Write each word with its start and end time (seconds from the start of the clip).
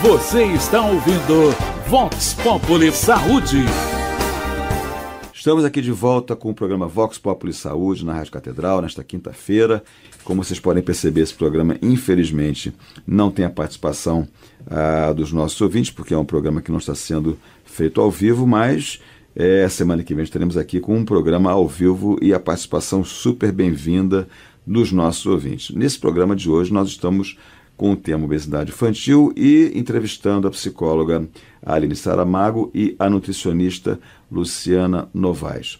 Você 0.00 0.44
está 0.44 0.80
ouvindo 0.80 1.50
Vox 1.88 2.32
Populi 2.34 2.92
Saúde. 2.92 3.64
Estamos 5.34 5.64
aqui 5.64 5.82
de 5.82 5.90
volta 5.90 6.36
com 6.36 6.50
o 6.50 6.54
programa 6.54 6.86
Vox 6.86 7.18
Populi 7.18 7.52
Saúde 7.52 8.06
na 8.06 8.14
Rádio 8.14 8.30
Catedral 8.30 8.80
nesta 8.80 9.02
quinta-feira. 9.02 9.82
Como 10.22 10.44
vocês 10.44 10.60
podem 10.60 10.84
perceber, 10.84 11.22
esse 11.22 11.34
programa, 11.34 11.76
infelizmente, 11.82 12.72
não 13.04 13.28
tem 13.28 13.44
a 13.44 13.50
participação 13.50 14.28
ah, 14.68 15.12
dos 15.12 15.32
nossos 15.32 15.60
ouvintes, 15.60 15.90
porque 15.90 16.14
é 16.14 16.16
um 16.16 16.24
programa 16.24 16.62
que 16.62 16.70
não 16.70 16.78
está 16.78 16.94
sendo 16.94 17.36
feito 17.64 18.00
ao 18.00 18.08
vivo, 18.08 18.46
mas 18.46 19.00
é, 19.34 19.68
semana 19.68 20.04
que 20.04 20.14
vem 20.14 20.22
estaremos 20.22 20.56
aqui 20.56 20.78
com 20.78 20.96
um 20.96 21.04
programa 21.04 21.50
ao 21.50 21.66
vivo 21.66 22.16
e 22.22 22.32
a 22.32 22.38
participação 22.38 23.02
super 23.02 23.50
bem-vinda 23.50 24.28
dos 24.64 24.92
nossos 24.92 25.26
ouvintes. 25.26 25.74
Nesse 25.74 25.98
programa 25.98 26.36
de 26.36 26.48
hoje, 26.48 26.72
nós 26.72 26.88
estamos 26.88 27.36
com 27.78 27.92
o 27.92 27.96
tema 27.96 28.24
obesidade 28.24 28.72
infantil 28.72 29.32
e 29.36 29.72
entrevistando 29.74 30.48
a 30.48 30.50
psicóloga 30.50 31.26
Aline 31.64 31.94
Saramago 31.94 32.70
e 32.74 32.94
a 32.98 33.08
nutricionista 33.08 33.98
Luciana 34.30 35.08
Novaes. 35.14 35.78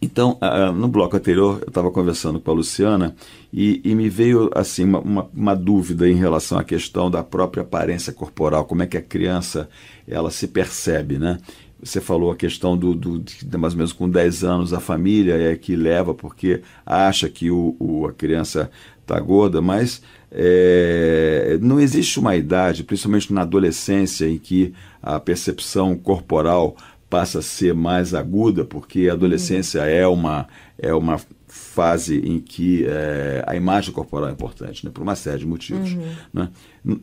Então, 0.00 0.38
no 0.76 0.86
bloco 0.86 1.16
anterior, 1.16 1.58
eu 1.60 1.68
estava 1.68 1.90
conversando 1.90 2.38
com 2.38 2.50
a 2.52 2.54
Luciana 2.54 3.16
e, 3.52 3.80
e 3.84 3.96
me 3.96 4.08
veio 4.08 4.48
assim 4.54 4.84
uma, 4.84 5.00
uma, 5.00 5.30
uma, 5.34 5.56
dúvida 5.56 6.08
em 6.08 6.14
relação 6.14 6.56
à 6.56 6.62
questão 6.62 7.10
da 7.10 7.24
própria 7.24 7.64
aparência 7.64 8.12
corporal, 8.12 8.64
como 8.64 8.84
é 8.84 8.86
que 8.86 8.96
a 8.96 9.02
criança 9.02 9.68
ela 10.06 10.30
se 10.30 10.46
percebe, 10.46 11.18
né? 11.18 11.38
Você 11.82 12.00
falou 12.00 12.30
a 12.30 12.36
questão 12.36 12.76
do, 12.76 12.94
do 12.94 13.18
de 13.18 13.56
mais 13.56 13.72
ou 13.72 13.78
menos 13.78 13.92
com 13.92 14.08
10 14.08 14.44
anos 14.44 14.72
a 14.72 14.80
família 14.80 15.34
é 15.34 15.56
que 15.56 15.74
leva 15.76 16.12
porque 16.14 16.62
acha 16.84 17.28
que 17.28 17.50
o, 17.50 17.76
o 17.78 18.06
a 18.06 18.12
criança 18.12 18.70
está 19.00 19.18
gorda, 19.18 19.60
mas 19.62 20.02
é, 20.30 21.58
não 21.60 21.80
existe 21.80 22.18
uma 22.18 22.36
idade, 22.36 22.84
principalmente 22.84 23.32
na 23.32 23.42
adolescência, 23.42 24.28
em 24.28 24.38
que 24.38 24.74
a 25.02 25.18
percepção 25.18 25.96
corporal 25.96 26.76
passa 27.08 27.38
a 27.38 27.42
ser 27.42 27.74
mais 27.74 28.12
aguda, 28.12 28.64
porque 28.64 29.08
a 29.08 29.14
adolescência 29.14 29.80
é 29.80 30.06
uma, 30.06 30.46
é 30.78 30.92
uma 30.92 31.18
fase 31.46 32.18
em 32.18 32.38
que 32.38 32.84
é, 32.86 33.42
a 33.46 33.56
imagem 33.56 33.92
corporal 33.92 34.28
é 34.28 34.32
importante, 34.32 34.84
né, 34.84 34.90
por 34.92 35.02
uma 35.02 35.16
série 35.16 35.38
de 35.38 35.46
motivos. 35.46 35.92
Uhum. 35.92 36.12
Né? 36.32 36.50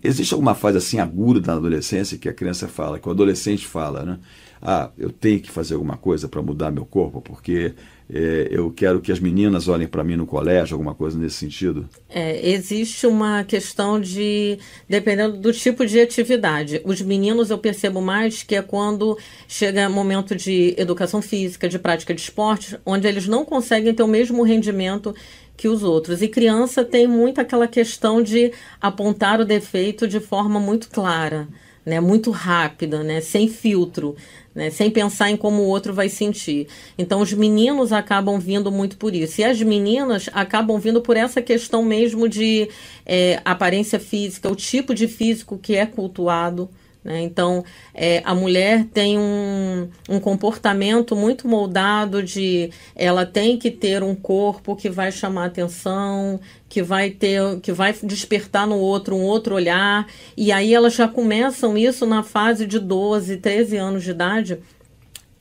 Existe 0.03 0.33
alguma 0.33 0.53
fase 0.53 0.77
assim 0.77 0.99
aguda 0.99 1.41
na 1.45 1.57
adolescência 1.57 2.17
que 2.17 2.29
a 2.29 2.33
criança 2.33 2.67
fala, 2.67 2.99
que 2.99 3.07
o 3.07 3.11
adolescente 3.11 3.65
fala, 3.65 4.03
né? 4.03 4.19
Ah, 4.67 4.89
eu 4.97 5.11
tenho 5.11 5.39
que 5.39 5.51
fazer 5.51 5.75
alguma 5.75 5.95
coisa 5.95 6.27
para 6.27 6.41
mudar 6.41 6.71
meu 6.71 6.87
corpo, 6.87 7.21
porque 7.21 7.75
é, 8.11 8.47
eu 8.49 8.71
quero 8.71 8.99
que 8.99 9.11
as 9.11 9.19
meninas 9.19 9.67
olhem 9.67 9.87
para 9.87 10.03
mim 10.03 10.15
no 10.15 10.25
colégio, 10.25 10.73
alguma 10.73 10.95
coisa 10.95 11.19
nesse 11.19 11.35
sentido? 11.35 11.87
É, 12.09 12.49
existe 12.49 13.05
uma 13.05 13.43
questão 13.43 14.01
de. 14.01 14.57
dependendo 14.89 15.37
do 15.37 15.53
tipo 15.53 15.85
de 15.85 16.01
atividade. 16.01 16.81
Os 16.83 16.99
meninos 16.99 17.51
eu 17.51 17.59
percebo 17.59 18.01
mais 18.01 18.41
que 18.41 18.55
é 18.55 18.61
quando 18.63 19.15
chega 19.47 19.87
momento 19.87 20.35
de 20.35 20.73
educação 20.79 21.21
física, 21.21 21.69
de 21.69 21.77
prática 21.77 22.11
de 22.11 22.21
esporte, 22.21 22.75
onde 22.83 23.07
eles 23.07 23.27
não 23.27 23.45
conseguem 23.45 23.93
ter 23.93 24.01
o 24.01 24.07
mesmo 24.07 24.41
rendimento 24.41 25.13
que 25.55 25.67
os 25.67 25.83
outros. 25.83 26.23
E 26.23 26.27
criança 26.27 26.83
tem 26.83 27.05
muito 27.05 27.39
aquela 27.39 27.67
questão 27.67 28.19
de 28.19 28.51
apontar 28.81 29.39
o 29.39 29.45
defeito 29.45 30.07
de 30.07 30.19
forma 30.19 30.59
muito 30.59 30.89
clara 30.89 31.47
né, 31.85 31.99
muito 31.99 32.31
rápida, 32.31 33.03
né, 33.03 33.21
sem 33.21 33.47
filtro, 33.47 34.15
né, 34.53 34.69
sem 34.69 34.89
pensar 34.89 35.29
em 35.29 35.37
como 35.37 35.61
o 35.61 35.67
outro 35.67 35.93
vai 35.93 36.09
sentir. 36.09 36.67
Então 36.97 37.21
os 37.21 37.31
meninos 37.33 37.93
acabam 37.93 38.39
vindo 38.39 38.71
muito 38.71 38.97
por 38.97 39.13
isso. 39.13 39.41
E 39.41 39.43
as 39.43 39.61
meninas 39.61 40.29
acabam 40.33 40.79
vindo 40.79 41.01
por 41.01 41.15
essa 41.15 41.41
questão 41.41 41.83
mesmo 41.83 42.27
de 42.27 42.69
é, 43.05 43.39
aparência 43.45 43.99
física, 43.99 44.49
o 44.49 44.55
tipo 44.55 44.95
de 44.95 45.07
físico 45.07 45.57
que 45.57 45.75
é 45.75 45.85
cultuado. 45.85 46.69
Né? 47.05 47.21
Então, 47.21 47.63
é, 47.93 48.23
a 48.25 48.33
mulher 48.33 48.85
tem 48.91 49.15
um, 49.19 49.87
um 50.09 50.19
comportamento 50.19 51.15
muito 51.15 51.47
moldado 51.47 52.23
de 52.23 52.71
ela 52.95 53.27
tem 53.27 53.59
que 53.59 53.69
ter 53.69 54.01
um 54.01 54.15
corpo 54.15 54.75
que 54.75 54.89
vai 54.89 55.11
chamar 55.11 55.45
atenção, 55.45 56.39
que 56.67 56.81
vai 56.81 57.11
ter, 57.11 57.59
que 57.61 57.71
vai 57.71 57.93
despertar 58.03 58.65
no 58.65 58.79
outro 58.79 59.15
um 59.15 59.21
outro 59.21 59.53
olhar. 59.53 60.07
E 60.35 60.51
aí 60.51 60.73
elas 60.73 60.95
já 60.95 61.07
começam 61.07 61.77
isso 61.77 62.07
na 62.07 62.23
fase 62.23 62.65
de 62.65 62.79
12, 62.79 63.37
13 63.37 63.77
anos 63.77 64.03
de 64.03 64.09
idade 64.09 64.59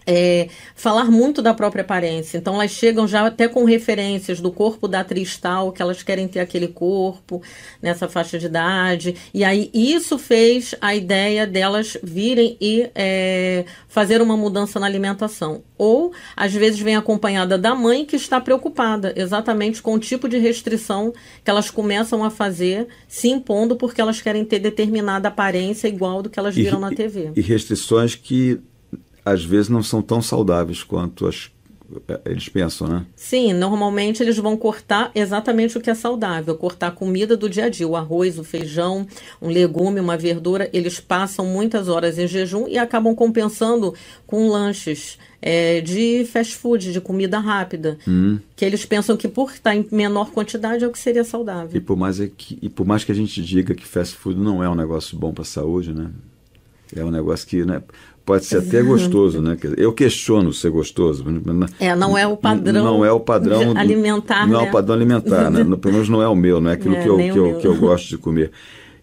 é, 0.06 0.48
falar 0.75 1.04
muito 1.10 1.41
da 1.41 1.54
própria 1.54 1.82
aparência. 1.82 2.38
Então 2.38 2.54
elas 2.54 2.70
chegam 2.70 3.06
já 3.06 3.26
até 3.26 3.48
com 3.48 3.65
referências 3.65 4.41
do 4.41 4.50
corpo 4.53 4.87
da 4.87 5.00
atriz 5.00 5.37
tal, 5.37 5.72
que 5.72 5.82
elas 5.82 6.03
querem 6.03 6.28
ter 6.28 6.41
aquele 6.41 6.69
corpo 6.69 7.42
nessa 7.81 8.09
faixa 8.09 8.38
de 8.38 8.47
idade. 8.47 9.15
E 9.32 9.44
aí 9.44 9.70
isso 9.72 10.19
fez 10.19 10.75
a 10.81 10.94
ideia 10.94 11.47
delas 11.47 11.97
virem 12.03 12.56
e 12.60 12.91
é, 12.94 13.65
fazer 13.88 14.20
uma 14.20 14.37
mudança 14.37 14.78
na 14.78 14.87
alimentação. 14.87 15.62
Ou 15.76 16.12
às 16.36 16.53
vezes 16.53 16.81
vem 16.81 16.97
acompanhada 16.97 17.59
da 17.59 17.75
mãe 17.75 18.04
que 18.04 18.16
está 18.16 18.41
preocupada 18.41 19.12
exatamente 19.16 19.82
com 19.82 19.94
o 19.94 19.98
tipo 19.98 20.28
de 20.28 20.38
restrição 20.38 21.12
que 21.42 21.50
elas 21.50 21.71
começam 21.71 22.22
a 22.22 22.31
fazer, 22.31 22.86
se 23.09 23.28
impondo 23.28 23.76
porque 23.76 24.00
elas 24.00 24.21
querem 24.21 24.44
ter 24.44 24.59
determinada 24.59 25.28
aparência 25.28 25.88
igual 25.88 26.22
do 26.22 26.31
que 26.31 26.38
elas 26.38 26.54
viram 26.54 26.78
e, 26.78 26.81
na 26.81 26.91
TV. 26.91 27.32
E 27.34 27.41
restrições 27.41 28.15
que 28.15 28.60
às 29.25 29.45
vezes 29.45 29.69
não 29.69 29.83
são 29.83 30.03
tão 30.03 30.21
saudáveis 30.21 30.83
quanto 30.83 31.27
as, 31.27 31.51
eh, 32.09 32.21
eles 32.27 32.49
pensam, 32.49 32.87
né? 32.87 33.07
Sim, 33.17 33.53
normalmente 33.53 34.23
eles 34.23 34.37
vão 34.37 34.57
cortar 34.57 35.11
exatamente 35.15 35.79
o 35.79 35.81
que 35.81 35.91
é 35.91 35.95
saudável, 35.95 36.55
cortar 36.57 36.89
a 36.89 36.91
comida 36.91 37.37
do 37.37 37.49
dia 37.49 37.65
a 37.65 37.69
dia, 37.69 37.87
o 37.87 37.97
arroz, 37.97 38.39
o 38.39 38.45
feijão, 38.45 39.07
um 39.41 39.49
legume, 39.49 40.01
uma 40.01 40.17
verdura. 40.17 40.69
Eles 40.73 41.01
passam 41.01 41.47
muitas 41.47 41.89
horas 41.89 42.19
em 42.19 42.27
jejum 42.27 42.67
e 42.69 42.77
acabam 42.77 43.15
compensando 43.15 43.95
com 44.27 44.49
lanches 44.49 45.19
é, 45.41 45.83
de 45.83 46.25
fast 46.25 46.57
food, 46.57 46.91
de 46.91 47.01
comida 47.01 47.39
rápida, 47.39 47.99
hum. 48.09 48.39
que 48.57 48.65
eles 48.65 48.87
pensam 48.87 49.15
que 49.15 49.29
por 49.29 49.51
estar 49.51 49.77
em 49.77 49.87
menor 49.93 50.31
quantidade 50.31 50.84
é 50.84 50.87
o 50.87 50.91
que 50.91 50.99
seria 50.99 51.23
saudável. 51.23 51.77
E 51.77 51.81
por 51.81 51.97
mais, 51.97 52.19
é 52.19 52.31
que, 52.34 52.59
e 52.63 52.69
por 52.71 52.87
mais 52.87 53.05
que 53.05 53.13
a 53.13 53.15
gente 53.15 53.43
diga 53.43 53.75
que 53.75 53.87
fast 53.87 54.17
food 54.17 54.41
não 54.41 54.65
é 54.65 54.69
um 54.69 54.75
negócio 54.75 55.19
bom 55.19 55.34
para 55.34 55.43
a 55.43 55.47
saúde, 55.47 55.93
né? 55.93 56.11
É 56.97 57.05
um 57.05 57.11
negócio 57.11 57.47
que, 57.47 57.65
né? 57.65 57.83
Pode 58.25 58.47
ser 58.47 58.59
até 58.59 58.83
gostoso, 58.83 59.41
né? 59.41 59.57
Eu 59.77 59.93
questiono 59.93 60.53
ser 60.53 60.71
gostoso. 60.71 61.25
É, 61.79 61.95
não 61.95 62.17
é 62.17 62.27
o 62.27 62.37
padrão. 62.37 62.85
Não 62.85 63.05
é 63.05 63.12
o 63.12 63.21
padrão 63.21 63.77
alimentar. 63.77 64.47
Não 64.47 64.55
né? 64.55 64.59
é 64.59 64.62
o 64.62 64.67
né? 64.67 64.73
padrão 64.73 64.95
alimentar, 64.95 65.51
né? 65.51 65.65
Pelo 65.77 65.93
menos 65.95 66.09
não 66.09 66.23
é 66.23 66.29
o 66.29 66.34
meu, 66.34 66.61
não 66.61 66.71
é 66.71 66.75
aquilo 66.75 66.97
é, 66.97 67.03
que, 67.03 67.09
eu, 67.09 67.17
que, 67.17 67.39
eu, 67.39 67.59
que 67.59 67.67
eu 67.67 67.77
gosto 67.77 68.09
de 68.09 68.19
comer. 68.19 68.51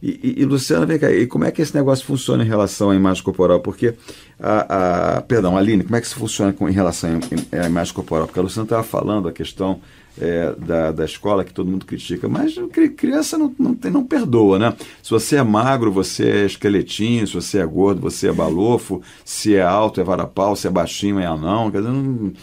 E, 0.01 0.19
e, 0.23 0.41
e, 0.41 0.45
Luciana, 0.45 0.83
vem 0.83 0.97
cá, 0.97 1.11
e 1.11 1.27
como 1.27 1.45
é 1.45 1.51
que 1.51 1.61
esse 1.61 1.75
negócio 1.75 2.03
funciona 2.03 2.43
em 2.43 2.47
relação 2.47 2.89
à 2.89 2.95
imagem 2.95 3.23
corporal? 3.23 3.59
Porque, 3.59 3.93
a, 4.39 5.17
a 5.17 5.21
perdão, 5.21 5.55
Aline, 5.55 5.83
como 5.83 5.95
é 5.95 6.01
que 6.01 6.07
isso 6.07 6.15
funciona 6.15 6.51
com, 6.51 6.67
em 6.67 6.71
relação 6.71 7.19
à 7.51 7.67
imagem 7.67 7.93
corporal? 7.93 8.25
Porque 8.25 8.39
a 8.39 8.43
Luciana 8.43 8.65
estava 8.65 8.83
falando 8.83 9.27
a 9.27 9.31
questão 9.31 9.79
é, 10.19 10.53
da, 10.57 10.91
da 10.91 11.05
escola 11.05 11.43
que 11.43 11.53
todo 11.53 11.69
mundo 11.69 11.85
critica, 11.85 12.27
mas 12.27 12.55
criança 12.95 13.37
não, 13.37 13.53
não, 13.57 13.73
tem, 13.75 13.91
não 13.91 14.03
perdoa, 14.03 14.59
né? 14.59 14.75
Se 15.01 15.09
você 15.09 15.37
é 15.37 15.43
magro, 15.43 15.91
você 15.91 16.29
é 16.29 16.45
esqueletinho, 16.45 17.25
se 17.27 17.33
você 17.33 17.59
é 17.59 17.65
gordo, 17.65 18.01
você 18.01 18.27
é 18.27 18.33
balofo, 18.33 19.01
se 19.23 19.55
é 19.55 19.61
alto 19.61 20.01
é 20.01 20.03
varapau, 20.03 20.55
se 20.55 20.67
é 20.67 20.69
baixinho 20.69 21.19
é 21.19 21.25
anão, 21.25 21.71
quer 21.71 21.79
dizer, 21.79 21.91
não, 21.91 22.33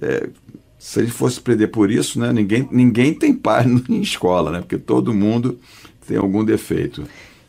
é, 0.00 0.28
se 0.78 1.00
ele 1.00 1.10
fosse 1.10 1.40
prender 1.40 1.70
por 1.70 1.90
isso, 1.90 2.20
né, 2.20 2.32
ninguém, 2.32 2.68
ninguém 2.70 3.14
tem 3.14 3.34
paz 3.34 3.66
em 3.88 4.00
escola, 4.00 4.50
né? 4.50 4.60
Porque 4.60 4.76
todo 4.76 5.14
mundo 5.14 5.58
tem 6.06 6.16
algum 6.16 6.44
defeito. 6.44 7.04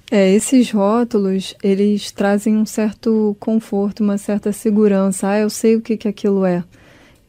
É, 0.10 0.34
esses 0.34 0.72
rótulos, 0.72 1.56
eles 1.64 2.12
trazem 2.12 2.56
um 2.56 2.66
certo 2.66 3.36
conforto, 3.40 4.04
uma 4.04 4.18
certa 4.18 4.52
segurança. 4.52 5.30
Ah, 5.30 5.40
eu 5.40 5.50
sei 5.50 5.76
o 5.76 5.82
que, 5.82 5.98
que 5.98 6.08
aquilo 6.08 6.46
é. 6.46 6.64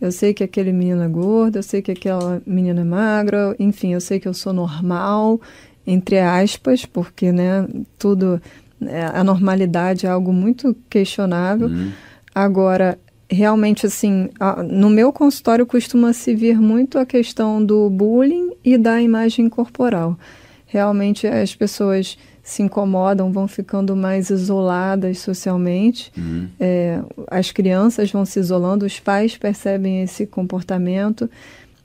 Eu 0.01 0.13
sei 0.13 0.35
que 0.35 0.45
aquele 0.45 0.73
menino 0.73 1.03
é 1.03 1.09
gordo, 1.09 1.57
eu 1.57 1.63
sei 1.63 1.81
que 1.81 1.91
aquela 1.91 2.43
menina 2.47 2.83
é 2.83 2.85
magra, 2.85 3.57
enfim, 3.59 3.95
eu 3.95 4.01
sei 4.01 4.21
que 4.21 4.29
eu 4.29 4.35
sou 4.35 4.53
normal, 4.53 5.41
entre 5.87 6.19
aspas, 6.19 6.85
porque, 6.85 7.33
né, 7.33 7.67
tudo, 7.99 8.41
é, 8.83 9.05
a 9.05 9.25
normalidade 9.25 10.07
é 10.07 10.09
algo 10.11 10.33
muito 10.33 10.77
questionável. 10.91 11.69
Uhum. 11.69 11.93
Agora, 12.35 12.99
realmente, 13.31 13.87
assim, 13.87 14.29
a, 14.39 14.63
no 14.63 14.91
meu 14.91 15.13
consultório 15.13 15.65
costuma 15.65 16.13
se 16.13 16.35
vir 16.35 16.61
muito 16.61 16.99
a 16.99 17.07
questão 17.07 17.65
do 17.65 17.89
bullying 17.89 18.51
e 18.65 18.77
da 18.77 19.01
imagem 19.01 19.49
corporal. 19.49 20.19
Realmente, 20.67 21.27
as 21.27 21.55
pessoas 21.55 22.19
se 22.47 22.63
incomodam, 22.63 23.33
vão 23.33 23.49
ficando 23.49 23.97
mais 23.97 24.31
isoladas 24.31 25.19
socialmente. 25.19 26.13
Uhum. 26.17 26.47
É, 26.61 27.01
as 27.29 27.51
crianças 27.51 28.13
vão 28.13 28.25
se 28.25 28.39
isolando, 28.39 28.87
os 28.87 29.01
pais 29.01 29.37
percebem 29.37 30.05
esse 30.05 30.29
comportamento. 30.29 31.29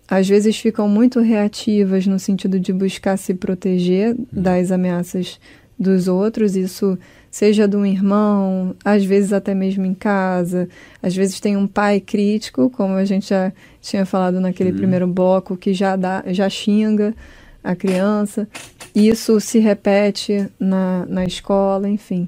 Às 0.08 0.30
vezes 0.30 0.56
ficam 0.56 0.88
muito 0.88 1.20
reativas 1.20 2.06
no 2.06 2.20
sentido 2.20 2.60
de 2.60 2.72
buscar 2.72 3.18
se 3.18 3.34
proteger 3.34 4.14
uhum. 4.14 4.26
das 4.32 4.72
ameaças 4.72 5.40
dos 5.80 6.08
outros. 6.08 6.56
Isso 6.56 6.96
seja 7.32 7.68
de 7.68 7.76
um 7.76 7.84
irmão, 7.84 8.76
às 8.86 9.04
vezes 9.04 9.34
até 9.34 9.56
mesmo 9.56 9.84
em 9.84 9.96
casa. 9.96 10.70
Às 11.02 11.16
vezes 11.16 11.40
tem 11.40 11.58
um 11.58 11.66
pai 11.66 12.00
crítico, 12.00 12.70
como 12.70 12.94
a 12.94 13.06
gente 13.06 13.30
já 13.30 13.52
tinha 13.82 14.06
falado 14.06 14.40
naquele 14.40 14.70
uhum. 14.70 14.78
primeiro 14.78 15.08
bloco, 15.08 15.58
que 15.58 15.74
já 15.74 15.96
dá, 15.96 16.24
já 16.28 16.48
xinga 16.48 17.16
a 17.64 17.76
criança. 17.76 18.48
Isso 18.94 19.40
se 19.40 19.60
repete 19.60 20.48
na, 20.60 21.06
na 21.08 21.26
escola, 21.26 21.88
enfim. 21.90 22.28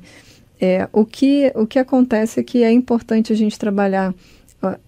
É, 0.59 0.87
o, 0.93 1.05
que, 1.05 1.51
o 1.55 1.67
que 1.67 1.77
acontece 1.77 2.39
é 2.39 2.43
que 2.43 2.63
é 2.63 2.71
importante 2.71 3.33
a 3.33 3.35
gente 3.35 3.59
trabalhar 3.59 4.13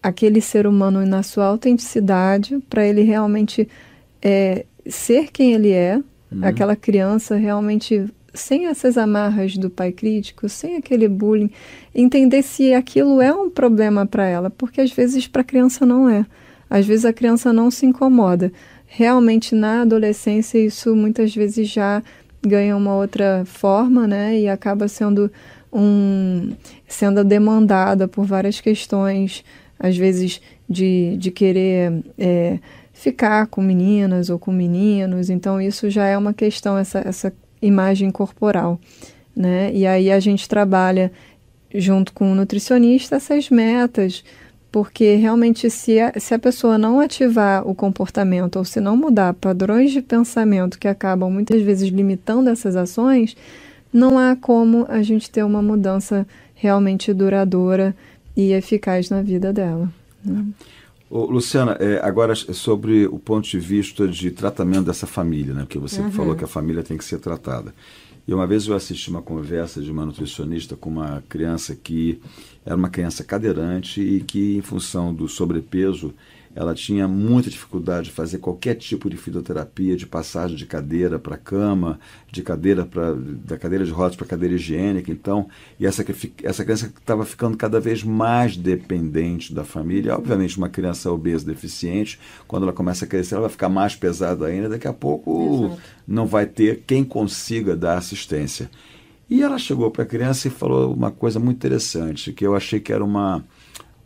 aquele 0.02 0.40
ser 0.40 0.66
humano 0.66 1.06
na 1.06 1.22
sua 1.22 1.48
autenticidade 1.48 2.60
para 2.70 2.86
ele 2.86 3.02
realmente 3.02 3.68
é, 4.22 4.66
ser 4.88 5.32
quem 5.32 5.54
ele 5.54 5.72
é, 5.72 5.98
uhum. 6.32 6.44
aquela 6.44 6.76
criança 6.76 7.36
realmente 7.36 8.06
sem 8.34 8.68
essas 8.68 8.98
amarras 8.98 9.58
do 9.58 9.70
pai 9.70 9.92
crítico, 9.92 10.48
sem 10.50 10.76
aquele 10.76 11.08
bullying, 11.08 11.50
entender 11.94 12.42
se 12.42 12.74
aquilo 12.74 13.22
é 13.22 13.34
um 13.34 13.50
problema 13.50 14.06
para 14.06 14.26
ela, 14.26 14.50
porque 14.50 14.82
às 14.82 14.92
vezes 14.92 15.28
para 15.28 15.42
a 15.42 15.46
criança 15.46 15.86
não 15.86 16.10
é. 16.10 16.26
Às 16.70 16.86
vezes 16.86 17.06
a 17.06 17.14
criança 17.14 17.54
não 17.54 17.70
se 17.70 17.86
incomoda. 17.86 18.52
Realmente 18.98 19.54
na 19.54 19.82
adolescência 19.82 20.58
isso 20.58 20.96
muitas 20.96 21.36
vezes 21.36 21.68
já 21.68 22.02
ganha 22.42 22.78
uma 22.78 22.96
outra 22.96 23.44
forma, 23.44 24.08
né, 24.08 24.40
e 24.40 24.48
acaba 24.48 24.88
sendo 24.88 25.30
um 25.72 26.54
sendo 26.88 27.22
demandada 27.22 28.08
por 28.08 28.26
várias 28.26 28.62
questões, 28.62 29.44
às 29.78 29.98
vezes 29.98 30.40
de, 30.70 31.18
de 31.18 31.30
querer 31.30 32.06
é, 32.18 32.58
ficar 32.94 33.48
com 33.48 33.62
meninas 33.62 34.30
ou 34.30 34.40
com 34.40 34.54
meninos. 34.54 35.30
Então 35.30 35.60
isso 35.60 35.90
já 35.90 36.06
é 36.06 36.18
uma 36.18 36.34
questão 36.34 36.78
essa 36.78 37.00
essa 37.00 37.34
imagem 37.62 38.10
corporal, 38.10 38.80
né? 39.36 39.74
E 39.74 39.86
aí 39.86 40.10
a 40.10 40.22
gente 40.22 40.48
trabalha 40.48 41.12
junto 41.74 42.14
com 42.14 42.32
o 42.32 42.36
nutricionista 42.36 43.18
essas 43.18 43.50
metas, 43.50 44.24
porque 44.76 45.16
realmente 45.16 45.70
se 45.70 45.98
a, 46.02 46.20
se 46.20 46.34
a 46.34 46.38
pessoa 46.38 46.78
não 46.78 47.00
ativar 47.00 47.66
o 47.66 47.74
comportamento 47.74 48.58
ou 48.58 48.66
se 48.66 48.82
não 48.82 48.98
mudar 48.98 49.34
padrões 49.34 49.94
de 49.94 50.02
pensamento 50.02 50.78
que 50.78 50.86
acabam 50.86 51.32
muitas 51.32 51.62
vezes 51.62 51.88
limitando 51.88 52.50
essas 52.50 52.76
ações, 52.76 53.38
não 53.94 54.20
há 54.20 54.36
como 54.36 54.86
a 54.90 55.02
gente 55.02 55.32
ter 55.32 55.46
uma 55.46 55.62
mudança 55.62 56.28
realmente 56.56 57.14
duradoura 57.14 57.96
e 58.36 58.52
eficaz 58.52 59.10
na 59.10 59.22
vida 59.22 59.54
dela. 59.54 59.90
Né? 60.26 60.46
Ô, 61.10 61.24
Luciana, 61.24 61.78
é, 61.80 62.02
agora 62.04 62.36
sobre 62.36 63.08
o 63.08 63.18
ponto 63.18 63.48
de 63.48 63.58
vista 63.58 64.06
de 64.06 64.30
tratamento 64.30 64.88
dessa 64.88 65.08
família, 65.08 65.54
né? 65.54 65.62
Porque 65.62 65.80
você 65.80 66.02
uhum. 66.02 66.12
falou 66.12 66.36
que 66.36 66.44
a 66.44 66.48
família 66.48 66.84
tem 66.84 66.98
que 66.98 67.06
ser 67.06 67.20
tratada. 67.20 67.74
E 68.28 68.34
uma 68.34 68.46
vez 68.46 68.68
eu 68.68 68.76
assisti 68.76 69.10
uma 69.10 69.22
conversa 69.22 69.82
de 69.82 69.90
uma 69.90 70.06
nutricionista 70.06 70.76
com 70.76 70.90
uma 70.90 71.24
criança 71.30 71.76
que 71.76 72.20
era 72.66 72.76
uma 72.76 72.90
criança 72.90 73.24
cadeirante 73.24 74.02
e 74.02 74.22
que, 74.22 74.58
em 74.58 74.62
função 74.62 75.14
do 75.14 75.28
sobrepeso, 75.28 76.14
ela 76.56 76.74
tinha 76.74 77.06
muita 77.06 77.50
dificuldade 77.50 78.06
de 78.06 78.14
fazer 78.14 78.38
qualquer 78.38 78.76
tipo 78.76 79.10
de 79.10 79.18
fisioterapia, 79.18 79.98
de 79.98 80.08
passagem 80.08 80.56
de 80.56 80.66
cadeira 80.66 81.20
para 81.20 81.36
cama, 81.36 82.00
de 82.32 82.42
cadeira 82.42 82.86
para 82.86 83.14
da 83.14 83.58
cadeira 83.58 83.84
de 83.84 83.92
rodas 83.92 84.16
para 84.16 84.26
cadeira 84.26 84.56
higiênica. 84.56 85.12
Então, 85.12 85.50
e 85.78 85.86
essa 85.86 86.06
essa 86.44 86.64
criança 86.64 86.86
estava 86.98 87.26
ficando 87.26 87.58
cada 87.58 87.78
vez 87.78 88.04
mais 88.04 88.56
dependente 88.56 89.54
da 89.54 89.66
família. 89.66 90.16
Obviamente, 90.16 90.58
uma 90.58 90.70
criança 90.70 91.12
obesa, 91.12 91.46
deficiente, 91.46 92.18
quando 92.48 92.64
ela 92.64 92.74
começa 92.74 93.04
a 93.04 93.08
crescer, 93.08 93.36
ela 93.36 93.42
vai 93.42 93.52
ficar 93.52 93.68
mais 93.68 93.94
pesada 93.94 94.46
ainda. 94.46 94.70
Daqui 94.70 94.88
a 94.88 94.94
pouco 94.94 95.66
Exato. 95.66 95.82
não 96.08 96.26
vai 96.26 96.46
ter 96.46 96.84
quem 96.88 97.04
consiga 97.04 97.76
dar 97.76 97.98
assistência. 97.98 98.70
E 99.30 99.42
ela 99.42 99.58
chegou 99.58 99.90
para 99.90 100.04
a 100.04 100.06
criança 100.06 100.48
e 100.48 100.52
falou 100.52 100.94
uma 100.94 101.12
coisa 101.12 101.40
muito 101.40 101.58
interessante, 101.58 102.32
que 102.32 102.46
eu 102.46 102.56
achei 102.56 102.80
que 102.80 102.94
era 102.94 103.04
uma 103.04 103.44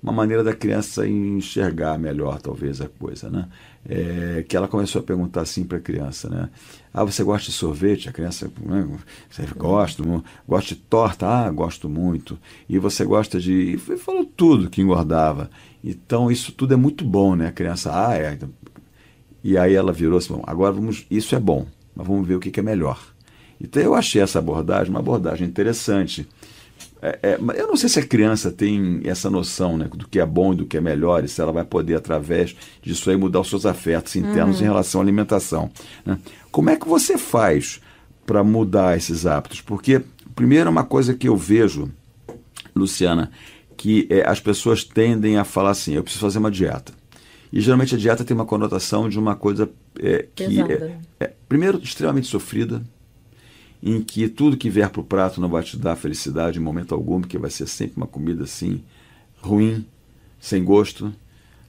uma 0.02 0.14
maneira 0.14 0.44
da 0.44 0.54
criança 0.54 1.06
enxergar 1.08 2.00
melhor, 2.00 2.42
talvez, 2.42 2.80
a 2.80 2.88
coisa, 2.88 3.30
né? 3.30 3.48
É, 3.88 4.46
que 4.48 4.56
ela 4.56 4.68
começou 4.68 5.02
a 5.02 5.04
perguntar 5.04 5.42
assim 5.42 5.66
para 5.66 5.78
a 5.78 5.82
criança, 5.82 6.30
né? 6.30 6.50
Ah, 6.94 7.04
você 7.04 7.22
gosta 7.24 7.48
de 7.48 7.52
sorvete? 7.52 8.08
A 8.08 8.12
criança, 8.12 8.50
né? 8.62 8.88
você 9.30 9.46
gosta, 9.58 10.02
gosta 10.48 10.74
de 10.74 10.82
torta? 10.82 11.28
Ah, 11.28 11.52
gosto 11.52 11.90
muito. 11.90 12.40
E 12.68 12.80
você 12.80 13.04
gosta 13.04 13.40
de... 13.40 13.74
E 13.74 13.78
falou 13.78 14.26
tudo 14.26 14.70
que 14.70 14.82
engordava. 14.82 15.50
Então, 15.84 16.32
isso 16.32 16.54
tudo 16.54 16.74
é 16.74 16.78
muito 16.78 17.04
bom, 17.04 17.36
né? 17.36 17.48
A 17.48 17.52
criança, 17.52 17.92
ah, 17.94 18.16
é. 18.16 18.40
E 19.44 19.58
aí 19.58 19.74
ela 19.74 19.92
virou 19.92 20.18
assim, 20.18 20.40
agora 20.44 20.72
vamos... 20.72 21.06
Isso 21.12 21.36
é 21.36 21.40
bom, 21.40 21.68
mas 21.94 22.08
vamos 22.08 22.26
ver 22.26 22.36
o 22.36 22.40
que, 22.40 22.52
que 22.52 22.60
é 22.60 22.64
melhor. 22.64 23.00
Então, 23.62 23.82
eu 23.82 23.94
achei 23.94 24.22
essa 24.22 24.40
abordagem 24.40 24.90
uma 24.90 25.00
abordagem 25.00 25.48
interessante, 25.48 26.28
é, 27.02 27.20
é, 27.24 27.40
eu 27.56 27.68
não 27.68 27.78
sei 27.78 27.88
se 27.88 28.00
a 28.00 28.06
criança 28.06 28.52
tem 28.52 29.02
essa 29.06 29.30
noção 29.30 29.78
né, 29.78 29.90
do 29.94 30.08
que 30.08 30.20
é 30.20 30.26
bom 30.26 30.54
e 30.54 30.58
do 30.58 30.66
que 30.66 30.78
é 30.78 30.82
melhor, 30.82 31.24
e 31.24 31.28
se 31.28 31.42
ela 31.42 31.52
vai 31.52 31.64
poder, 31.64 31.96
através 31.96 32.56
disso 32.82 33.10
aí, 33.10 33.16
mudar 33.16 33.40
os 33.40 33.50
seus 33.50 33.66
afetos 33.66 34.16
internos 34.16 34.58
uhum. 34.58 34.64
em 34.64 34.68
relação 34.68 35.00
à 35.00 35.04
alimentação. 35.04 35.72
Né? 36.06 36.20
Como 36.52 36.70
é 36.70 36.76
que 36.76 36.88
você 36.88 37.18
faz 37.18 37.80
para 38.26 38.44
mudar 38.44 38.98
esses 38.98 39.26
hábitos? 39.26 39.62
Porque, 39.62 40.02
primeiro, 40.36 40.70
uma 40.70 40.84
coisa 40.84 41.14
que 41.14 41.30
eu 41.30 41.38
vejo, 41.38 41.90
Luciana, 42.76 43.32
que 43.78 44.06
é, 44.10 44.28
as 44.28 44.42
pessoas 44.42 44.84
tendem 44.84 45.38
a 45.38 45.46
falar 45.46 45.72
assim: 45.72 45.94
eu 45.94 46.04
preciso 46.04 46.26
fazer 46.26 46.40
uma 46.40 46.52
dieta. 46.52 46.92
E 47.52 47.62
geralmente 47.62 47.96
a 47.96 47.98
dieta 47.98 48.26
tem 48.26 48.36
uma 48.36 48.46
conotação 48.46 49.10
de 49.10 49.18
uma 49.18 49.36
coisa 49.36 49.70
é, 50.00 50.28
que 50.36 50.62
é, 50.62 50.98
é, 51.20 51.32
primeiro, 51.48 51.80
extremamente 51.82 52.28
sofrida 52.28 52.84
em 53.82 54.02
que 54.02 54.28
tudo 54.28 54.58
que 54.58 54.70
vier 54.70 54.90
para 54.90 55.02
o 55.02 55.04
prato 55.04 55.40
não 55.40 55.50
vai 55.50 55.64
te 55.64 55.78
dar 55.78 55.96
felicidade 55.96 56.60
em 56.60 56.62
momento 56.62 56.94
algum, 56.94 57.22
porque 57.22 57.38
vai 57.38 57.50
ser 57.50 57.68
sempre 57.68 57.98
uma 57.98 58.08
comida 58.08 58.44
assim, 58.44 58.84
ruim, 59.42 59.86
sem 60.40 60.64
gosto, 60.64 61.14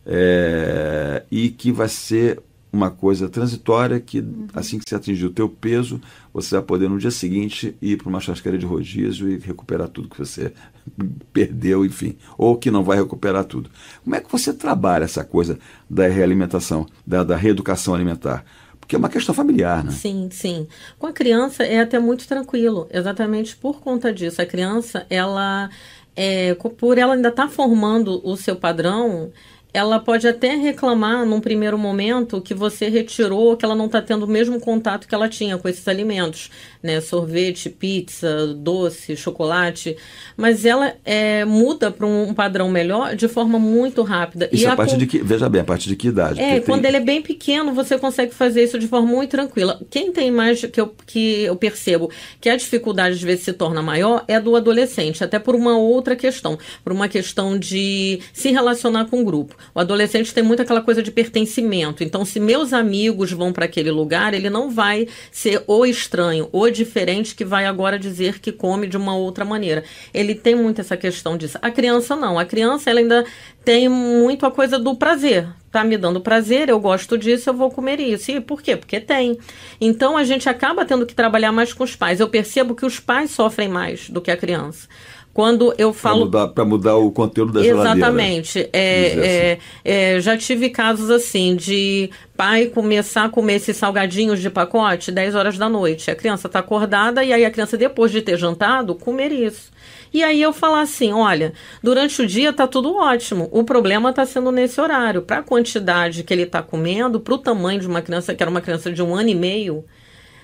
é, 0.04 1.24
e 1.30 1.50
que 1.50 1.70
vai 1.70 1.88
ser 1.88 2.42
uma 2.72 2.90
coisa 2.90 3.28
transitória 3.28 3.98
que 3.98 4.20
uhum. 4.20 4.46
assim 4.54 4.78
que 4.78 4.88
você 4.88 4.94
atingir 4.94 5.26
o 5.26 5.30
teu 5.30 5.48
peso, 5.48 6.00
você 6.32 6.54
vai 6.54 6.62
poder 6.62 6.88
no 6.88 6.98
dia 6.98 7.10
seguinte 7.10 7.74
ir 7.82 7.96
para 7.96 8.08
uma 8.08 8.20
churrasqueira 8.20 8.56
de 8.56 8.64
rodízio 8.64 9.28
e 9.28 9.38
recuperar 9.38 9.88
tudo 9.88 10.08
que 10.08 10.18
você 10.18 10.52
perdeu, 11.32 11.84
enfim, 11.84 12.16
ou 12.38 12.56
que 12.56 12.70
não 12.70 12.84
vai 12.84 12.98
recuperar 12.98 13.44
tudo. 13.44 13.70
Como 14.04 14.14
é 14.14 14.20
que 14.20 14.30
você 14.30 14.52
trabalha 14.52 15.04
essa 15.04 15.24
coisa 15.24 15.58
da 15.88 16.06
realimentação, 16.06 16.86
da, 17.06 17.24
da 17.24 17.36
reeducação 17.36 17.94
alimentar? 17.94 18.44
Que 18.90 18.96
é 18.96 18.98
uma 18.98 19.08
questão 19.08 19.32
familiar, 19.32 19.84
né? 19.84 19.92
Sim, 19.92 20.28
sim. 20.32 20.66
Com 20.98 21.06
a 21.06 21.12
criança 21.12 21.62
é 21.62 21.78
até 21.78 22.00
muito 22.00 22.26
tranquilo, 22.26 22.88
exatamente 22.90 23.54
por 23.54 23.80
conta 23.80 24.12
disso. 24.12 24.42
A 24.42 24.46
criança, 24.46 25.06
ela, 25.08 25.70
é, 26.16 26.54
por 26.54 26.98
ela 26.98 27.14
ainda 27.14 27.28
estar 27.28 27.46
tá 27.46 27.48
formando 27.48 28.20
o 28.28 28.36
seu 28.36 28.56
padrão, 28.56 29.30
ela 29.72 29.98
pode 29.98 30.26
até 30.26 30.54
reclamar 30.54 31.24
num 31.24 31.40
primeiro 31.40 31.78
momento 31.78 32.40
que 32.40 32.54
você 32.54 32.88
retirou, 32.88 33.56
que 33.56 33.64
ela 33.64 33.74
não 33.74 33.86
está 33.86 34.02
tendo 34.02 34.24
o 34.24 34.28
mesmo 34.28 34.60
contato 34.60 35.06
que 35.06 35.14
ela 35.14 35.28
tinha 35.28 35.56
com 35.58 35.68
esses 35.68 35.86
alimentos, 35.86 36.50
né? 36.82 37.00
Sorvete, 37.00 37.70
pizza, 37.70 38.48
doce, 38.54 39.16
chocolate. 39.16 39.96
Mas 40.36 40.64
ela 40.64 40.94
é, 41.04 41.44
muda 41.44 41.90
para 41.90 42.06
um 42.06 42.34
padrão 42.34 42.68
melhor 42.68 43.14
de 43.14 43.28
forma 43.28 43.58
muito 43.58 44.02
rápida. 44.02 44.48
Isso 44.52 44.64
e 44.64 44.66
a, 44.66 44.72
a 44.72 44.76
partir 44.76 44.96
de 44.96 45.06
que, 45.06 45.18
veja 45.18 45.48
bem, 45.48 45.60
a 45.60 45.64
partir 45.64 45.88
de 45.88 45.96
que 45.96 46.08
idade? 46.08 46.40
É, 46.40 46.60
quando 46.60 46.82
tem... 46.82 46.88
ele 46.88 46.96
é 46.96 47.00
bem 47.00 47.22
pequeno, 47.22 47.72
você 47.72 47.98
consegue 47.98 48.34
fazer 48.34 48.64
isso 48.64 48.78
de 48.78 48.88
forma 48.88 49.06
muito 49.06 49.30
tranquila. 49.30 49.80
Quem 49.90 50.12
tem 50.12 50.30
mais 50.30 50.64
que 50.64 50.80
eu, 50.80 50.94
que 51.06 51.42
eu 51.42 51.56
percebo 51.56 52.10
que 52.40 52.48
a 52.48 52.56
dificuldade 52.56 53.14
às 53.14 53.22
vezes 53.22 53.44
se 53.44 53.52
torna 53.52 53.82
maior 53.82 54.24
é 54.26 54.40
do 54.40 54.56
adolescente, 54.56 55.22
até 55.22 55.38
por 55.38 55.54
uma 55.54 55.76
outra 55.76 56.16
questão, 56.16 56.58
por 56.82 56.92
uma 56.92 57.08
questão 57.08 57.58
de 57.58 58.20
se 58.32 58.50
relacionar 58.50 59.06
com 59.06 59.20
o 59.20 59.24
grupo. 59.24 59.56
O 59.74 59.80
adolescente 59.80 60.34
tem 60.34 60.42
muito 60.42 60.62
aquela 60.62 60.82
coisa 60.82 61.02
de 61.02 61.10
pertencimento. 61.10 62.02
Então, 62.02 62.24
se 62.24 62.40
meus 62.40 62.72
amigos 62.72 63.32
vão 63.32 63.52
para 63.52 63.64
aquele 63.64 63.90
lugar, 63.90 64.34
ele 64.34 64.50
não 64.50 64.70
vai 64.70 65.06
ser 65.30 65.62
o 65.66 65.84
estranho, 65.86 66.48
o 66.52 66.68
diferente 66.70 67.34
que 67.34 67.44
vai 67.44 67.66
agora 67.66 67.98
dizer 67.98 68.38
que 68.38 68.52
come 68.52 68.86
de 68.86 68.96
uma 68.96 69.16
outra 69.16 69.44
maneira. 69.44 69.84
Ele 70.12 70.34
tem 70.34 70.54
muito 70.54 70.80
essa 70.80 70.96
questão 70.96 71.36
disso. 71.36 71.58
A 71.62 71.70
criança 71.70 72.16
não. 72.16 72.38
A 72.38 72.44
criança 72.44 72.90
ela 72.90 73.00
ainda 73.00 73.24
tem 73.64 73.88
muito 73.88 74.46
a 74.46 74.50
coisa 74.50 74.78
do 74.78 74.94
prazer. 74.94 75.48
Tá 75.70 75.84
me 75.84 75.96
dando 75.96 76.20
prazer, 76.20 76.68
eu 76.68 76.80
gosto 76.80 77.16
disso, 77.16 77.48
eu 77.48 77.54
vou 77.54 77.70
comer 77.70 78.00
isso. 78.00 78.30
E 78.32 78.40
por 78.40 78.60
quê? 78.60 78.76
Porque 78.76 78.98
tem. 78.98 79.38
Então 79.80 80.16
a 80.16 80.24
gente 80.24 80.48
acaba 80.48 80.84
tendo 80.84 81.06
que 81.06 81.14
trabalhar 81.14 81.52
mais 81.52 81.72
com 81.72 81.84
os 81.84 81.94
pais. 81.94 82.18
Eu 82.18 82.28
percebo 82.28 82.74
que 82.74 82.84
os 82.84 82.98
pais 82.98 83.30
sofrem 83.30 83.68
mais 83.68 84.10
do 84.10 84.20
que 84.20 84.32
a 84.32 84.36
criança. 84.36 84.88
Quando 85.32 85.72
eu 85.78 85.92
falo. 85.92 86.28
Para 86.28 86.46
mudar, 86.46 86.64
mudar, 86.64 86.96
o 86.96 87.10
conteúdo 87.12 87.52
da 87.52 87.64
Exatamente. 87.64 88.58
Exatamente. 88.58 88.70
É, 88.72 89.58
é, 89.84 90.14
é, 90.14 90.20
já 90.20 90.36
tive 90.36 90.70
casos 90.70 91.08
assim 91.08 91.54
de 91.54 92.10
pai 92.36 92.66
começar 92.66 93.24
a 93.24 93.28
comer 93.28 93.54
esses 93.54 93.76
salgadinhos 93.76 94.40
de 94.40 94.50
pacote 94.50 95.12
10 95.12 95.34
horas 95.36 95.56
da 95.56 95.68
noite. 95.68 96.10
A 96.10 96.16
criança 96.16 96.48
está 96.48 96.58
acordada 96.58 97.22
e 97.22 97.32
aí 97.32 97.44
a 97.44 97.50
criança, 97.50 97.76
depois 97.76 98.10
de 98.10 98.22
ter 98.22 98.36
jantado, 98.36 98.94
comer 98.96 99.30
isso. 99.30 99.70
E 100.12 100.24
aí 100.24 100.42
eu 100.42 100.52
falar 100.52 100.80
assim, 100.80 101.12
olha, 101.12 101.52
durante 101.82 102.20
o 102.20 102.26
dia 102.26 102.52
tá 102.52 102.66
tudo 102.66 102.96
ótimo. 102.96 103.48
O 103.52 103.62
problema 103.62 104.10
está 104.10 104.26
sendo 104.26 104.50
nesse 104.50 104.80
horário. 104.80 105.22
Para 105.22 105.38
a 105.38 105.42
quantidade 105.42 106.24
que 106.24 106.34
ele 106.34 106.42
está 106.42 106.60
comendo, 106.60 107.20
para 107.20 107.34
o 107.34 107.38
tamanho 107.38 107.78
de 107.78 107.86
uma 107.86 108.02
criança 108.02 108.34
que 108.34 108.42
era 108.42 108.50
uma 108.50 108.60
criança 108.60 108.90
de 108.90 109.00
um 109.00 109.14
ano 109.14 109.28
e 109.28 109.34
meio, 109.34 109.84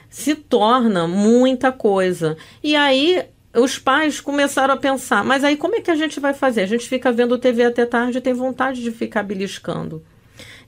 se 0.09 0.37
torna 0.37 1.09
muita 1.09 1.73
coisa. 1.73 2.37
E 2.62 2.76
aí 2.76 3.25
os 3.57 3.79
pais 3.79 4.21
começaram 4.21 4.75
a 4.75 4.77
pensar, 4.77 5.25
mas 5.25 5.43
aí 5.43 5.57
como 5.57 5.77
é 5.77 5.81
que 5.81 5.91
a 5.91 5.97
gente 5.97 6.21
vai 6.21 6.35
fazer? 6.35 6.63
A 6.63 6.67
gente 6.67 6.89
fica 6.89 7.11
vendo 7.11 7.39
TV 7.39 7.65
até 7.65 7.87
tarde 7.87 8.19
e 8.19 8.21
tem 8.21 8.35
vontade 8.35 8.83
de 8.83 8.91
ficar 8.91 9.23
beliscando. 9.23 10.03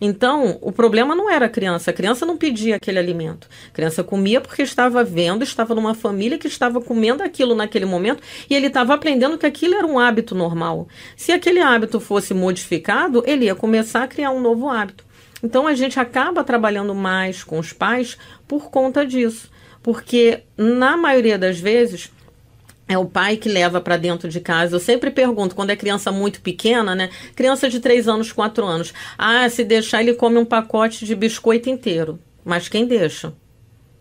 Então, 0.00 0.59
o 0.61 0.71
problema 0.71 1.14
não 1.14 1.28
era 1.28 1.47
a 1.47 1.49
criança. 1.49 1.90
A 1.90 1.95
criança 1.95 2.25
não 2.25 2.37
pedia 2.37 2.76
aquele 2.76 2.99
alimento. 2.99 3.49
A 3.68 3.73
criança 3.73 4.04
comia 4.04 4.40
porque 4.40 4.62
estava 4.62 5.02
vendo, 5.02 5.42
estava 5.42 5.75
numa 5.75 5.95
família 5.95 6.38
que 6.38 6.47
estava 6.47 6.80
comendo 6.80 7.23
aquilo 7.23 7.54
naquele 7.54 7.85
momento 7.85 8.23
e 8.49 8.54
ele 8.54 8.68
estava 8.68 8.95
aprendendo 8.95 9.37
que 9.37 9.47
aquilo 9.47 9.75
era 9.75 9.87
um 9.87 9.99
hábito 9.99 10.35
normal. 10.35 10.88
Se 11.16 11.33
aquele 11.33 11.61
hábito 11.61 11.99
fosse 11.99 12.33
modificado, 12.33 13.23
ele 13.26 13.47
ia 13.47 13.54
começar 13.54 14.04
a 14.04 14.09
criar 14.09 14.30
um 14.30 14.40
novo 14.40 14.68
hábito. 14.68 15.04
Então, 15.42 15.66
a 15.66 15.75
gente 15.75 15.99
acaba 15.99 16.45
trabalhando 16.45 16.95
mais 16.95 17.45
com 17.45 17.59
os 17.59 17.73
pais 17.73 18.16
por 18.47 18.71
conta 18.71 19.04
disso. 19.04 19.50
Porque, 19.83 20.42
na 20.57 20.97
maioria 20.97 21.38
das 21.38 21.59
vezes, 21.59 22.11
é 22.88 22.97
o 22.97 23.04
pai 23.04 23.37
que 23.37 23.49
leva 23.49 23.80
para 23.80 23.97
dentro 23.97 24.28
de 24.28 24.40
casa. 24.40 24.75
Eu 24.75 24.80
sempre 24.80 25.11
pergunto, 25.11 25.54
quando 25.54 25.71
é 25.71 25.76
criança 25.76 26.11
muito 26.11 26.40
pequena, 26.40 26.95
né? 26.95 27.11
Criança 27.37 27.68
de 27.68 27.78
3 27.78 28.09
anos, 28.09 28.33
4 28.33 28.64
anos. 28.64 28.95
Ah, 29.16 29.49
se 29.49 29.62
deixar, 29.62 30.00
ele 30.00 30.14
come 30.14 30.38
um 30.38 30.45
pacote 30.45 31.04
de 31.04 31.14
biscoito 31.14 31.68
inteiro. 31.68 32.18
Mas 32.45 32.68
quem 32.68 32.87
deixa? 32.87 33.35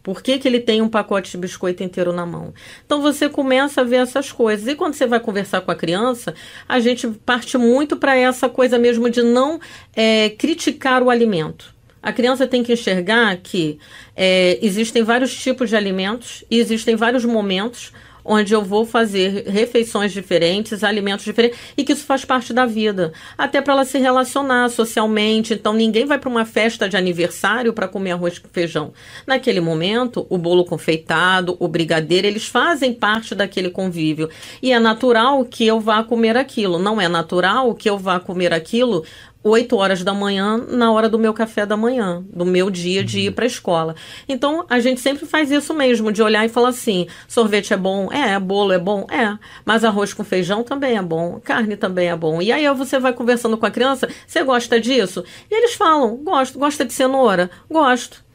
Por 0.02 0.24
que, 0.24 0.40
que 0.40 0.48
ele 0.48 0.62
tem 0.62 0.82
um 0.82 0.88
pacote 0.88 1.32
de 1.32 1.38
biscoito 1.38 1.84
inteiro 1.84 2.14
na 2.14 2.26
mão? 2.26 2.54
Então 2.86 3.02
você 3.02 3.28
começa 3.28 3.82
a 3.82 3.84
ver 3.84 3.98
essas 3.98 4.32
coisas. 4.32 4.66
E 4.66 4.74
quando 4.74 4.94
você 4.94 5.06
vai 5.06 5.20
conversar 5.20 5.60
com 5.60 5.70
a 5.70 5.76
criança, 5.76 6.34
a 6.66 6.80
gente 6.80 7.10
parte 7.10 7.58
muito 7.58 7.98
para 7.98 8.16
essa 8.16 8.48
coisa 8.48 8.80
mesmo 8.80 9.10
de 9.10 9.22
não 9.22 9.60
é, 9.94 10.30
criticar 10.30 11.04
o 11.04 11.10
alimento. 11.10 11.76
A 12.02 12.14
criança 12.14 12.48
tem 12.48 12.64
que 12.64 12.72
enxergar 12.72 13.36
que 13.36 13.80
é, 14.16 14.58
existem 14.62 15.04
vários 15.04 15.36
tipos 15.36 15.70
de 15.70 15.76
alimentos 15.76 16.46
e 16.50 16.58
existem 16.58 16.96
vários 16.96 17.26
momentos 17.26 17.92
onde 18.28 18.54
eu 18.54 18.62
vou 18.62 18.86
fazer 18.86 19.46
refeições 19.48 20.12
diferentes, 20.12 20.84
alimentos 20.84 21.24
diferentes, 21.24 21.58
e 21.78 21.84
que 21.84 21.94
isso 21.94 22.04
faz 22.04 22.26
parte 22.26 22.54
da 22.54 22.66
vida. 22.66 23.14
Até 23.38 23.62
para 23.62 23.74
ela 23.74 23.86
se 23.86 23.98
relacionar 23.98 24.70
socialmente. 24.70 25.54
Então, 25.54 25.72
ninguém 25.72 26.06
vai 26.06 26.20
para 26.20 26.30
uma 26.30 26.44
festa 26.44 26.90
de 26.90 26.98
aniversário 26.98 27.72
para 27.72 27.88
comer 27.88 28.12
arroz 28.12 28.38
com 28.38 28.50
feijão. 28.50 28.92
Naquele 29.26 29.62
momento, 29.62 30.28
o 30.30 30.38
bolo 30.38 30.66
confeitado, 30.66 31.56
o 31.58 31.68
brigadeiro, 31.70 32.28
eles 32.28 32.48
fazem 32.48 32.94
parte 32.94 33.34
daquele 33.34 33.70
convívio. 33.70 34.30
E 34.62 34.74
é 34.74 34.80
natural 34.80 35.46
que 35.46 35.66
eu 35.66 35.80
vá 35.80 36.04
comer 36.04 36.36
aquilo. 36.36 36.78
Não 36.78 37.00
é 37.00 37.08
natural 37.08 37.74
que 37.74 37.90
eu 37.90 37.98
vá 37.98 38.20
comer 38.20 38.54
aquilo 38.54 39.06
8 39.44 39.76
horas 39.76 40.04
da 40.04 40.14
manhã 40.14 40.58
na 40.58 40.92
hora 40.92 41.08
do 41.08 41.18
meu 41.18 41.34
café 41.34 41.66
da 41.66 41.78
manhã, 41.78 42.24
do 42.34 42.46
meu 42.46 42.70
dia 42.70 43.04
de 43.04 43.22
ir 43.22 43.32
para 43.32 43.46
a 43.46 43.48
escola. 43.48 43.96
Então, 44.28 44.66
a 44.70 44.80
gente 44.80 45.00
sempre 45.00 45.26
faz 45.26 45.52
isso 45.52 45.74
mesmo, 45.74 46.12
de 46.12 46.22
olhar 46.22 46.46
e 46.46 46.50
falar 46.50 46.70
assim: 46.70 47.08
sorvete 47.28 47.74
é 47.74 47.78
bom? 47.78 48.12
É. 48.12 48.40
Bolo 48.40 48.74
é 48.74 48.80
bom? 48.80 49.08
É. 49.10 49.38
Mas 49.66 49.84
arroz 49.84 50.14
com 50.14 50.24
feijão 50.24 50.64
também 50.64 50.98
é 50.98 51.02
bom. 51.02 51.40
Carne 51.40 51.78
também 51.78 52.10
é 52.10 52.16
bom. 52.16 52.42
E 52.42 52.52
aí 52.52 52.68
você 52.74 53.00
vai 53.00 53.14
conversando 53.14 53.58
com 53.58 53.66
a 53.66 53.72
criança: 53.72 54.10
você 54.26 54.44
gosta 54.44 54.80
disso? 54.80 55.24
E 55.50 55.56
eles 55.56 55.74
falam: 55.74 56.18
gosto. 56.18 56.60
Gosta 56.60 56.84
de 56.84 56.94
cenoura? 56.94 57.50
Gosto. 57.70 58.26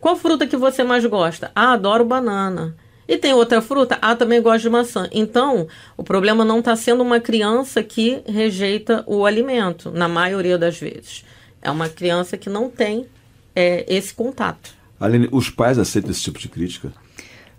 Qual 0.00 0.16
fruta 0.16 0.46
que 0.46 0.56
você 0.56 0.84
mais 0.84 1.04
gosta? 1.06 1.50
Ah, 1.54 1.72
adoro 1.72 2.04
banana. 2.04 2.76
E 3.06 3.18
tem 3.18 3.34
outra 3.34 3.60
fruta? 3.60 3.98
Ah, 4.00 4.16
também 4.16 4.40
gosto 4.40 4.62
de 4.62 4.70
maçã. 4.70 5.08
Então, 5.12 5.66
o 5.96 6.02
problema 6.02 6.44
não 6.44 6.60
está 6.60 6.74
sendo 6.74 7.02
uma 7.02 7.20
criança 7.20 7.82
que 7.82 8.22
rejeita 8.26 9.04
o 9.06 9.26
alimento, 9.26 9.90
na 9.90 10.08
maioria 10.08 10.56
das 10.56 10.78
vezes. 10.78 11.24
É 11.60 11.70
uma 11.70 11.88
criança 11.88 12.36
que 12.36 12.48
não 12.48 12.70
tem 12.70 13.06
é, 13.54 13.84
esse 13.88 14.14
contato. 14.14 14.74
Aline, 14.98 15.28
os 15.30 15.50
pais 15.50 15.78
aceitam 15.78 16.10
esse 16.10 16.22
tipo 16.22 16.38
de 16.38 16.48
crítica? 16.48 16.92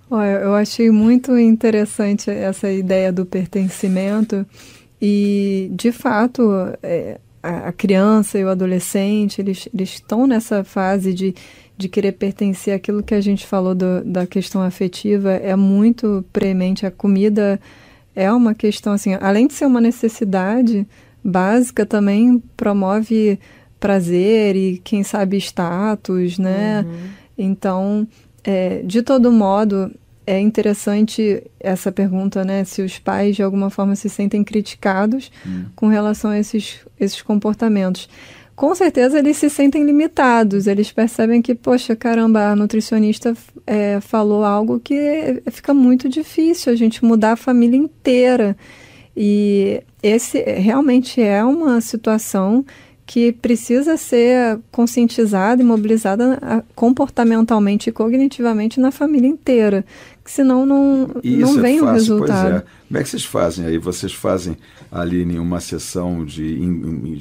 Olha, 0.09 0.39
eu 0.39 0.53
achei 0.53 0.89
muito 0.89 1.37
interessante 1.37 2.29
essa 2.29 2.71
ideia 2.71 3.11
do 3.11 3.25
pertencimento 3.25 4.45
e, 5.01 5.69
de 5.73 5.91
fato, 5.91 6.43
é, 6.81 7.19
a 7.41 7.71
criança 7.71 8.39
e 8.39 8.43
o 8.43 8.49
adolescente, 8.49 9.41
eles, 9.41 9.67
eles 9.73 9.89
estão 9.89 10.25
nessa 10.25 10.63
fase 10.63 11.13
de 11.13 11.35
de 11.77 11.89
querer 11.89 12.13
pertencer 12.13 12.73
àquilo 12.73 13.03
que 13.03 13.13
a 13.13 13.21
gente 13.21 13.45
falou 13.45 13.75
do, 13.75 14.03
da 14.03 14.25
questão 14.25 14.61
afetiva 14.61 15.31
é 15.31 15.55
muito 15.55 16.23
premente. 16.31 16.85
A 16.85 16.91
comida 16.91 17.59
é 18.15 18.31
uma 18.31 18.53
questão, 18.53 18.93
assim, 18.93 19.15
além 19.19 19.47
de 19.47 19.53
ser 19.53 19.65
uma 19.65 19.81
necessidade 19.81 20.87
básica, 21.23 21.85
também 21.85 22.41
promove 22.55 23.39
prazer 23.79 24.55
e, 24.55 24.77
quem 24.83 25.03
sabe, 25.03 25.37
status, 25.37 26.37
né? 26.37 26.85
Uhum. 26.87 27.09
Então, 27.37 28.07
é, 28.43 28.81
de 28.83 29.01
todo 29.01 29.31
modo, 29.31 29.91
é 30.25 30.39
interessante 30.39 31.43
essa 31.59 31.91
pergunta, 31.91 32.43
né? 32.43 32.63
Se 32.63 32.81
os 32.81 32.97
pais, 32.97 33.35
de 33.35 33.43
alguma 33.43 33.69
forma, 33.69 33.95
se 33.95 34.09
sentem 34.09 34.43
criticados 34.43 35.31
uhum. 35.45 35.65
com 35.75 35.87
relação 35.87 36.31
a 36.31 36.39
esses, 36.39 36.79
esses 36.99 37.21
comportamentos 37.21 38.07
com 38.55 38.73
certeza 38.73 39.19
eles 39.19 39.37
se 39.37 39.49
sentem 39.49 39.83
limitados. 39.83 40.65
Eles 40.65 40.91
percebem 40.91 41.41
que, 41.41 41.53
poxa, 41.53 41.95
caramba, 41.95 42.51
a 42.51 42.55
nutricionista 42.55 43.35
é, 43.67 43.99
falou 43.99 44.45
algo 44.45 44.79
que 44.79 45.41
fica 45.51 45.73
muito 45.73 46.07
difícil 46.07 46.71
a 46.71 46.75
gente 46.75 47.03
mudar 47.03 47.33
a 47.33 47.37
família 47.37 47.77
inteira. 47.77 48.55
E 49.15 49.81
esse 50.01 50.41
realmente 50.41 51.21
é 51.21 51.43
uma 51.43 51.81
situação 51.81 52.65
que 53.05 53.31
precisa 53.31 53.97
ser 53.97 54.59
conscientizada 54.71 55.61
e 55.61 55.65
mobilizada 55.65 56.65
comportamentalmente 56.73 57.89
e 57.89 57.93
cognitivamente 57.93 58.79
na 58.79 58.89
família 58.89 59.27
inteira, 59.27 59.85
que 60.23 60.31
senão 60.31 60.65
não, 60.65 61.07
não 61.23 61.59
é 61.59 61.61
vem 61.61 61.77
é 61.77 61.79
fácil, 61.79 61.85
o 61.85 61.91
resultado. 61.91 62.49
Pois 62.49 62.55
é. 62.55 62.65
Como 62.87 62.99
é 62.99 63.03
que 63.03 63.09
vocês 63.09 63.25
fazem 63.25 63.65
aí? 63.65 63.77
Vocês 63.77 64.13
fazem 64.13 64.57
ali 64.95 65.23
em 65.23 65.37
uma 65.37 65.59
sessão 65.59 66.23
de 66.23 66.55
em, 66.55 66.71
em, 66.71 67.19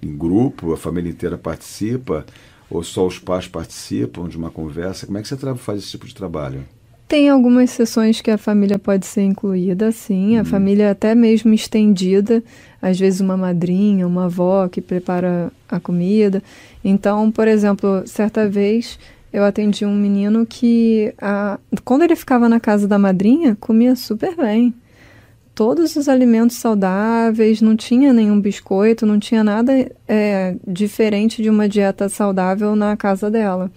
em, 0.00 0.16
grupo, 0.16 0.72
a 0.72 0.76
família 0.76 1.10
inteira 1.10 1.36
participa, 1.36 2.24
ou 2.70 2.84
só 2.84 3.04
os 3.04 3.18
pais 3.18 3.48
participam 3.48 4.28
de 4.28 4.36
uma 4.36 4.48
conversa? 4.48 5.06
Como 5.06 5.18
é 5.18 5.22
que 5.22 5.28
você 5.28 5.36
faz 5.56 5.80
esse 5.80 5.90
tipo 5.90 6.06
de 6.06 6.14
trabalho? 6.14 6.64
Tem 7.08 7.28
algumas 7.28 7.70
sessões 7.70 8.20
que 8.20 8.30
a 8.30 8.38
família 8.38 8.78
pode 8.78 9.06
ser 9.06 9.22
incluída, 9.22 9.90
sim, 9.90 10.36
a 10.36 10.40
uhum. 10.40 10.44
família 10.44 10.90
até 10.92 11.14
mesmo 11.14 11.52
estendida, 11.52 12.42
às 12.80 12.98
vezes 12.98 13.20
uma 13.20 13.36
madrinha, 13.36 14.06
uma 14.06 14.26
avó 14.26 14.68
que 14.68 14.80
prepara 14.80 15.52
a 15.68 15.80
comida. 15.80 16.42
Então, 16.84 17.30
por 17.30 17.48
exemplo, 17.48 18.02
certa 18.06 18.48
vez 18.48 18.98
eu 19.32 19.44
atendi 19.44 19.84
um 19.84 19.94
menino 19.94 20.46
que, 20.46 21.12
a, 21.20 21.58
quando 21.84 22.02
ele 22.02 22.16
ficava 22.16 22.48
na 22.48 22.60
casa 22.60 22.86
da 22.86 22.98
madrinha, 22.98 23.56
comia 23.60 23.96
super 23.96 24.36
bem. 24.36 24.72
Todos 25.56 25.96
os 25.96 26.06
alimentos 26.06 26.58
saudáveis, 26.58 27.62
não 27.62 27.74
tinha 27.74 28.12
nenhum 28.12 28.38
biscoito, 28.38 29.06
não 29.06 29.18
tinha 29.18 29.42
nada 29.42 29.72
é, 30.06 30.54
diferente 30.68 31.42
de 31.42 31.48
uma 31.48 31.66
dieta 31.66 32.10
saudável 32.10 32.76
na 32.76 32.94
casa 32.94 33.30
dela. 33.30 33.70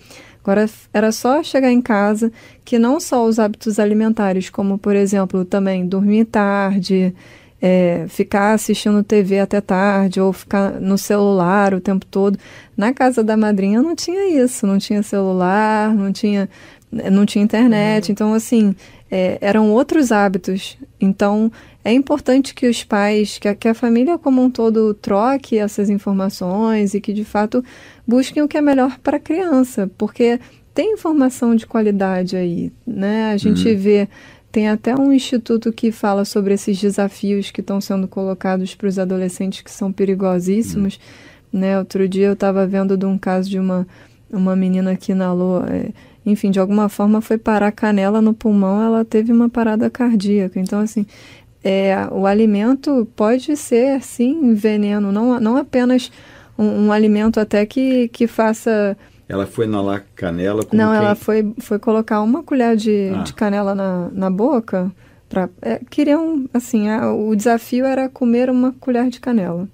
Agora 0.44 0.70
era 0.94 1.10
só 1.14 1.42
chegar 1.42 1.72
em 1.72 1.82
casa 1.82 2.34
que 2.66 2.78
não 2.78 3.00
só 3.00 3.26
os 3.26 3.40
hábitos 3.40 3.80
alimentares, 3.80 4.50
como 4.50 4.78
por 4.78 4.94
exemplo 4.94 5.46
também 5.46 5.88
dormir 5.88 6.26
tarde, 6.26 7.16
é, 7.62 8.06
ficar 8.10 8.56
assistindo 8.56 9.02
TV 9.02 9.40
até 9.40 9.62
tarde 9.62 10.20
ou 10.20 10.34
ficar 10.34 10.82
no 10.82 10.98
celular 10.98 11.74
o 11.74 11.80
tempo 11.80 12.06
todo. 12.06 12.38
Na 12.76 12.94
casa 12.94 13.24
da 13.24 13.38
madrinha 13.38 13.82
não 13.82 13.96
tinha 13.96 14.44
isso, 14.44 14.68
não 14.68 14.78
tinha 14.78 15.02
celular, 15.02 15.96
não 15.96 16.12
tinha, 16.12 16.50
não 16.92 17.26
tinha 17.26 17.42
internet. 17.42 18.10
Uhum. 18.10 18.12
Então, 18.12 18.34
assim, 18.34 18.76
é, 19.12 19.38
eram 19.42 19.72
outros 19.72 20.12
hábitos. 20.12 20.78
Então, 21.00 21.52
é 21.84 21.92
importante 21.92 22.54
que 22.54 22.68
os 22.68 22.84
pais, 22.84 23.38
que 23.38 23.48
a, 23.48 23.56
que 23.56 23.68
a 23.68 23.74
família 23.74 24.18
como 24.18 24.42
um 24.42 24.50
todo 24.50 24.94
troque 24.94 25.58
essas 25.58 25.90
informações 25.90 26.94
e 26.94 27.02
que 27.02 27.14
de 27.14 27.24
fato 27.24 27.64
busquem 28.08 28.44
o 28.44 28.48
que 28.48 28.58
é 28.58 28.62
melhor 28.62 28.98
para 29.00 29.18
a 29.18 29.20
criança, 29.20 29.90
porque 29.98 30.40
tem 30.74 30.94
informação 30.94 31.56
de 31.56 31.66
qualidade 31.66 32.36
aí, 32.38 32.72
né? 32.86 33.32
A 33.32 33.38
gente 33.38 33.68
uhum. 33.68 33.78
vê 33.78 34.08
tem 34.52 34.68
até 34.68 34.96
um 34.96 35.14
instituto 35.14 35.72
que 35.72 35.92
fala 35.92 36.26
sobre 36.26 36.56
esses 36.56 36.80
desafios 36.80 37.52
que 37.52 37.62
estão 37.62 37.80
sendo 37.80 38.08
colocados 38.08 38.74
para 38.74 38.88
os 38.88 38.98
adolescentes 38.98 39.62
que 39.62 39.70
são 39.70 39.92
perigosíssimos. 39.92 41.00
Uhum. 41.54 41.60
Né? 41.60 41.78
Outro 41.78 42.08
dia 42.08 42.28
eu 42.28 42.34
estava 42.34 42.66
vendo 42.66 42.98
de 42.98 43.06
um 43.06 43.18
caso 43.18 43.50
de 43.50 43.60
uma, 43.60 43.88
uma 44.32 44.56
menina 44.56 44.96
que 44.96 45.12
inalou, 45.12 45.64
é, 45.66 45.90
enfim, 46.26 46.52
de 46.52 46.60
alguma 46.60 46.90
forma 46.90 47.22
foi 47.22 47.38
parar 47.38 47.72
canela 47.72 48.22
no 48.22 48.34
pulmão, 48.34 48.82
ela 48.82 49.06
teve 49.06 49.32
uma 49.32 49.50
parada 49.50 49.90
cardíaca. 49.90 50.60
Então, 50.60 50.80
assim, 50.80 51.06
é, 51.64 52.08
o 52.12 52.26
alimento 52.26 53.08
pode 53.16 53.56
ser, 53.58 54.02
sim, 54.02 54.54
veneno, 54.54 55.12
não, 55.12 55.40
não 55.40 55.58
apenas 55.58 56.12
um, 56.58 56.88
um 56.88 56.92
alimento 56.92 57.40
até 57.40 57.66
que, 57.66 58.08
que 58.10 58.28
faça... 58.28 58.98
Ela 59.28 59.46
foi 59.46 59.66
inalar 59.66 60.06
canela 60.16 60.64
como 60.66 60.82
Não, 60.82 60.92
quem? 60.92 60.98
ela 60.98 61.16
foi, 61.16 61.54
foi 61.60 61.78
colocar 61.78 62.22
uma 62.22 62.42
colher 62.44 62.76
de, 62.76 63.12
ah. 63.14 63.24
de 63.24 63.34
canela 63.34 63.76
na, 63.76 64.10
na 64.12 64.30
boca. 64.30 64.92
Pra, 65.30 65.48
é, 65.62 65.80
queriam, 65.90 66.46
assim, 66.54 66.90
a, 66.90 67.14
o 67.14 67.36
desafio 67.36 67.86
era 67.86 68.10
comer 68.10 68.50
uma 68.50 68.74
colher 68.80 69.08
de 69.10 69.20
canela. 69.20 69.68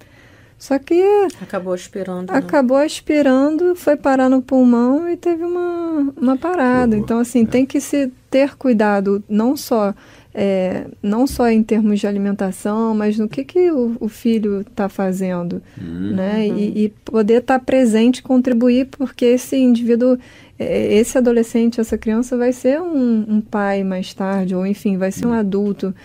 Só 0.58 0.80
que 0.80 1.04
acabou 1.42 1.74
aspirando. 1.74 2.32
Né? 2.32 2.38
Acabou 2.38 2.78
aspirando, 2.78 3.76
foi 3.76 3.96
parar 3.96 4.30
no 4.30 4.42
pulmão 4.42 5.08
e 5.10 5.18
teve 5.18 5.44
uma, 5.44 6.14
uma 6.16 6.38
parada. 6.38 6.96
Então, 6.96 7.20
assim, 7.20 7.44
é. 7.44 7.46
tem 7.46 7.66
que 7.66 7.80
se 7.82 8.12
ter 8.30 8.56
cuidado, 8.56 9.24
não 9.30 9.56
só 9.56 9.94
é, 10.38 10.88
não 11.02 11.26
só 11.26 11.50
em 11.50 11.64
termos 11.64 12.02
de 12.02 12.06
alimentação, 12.06 12.94
mas 12.94 13.18
no 13.18 13.26
que, 13.26 13.46
que 13.46 13.72
o, 13.72 13.96
o 14.02 14.10
filho 14.10 14.62
está 14.62 14.90
fazendo, 14.90 15.64
uhum. 15.80 16.14
né? 16.14 16.46
E, 16.46 16.86
e 16.86 16.90
poder 17.06 17.40
estar 17.40 17.58
tá 17.58 17.66
presente, 17.66 18.22
contribuir, 18.22 18.88
porque 18.88 19.24
esse 19.24 19.56
indivíduo, 19.56 20.18
é, 20.60 20.94
esse 20.94 21.18
adolescente, 21.18 21.80
essa 21.80 21.98
criança 21.98 22.36
vai 22.36 22.52
ser 22.52 22.82
um, 22.82 23.26
um 23.30 23.40
pai 23.40 23.82
mais 23.86 24.14
tarde, 24.14 24.54
ou 24.54 24.68
enfim, 24.68 24.98
vai 24.98 25.10
ser 25.10 25.26
um 25.26 25.30
uhum. 25.30 25.36
adulto 25.36 25.96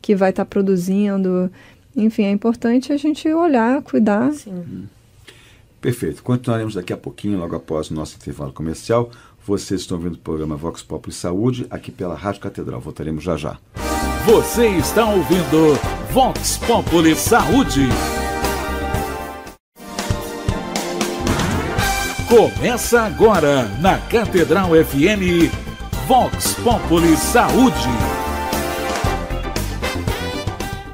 que 0.00 0.14
vai 0.14 0.30
estar 0.30 0.44
tá 0.44 0.48
produzindo. 0.48 1.50
Enfim, 1.96 2.24
é 2.24 2.30
importante 2.30 2.92
a 2.92 2.96
gente 2.96 3.28
olhar, 3.32 3.82
cuidar. 3.82 4.32
Sim. 4.32 4.88
Perfeito. 5.80 6.22
Continuaremos 6.22 6.74
daqui 6.74 6.92
a 6.92 6.96
pouquinho, 6.96 7.38
logo 7.38 7.56
após 7.56 7.90
o 7.90 7.94
nosso 7.94 8.16
intervalo 8.16 8.52
comercial. 8.52 9.10
Vocês 9.46 9.80
estão 9.80 9.96
ouvindo 9.96 10.14
o 10.14 10.18
programa 10.18 10.56
Vox 10.56 10.82
Populi 10.82 11.14
Saúde 11.14 11.66
aqui 11.70 11.90
pela 11.90 12.14
Rádio 12.14 12.42
Catedral. 12.42 12.80
Voltaremos 12.80 13.24
já 13.24 13.36
já. 13.36 13.58
Você 14.26 14.68
está 14.68 15.06
ouvindo 15.06 15.78
Vox 16.12 16.58
Populi 16.58 17.14
Saúde. 17.14 17.88
Começa 22.28 23.00
agora 23.00 23.64
na 23.80 23.98
Catedral 23.98 24.68
FM 24.84 25.50
Vox 26.06 26.54
Populi 26.54 27.16
Saúde. 27.16 28.19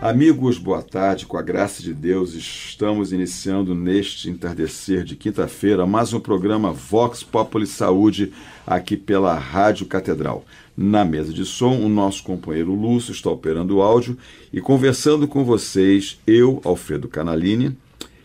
Amigos, 0.09 0.57
boa 0.57 0.85
tarde. 0.85 1.27
Com 1.27 1.37
a 1.37 1.43
graça 1.43 1.83
de 1.83 1.93
Deus, 1.93 2.33
estamos 2.33 3.13
iniciando 3.13 3.75
neste 3.75 4.31
entardecer 4.31 5.03
de 5.03 5.17
quinta-feira 5.17 5.85
mais 5.85 6.13
um 6.13 6.21
programa 6.21 6.71
Vox 6.71 7.25
Populi 7.25 7.67
Saúde 7.67 8.33
aqui 8.65 8.97
pela 8.97 9.35
Rádio 9.35 9.85
Catedral. 9.85 10.45
Na 10.77 11.05
mesa 11.05 11.33
de 11.33 11.45
som, 11.45 11.81
o 11.81 11.89
nosso 11.89 12.23
companheiro 12.23 12.73
Lúcio 12.73 13.11
está 13.11 13.29
operando 13.29 13.79
o 13.79 13.83
áudio 13.83 14.17
e 14.53 14.61
conversando 14.61 15.27
com 15.27 15.45
vocês, 15.45 16.21
eu, 16.25 16.61
Alfredo 16.65 17.09
Canalini, 17.09 17.77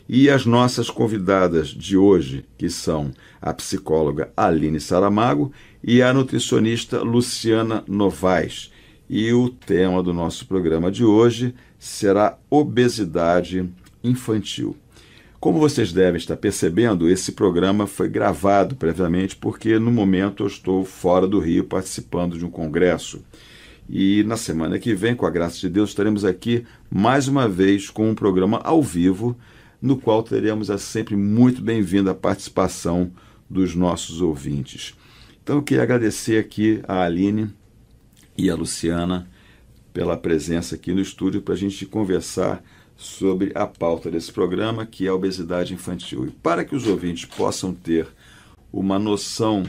e 0.07 0.29
as 0.29 0.45
nossas 0.45 0.87
convidadas 0.87 1.69
de 1.69 1.97
hoje, 1.97 2.45
que 2.59 2.69
são 2.69 3.09
a 3.41 3.51
psicóloga 3.55 4.31
Aline 4.37 4.79
Saramago 4.79 5.51
e 5.83 6.03
a 6.03 6.13
nutricionista 6.13 7.01
Luciana 7.01 7.83
Novaes. 7.87 8.71
E 9.13 9.33
o 9.33 9.49
tema 9.49 10.01
do 10.01 10.13
nosso 10.13 10.45
programa 10.47 10.89
de 10.89 11.03
hoje 11.03 11.53
será 11.81 12.37
obesidade 12.47 13.67
infantil. 14.03 14.77
Como 15.39 15.57
vocês 15.57 15.91
devem 15.91 16.19
estar 16.19 16.37
percebendo, 16.37 17.09
esse 17.09 17.31
programa 17.31 17.87
foi 17.87 18.07
gravado 18.07 18.75
previamente 18.75 19.35
porque 19.35 19.79
no 19.79 19.91
momento 19.91 20.43
eu 20.43 20.47
estou 20.47 20.85
fora 20.85 21.27
do 21.27 21.39
Rio 21.39 21.63
participando 21.63 22.37
de 22.37 22.45
um 22.45 22.51
congresso. 22.51 23.25
E 23.89 24.21
na 24.25 24.37
semana 24.37 24.77
que 24.77 24.93
vem, 24.93 25.15
com 25.15 25.25
a 25.25 25.31
graça 25.31 25.59
de 25.59 25.69
Deus, 25.69 25.89
estaremos 25.89 26.23
aqui 26.23 26.67
mais 26.87 27.27
uma 27.27 27.49
vez 27.49 27.89
com 27.89 28.07
um 28.07 28.13
programa 28.13 28.59
ao 28.63 28.83
vivo, 28.83 29.35
no 29.81 29.97
qual 29.97 30.21
teremos 30.21 30.69
a 30.69 30.77
sempre 30.77 31.15
muito 31.15 31.63
bem-vinda 31.63 32.11
a 32.11 32.15
participação 32.15 33.11
dos 33.49 33.73
nossos 33.73 34.21
ouvintes. 34.21 34.93
Então 35.41 35.55
eu 35.55 35.63
queria 35.63 35.81
agradecer 35.81 36.37
aqui 36.37 36.79
a 36.87 37.01
Aline 37.01 37.49
e 38.37 38.51
a 38.51 38.55
Luciana 38.55 39.27
pela 39.93 40.17
presença 40.17 40.75
aqui 40.75 40.93
no 40.93 41.01
estúdio 41.01 41.41
para 41.41 41.53
a 41.53 41.57
gente 41.57 41.85
conversar 41.85 42.63
sobre 42.95 43.51
a 43.55 43.65
pauta 43.65 44.11
desse 44.11 44.31
programa, 44.31 44.85
que 44.85 45.05
é 45.05 45.09
a 45.09 45.15
obesidade 45.15 45.73
infantil. 45.73 46.27
E 46.27 46.31
para 46.31 46.63
que 46.63 46.75
os 46.75 46.85
ouvintes 46.87 47.25
possam 47.25 47.73
ter 47.73 48.07
uma 48.71 48.99
noção 48.99 49.63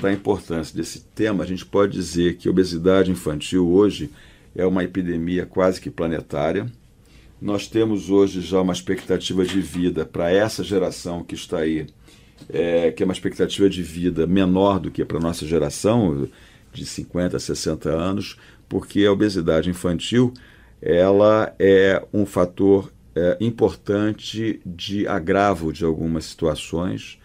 da 0.00 0.12
importância 0.12 0.74
desse 0.74 1.00
tema, 1.00 1.44
a 1.44 1.46
gente 1.46 1.66
pode 1.66 1.92
dizer 1.92 2.36
que 2.36 2.48
a 2.48 2.50
obesidade 2.50 3.10
infantil 3.10 3.68
hoje 3.68 4.10
é 4.54 4.64
uma 4.64 4.82
epidemia 4.84 5.44
quase 5.44 5.80
que 5.80 5.90
planetária. 5.90 6.66
Nós 7.40 7.66
temos 7.66 8.08
hoje 8.08 8.40
já 8.40 8.60
uma 8.60 8.72
expectativa 8.72 9.44
de 9.44 9.60
vida 9.60 10.06
para 10.06 10.30
essa 10.30 10.64
geração 10.64 11.22
que 11.22 11.34
está 11.34 11.58
aí, 11.58 11.86
é, 12.48 12.90
que 12.90 13.02
é 13.02 13.06
uma 13.06 13.12
expectativa 13.12 13.68
de 13.68 13.82
vida 13.82 14.26
menor 14.26 14.78
do 14.78 14.90
que 14.90 15.04
para 15.04 15.18
a 15.18 15.20
nossa 15.20 15.46
geração, 15.46 16.28
de 16.72 16.86
50 16.86 17.36
a 17.36 17.40
60 17.40 17.90
anos, 17.90 18.38
porque 18.72 19.04
a 19.04 19.12
obesidade 19.12 19.68
infantil 19.68 20.32
ela 20.80 21.54
é 21.58 22.02
um 22.10 22.24
fator 22.24 22.90
é, 23.14 23.36
importante 23.38 24.62
de 24.64 25.06
agravo 25.06 25.74
de 25.74 25.84
algumas 25.84 26.24
situações, 26.24 27.18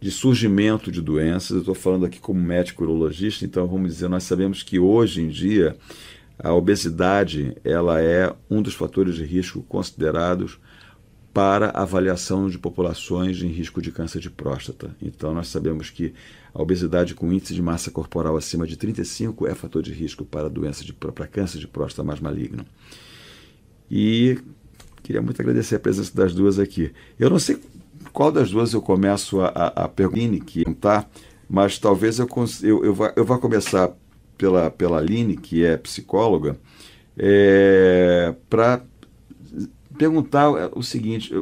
de 0.00 0.10
surgimento 0.10 0.90
de 0.90 1.02
doenças. 1.02 1.50
Eu 1.50 1.58
estou 1.58 1.74
falando 1.74 2.06
aqui 2.06 2.18
como 2.18 2.40
médico 2.40 2.84
urologista, 2.84 3.44
então 3.44 3.66
vamos 3.66 3.92
dizer, 3.92 4.08
nós 4.08 4.24
sabemos 4.24 4.62
que 4.62 4.78
hoje 4.78 5.20
em 5.20 5.28
dia 5.28 5.76
a 6.38 6.54
obesidade 6.54 7.54
ela 7.62 8.00
é 8.00 8.34
um 8.48 8.62
dos 8.62 8.72
fatores 8.72 9.14
de 9.14 9.26
risco 9.26 9.62
considerados 9.68 10.58
para 11.34 11.70
avaliação 11.70 12.48
de 12.48 12.56
populações 12.56 13.42
em 13.42 13.48
risco 13.48 13.82
de 13.82 13.90
câncer 13.90 14.20
de 14.20 14.30
próstata. 14.30 14.94
Então, 15.02 15.34
nós 15.34 15.48
sabemos 15.48 15.90
que 15.90 16.14
a 16.54 16.62
obesidade 16.62 17.12
com 17.12 17.32
índice 17.32 17.52
de 17.52 17.60
massa 17.60 17.90
corporal 17.90 18.36
acima 18.36 18.64
de 18.64 18.76
35 18.76 19.48
é 19.48 19.54
fator 19.54 19.82
de 19.82 19.92
risco 19.92 20.24
para 20.24 20.48
doença 20.48 20.84
de 20.84 20.92
para 20.92 21.26
câncer 21.26 21.58
de 21.58 21.66
próstata 21.66 22.06
mais 22.06 22.20
maligno. 22.20 22.64
E 23.90 24.38
queria 25.02 25.20
muito 25.20 25.42
agradecer 25.42 25.74
a 25.74 25.80
presença 25.80 26.14
das 26.14 26.32
duas 26.32 26.60
aqui. 26.60 26.92
Eu 27.18 27.28
não 27.28 27.40
sei 27.40 27.58
qual 28.12 28.30
das 28.30 28.52
duas 28.52 28.72
eu 28.72 28.80
começo 28.80 29.40
a, 29.40 29.48
a, 29.48 29.84
a 29.84 29.88
perguntar, 29.88 31.10
mas 31.48 31.78
talvez 31.80 32.20
eu, 32.20 32.28
eu, 32.62 32.84
eu, 32.84 32.94
vá, 32.94 33.12
eu 33.16 33.24
vá 33.24 33.38
começar 33.38 33.90
pela, 34.38 34.70
pela 34.70 34.98
Aline, 34.98 35.36
que 35.36 35.64
é 35.64 35.76
psicóloga, 35.76 36.56
é, 37.18 38.34
para 38.48 38.84
perguntar 39.96 40.50
o 40.76 40.82
seguinte: 40.82 41.32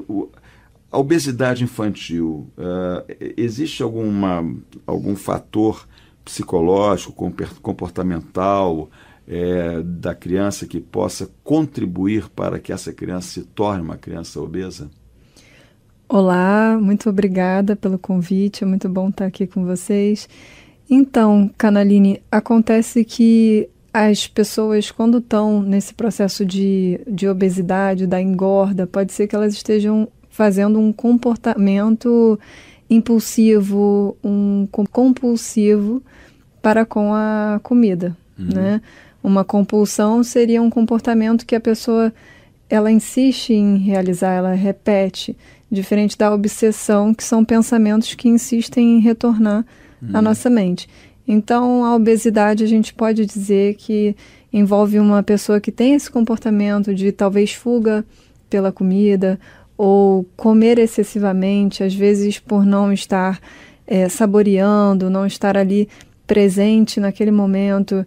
a 0.91 0.99
obesidade 0.99 1.65
infantil, 1.65 2.51
uh, 2.59 3.05
existe 3.37 3.83
alguma, 3.83 4.45
algum 4.87 5.17
fator 5.17 5.87
psicológico, 6.25 7.33
comportamental 7.61 8.89
é, 9.27 9.83
da 9.83 10.15
criança 10.15 10.67
que 10.67 10.81
possa 10.81 11.29
contribuir 11.43 12.29
para 12.29 12.59
que 12.59 12.73
essa 12.73 12.93
criança 12.93 13.41
se 13.41 13.43
torne 13.47 13.83
uma 13.83 13.97
criança 13.97 14.41
obesa? 14.41 14.91
Olá, 16.09 16.79
muito 16.81 17.09
obrigada 17.09 17.75
pelo 17.75 17.99
convite, 17.99 18.65
é 18.65 18.67
muito 18.67 18.89
bom 18.89 19.09
estar 19.09 19.27
aqui 19.27 19.47
com 19.47 19.65
vocês. 19.65 20.29
Então, 20.89 21.51
Canaline, 21.57 22.23
acontece 22.31 23.05
que 23.05 23.71
as 23.93 24.27
pessoas, 24.27 24.91
quando 24.91 25.19
estão 25.19 25.63
nesse 25.63 25.93
processo 25.93 26.47
de, 26.47 27.01
de 27.07 27.29
obesidade, 27.29 28.07
da 28.07 28.21
engorda, 28.21 28.87
pode 28.87 29.13
ser 29.13 29.27
que 29.27 29.37
elas 29.37 29.53
estejam 29.53 30.09
fazendo 30.31 30.79
um 30.81 30.93
comportamento 30.93 32.39
impulsivo, 32.89 34.17
um 34.25 34.67
compulsivo 34.91 36.03
para 36.63 36.87
com 36.87 37.13
a 37.13 37.61
comida, 37.63 38.17
uhum. 38.39 38.47
né? 38.47 38.81
Uma 39.23 39.45
compulsão 39.45 40.25
seria 40.25 40.61
um 40.61 40.71
comportamento 40.71 41.47
que 41.47 41.55
a 41.55 41.61
pessoa 41.61 42.13
ela 42.69 42.91
insiste 42.91 43.53
em 43.53 43.77
realizar, 43.77 44.33
ela 44.33 44.55
repete, 44.55 45.37
diferente 45.71 46.17
da 46.17 46.33
obsessão, 46.33 47.13
que 47.13 47.23
são 47.23 47.45
pensamentos 47.45 48.15
que 48.15 48.29
insistem 48.29 48.97
em 48.97 49.01
retornar 49.01 49.65
uhum. 50.01 50.11
à 50.15 50.23
nossa 50.23 50.49
mente. 50.49 50.89
Então, 51.27 51.85
a 51.85 51.95
obesidade 51.95 52.65
a 52.65 52.67
gente 52.67 52.93
pode 52.93 53.25
dizer 53.25 53.75
que 53.75 54.17
envolve 54.53 54.99
uma 54.99 55.23
pessoa 55.23 55.61
que 55.61 55.73
tem 55.73 55.95
esse 55.95 56.11
comportamento 56.11 56.95
de 56.95 57.13
talvez 57.13 57.53
fuga 57.53 58.05
pela 58.51 58.71
comida 58.71 59.39
ou 59.77 60.25
comer 60.37 60.79
excessivamente, 60.79 61.83
às 61.83 61.95
vezes 61.95 62.39
por 62.39 62.65
não 62.65 62.93
estar 62.93 63.41
é, 63.87 64.09
saboreando, 64.09 65.09
não 65.09 65.27
estar 65.27 65.57
ali 65.57 65.89
presente 66.27 67.01
naquele 67.01 67.31
momento 67.31 68.07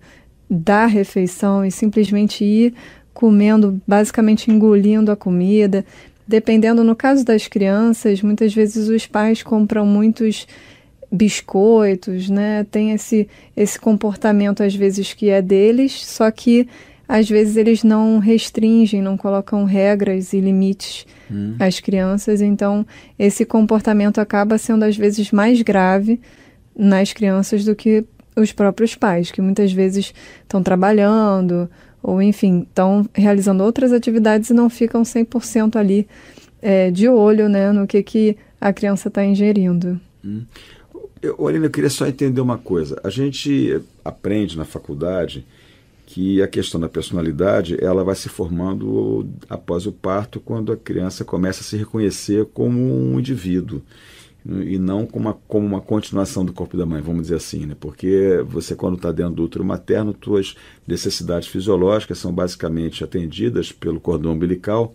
da 0.50 0.86
refeição 0.86 1.66
e 1.66 1.72
simplesmente 1.72 2.44
ir 2.44 2.74
comendo, 3.14 3.82
basicamente 3.88 4.52
engolindo 4.52 5.12
a 5.12 5.16
comida. 5.16 5.86
Dependendo, 6.28 6.84
no 6.84 6.96
caso 6.96 7.24
das 7.24 7.48
crianças, 7.48 8.22
muitas 8.22 8.54
vezes 8.54 8.88
os 8.90 9.06
pais 9.06 9.42
compram 9.42 9.86
muitos 9.86 10.48
biscoitos, 11.16 12.30
né? 12.30 12.66
Tem 12.70 12.92
esse, 12.92 13.28
esse 13.56 13.80
comportamento 13.80 14.62
às 14.62 14.76
vezes 14.76 15.14
que 15.14 15.30
é 15.30 15.42
deles, 15.42 16.06
só 16.06 16.30
que 16.30 16.68
às 17.08 17.30
vezes 17.30 17.56
eles 17.56 17.84
não 17.84 18.20
restringem, 18.20 19.02
não 19.02 19.16
colocam 19.16 19.64
regras 19.64 20.34
e 20.34 20.40
limites 20.40 21.06
hum. 21.32 21.56
às 21.60 21.80
crianças, 21.80 22.42
então 22.42 22.86
esse 23.18 23.46
comportamento 23.46 24.20
acaba 24.20 24.58
sendo 24.58 24.84
às 24.84 24.98
vezes 24.98 25.32
mais 25.32 25.62
grave 25.62 26.20
nas 26.76 27.14
crianças 27.14 27.64
do 27.64 27.76
que 27.76 28.04
os 28.36 28.52
próprios 28.52 28.96
pais, 28.96 29.32
que 29.32 29.42
muitas 29.42 29.72
vezes 29.72 30.14
estão 30.44 30.62
trabalhando 30.62 31.70
ou 32.02 32.22
enfim, 32.22 32.68
estão 32.70 33.08
realizando 33.14 33.64
outras 33.64 33.92
atividades 33.92 34.50
e 34.52 34.54
não 34.54 34.70
ficam 34.70 35.02
100% 35.02 35.76
ali 35.76 36.08
é, 36.62 36.92
de 36.92 37.08
olho 37.08 37.50
né, 37.50 37.72
no 37.72 37.88
que, 37.88 38.02
que 38.04 38.38
a 38.62 38.72
criança 38.72 39.08
está 39.08 39.26
ingerindo. 39.26 40.00
Hum. 40.24 40.44
Eu, 41.22 41.36
eu 41.38 41.70
queria 41.70 41.90
só 41.90 42.06
entender 42.08 42.42
uma 42.42 42.58
coisa. 42.58 43.00
A 43.04 43.10
gente 43.10 43.82
aprende 44.04 44.58
na 44.58 44.66
faculdade 44.66 45.46
que 46.06 46.42
a 46.42 46.48
questão 46.48 46.80
da 46.80 46.88
personalidade 46.88 47.78
ela 47.84 48.04
vai 48.04 48.16
se 48.16 48.30
formando 48.30 49.28
após 49.50 49.88
o 49.88 49.92
parto, 49.92 50.40
quando 50.40 50.72
a 50.72 50.78
criança 50.78 51.26
começa 51.26 51.62
a 51.62 51.64
se 51.64 51.78
reconhecer 51.78 52.46
como 52.54 52.80
um 52.80 53.20
indivíduo 53.20 53.82
e 54.46 54.78
não 54.78 55.08
como 55.08 55.30
uma, 55.30 55.34
como 55.48 55.66
uma 55.66 55.82
continuação 55.82 56.46
do 56.46 56.54
corpo 56.54 56.78
da 56.78 56.86
mãe, 56.86 57.02
vamos 57.02 57.24
dizer 57.24 57.36
assim, 57.36 57.66
né? 57.66 57.76
Porque 57.80 58.44
você 58.48 58.76
quando 58.76 58.96
está 58.96 59.12
dentro 59.12 59.34
do 59.34 59.44
útero 59.44 59.66
materno, 59.66 60.16
suas 60.24 60.56
necessidades 60.88 61.48
fisiológicas 61.48 62.20
são 62.20 62.32
basicamente 62.32 63.04
atendidas 63.04 63.72
pelo 63.72 64.00
cordão 64.00 64.34
umbilical 64.34 64.94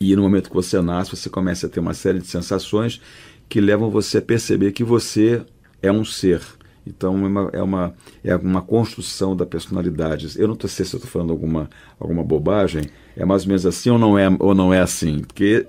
e 0.00 0.14
no 0.14 0.22
momento 0.22 0.48
que 0.48 0.54
você 0.54 0.80
nasce, 0.80 1.16
você 1.16 1.28
começa 1.28 1.66
a 1.66 1.68
ter 1.68 1.80
uma 1.80 1.94
série 1.94 2.20
de 2.20 2.28
sensações 2.28 3.00
que 3.48 3.60
levam 3.60 3.90
você 3.90 4.18
a 4.18 4.22
perceber 4.22 4.72
que 4.72 4.84
você 4.84 5.42
é 5.82 5.90
um 5.90 6.04
ser. 6.04 6.40
Então 6.86 7.14
é 7.24 7.28
uma, 7.28 7.50
é 7.52 7.62
uma, 7.62 7.94
é 8.24 8.36
uma 8.36 8.62
construção 8.62 9.36
da 9.36 9.44
personalidade. 9.44 10.38
Eu 10.40 10.48
não 10.48 10.56
sei 10.60 10.84
se 10.84 10.96
estou 10.96 11.00
falando 11.00 11.30
alguma, 11.30 11.68
alguma 12.00 12.24
bobagem, 12.24 12.84
é 13.16 13.24
mais 13.24 13.42
ou 13.42 13.48
menos 13.48 13.66
assim 13.66 13.90
ou 13.90 13.98
não 13.98 14.18
é, 14.18 14.28
ou 14.38 14.54
não 14.54 14.72
é 14.72 14.80
assim? 14.80 15.20
Porque 15.20 15.66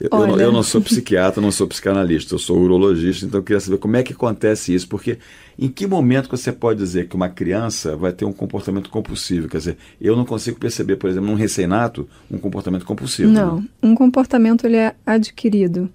eu, 0.00 0.08
eu, 0.12 0.40
eu, 0.40 0.52
não 0.52 0.62
sou 0.62 0.80
psiquiatra, 0.80 1.40
não 1.40 1.50
sou 1.50 1.66
psicanalista, 1.66 2.34
eu 2.34 2.38
sou 2.38 2.56
urologista, 2.58 3.26
então 3.26 3.40
eu 3.40 3.44
queria 3.44 3.58
saber 3.58 3.78
como 3.78 3.96
é 3.96 4.02
que 4.02 4.12
acontece 4.12 4.72
isso, 4.72 4.88
porque 4.88 5.18
em 5.58 5.68
que 5.68 5.88
momento 5.88 6.28
você 6.28 6.52
pode 6.52 6.78
dizer 6.78 7.08
que 7.08 7.16
uma 7.16 7.28
criança 7.28 7.96
vai 7.96 8.12
ter 8.12 8.24
um 8.24 8.32
comportamento 8.32 8.90
compulsivo? 8.90 9.48
Quer 9.48 9.58
dizer, 9.58 9.76
eu 10.00 10.14
não 10.16 10.24
consigo 10.24 10.58
perceber, 10.58 10.96
por 10.96 11.10
exemplo, 11.10 11.28
num 11.28 11.34
recém-nato, 11.34 12.08
um 12.30 12.38
comportamento 12.38 12.84
compulsivo. 12.84 13.28
Não, 13.28 13.56
né? 13.56 13.68
um 13.82 13.94
comportamento 13.94 14.66
ele 14.66 14.76
é 14.76 14.94
adquirido. 15.04 15.90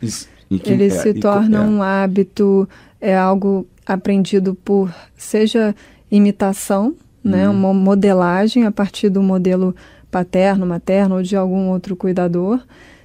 Que, 0.59 0.71
ele 0.71 0.87
é, 0.87 0.89
se 0.89 1.13
torna 1.13 1.59
é. 1.59 1.61
um 1.61 1.81
hábito, 1.81 2.67
é 2.99 3.15
algo 3.15 3.67
aprendido 3.85 4.55
por, 4.55 4.93
seja 5.15 5.75
imitação, 6.11 6.95
né, 7.23 7.47
uhum. 7.47 7.55
uma 7.55 7.73
modelagem 7.73 8.65
a 8.65 8.71
partir 8.71 9.09
do 9.09 9.23
modelo 9.23 9.75
paterno, 10.11 10.65
materno 10.65 11.15
ou 11.15 11.23
de 11.23 11.35
algum 11.35 11.69
outro 11.69 11.95
cuidador, 11.95 12.59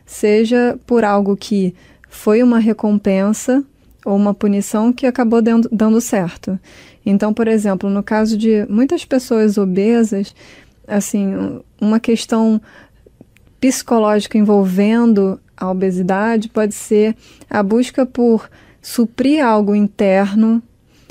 seja 0.05 0.79
por 0.87 1.05
algo 1.05 1.37
que 1.37 1.75
foi 2.09 2.43
uma 2.43 2.59
recompensa 2.59 3.65
ou 4.05 4.17
uma 4.17 4.35
punição 4.35 4.93
que 4.93 5.07
acabou 5.07 5.41
dando, 5.41 5.69
dando 5.71 6.01
certo. 6.01 6.59
Então, 7.05 7.33
por 7.33 7.49
exemplo, 7.49 7.89
no 7.89 8.03
caso 8.03 8.37
de 8.37 8.67
muitas 8.69 9.05
pessoas 9.05 9.57
obesas, 9.57 10.35
assim, 10.87 11.61
uma 11.81 11.99
questão 12.01 12.61
psicológica 13.61 14.39
envolvendo 14.39 15.41
a 15.59 15.71
obesidade 15.71 16.49
pode 16.49 16.75
ser 16.75 17.17
a 17.51 17.63
busca 17.63 18.07
por 18.07 18.49
suprir 18.81 19.45
algo 19.45 19.75
interno, 19.75 20.63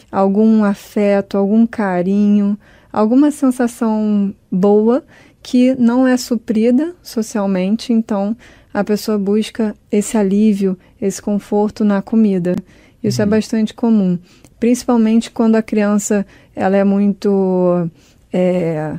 algum 0.09 0.63
afeto, 0.63 1.37
algum 1.37 1.67
carinho, 1.67 2.57
alguma 2.91 3.29
sensação 3.29 4.33
boa 4.49 5.03
que 5.43 5.75
não 5.75 6.07
é 6.07 6.15
suprida 6.15 6.95
socialmente, 7.03 7.91
então 7.91 8.35
a 8.73 8.83
pessoa 8.83 9.17
busca 9.17 9.75
esse 9.91 10.17
alívio, 10.17 10.77
esse 11.01 11.21
conforto 11.21 11.83
na 11.83 12.01
comida. 12.01 12.55
Isso 13.03 13.21
é 13.21 13.25
uhum. 13.25 13.31
é 13.31 13.35
bastante 13.35 13.73
comum, 13.73 14.17
principalmente 14.59 15.29
quando 15.29 15.55
a 15.55 15.61
criança 15.61 16.25
ela 16.55 16.77
é 16.77 16.83
muito 16.83 17.89
é, 18.31 18.97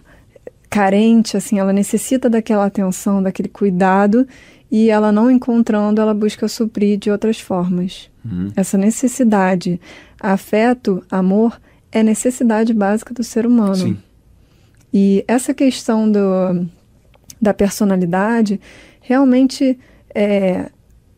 carente, 0.68 1.37
assim, 1.37 1.58
ela 1.58 1.72
necessita 1.72 2.28
daquela 2.28 2.66
atenção, 2.66 3.22
daquele 3.22 3.48
cuidado 3.48 4.26
e 4.70 4.90
ela 4.90 5.11
não 5.11 5.31
encontrando, 5.31 6.00
ela 6.00 6.12
busca 6.12 6.46
suprir 6.46 6.98
de 6.98 7.11
outras 7.11 7.40
formas. 7.40 8.11
Uhum. 8.24 8.50
Essa 8.54 8.76
necessidade, 8.76 9.81
afeto, 10.20 11.02
amor, 11.11 11.59
é 11.90 12.02
necessidade 12.02 12.74
básica 12.74 13.14
do 13.14 13.24
ser 13.24 13.46
humano. 13.46 13.76
Sim. 13.76 13.98
E 14.92 15.24
essa 15.26 15.54
questão 15.54 16.11
do, 16.11 16.66
da 17.40 17.54
personalidade, 17.54 18.61
realmente 19.00 19.78
é, 20.14 20.70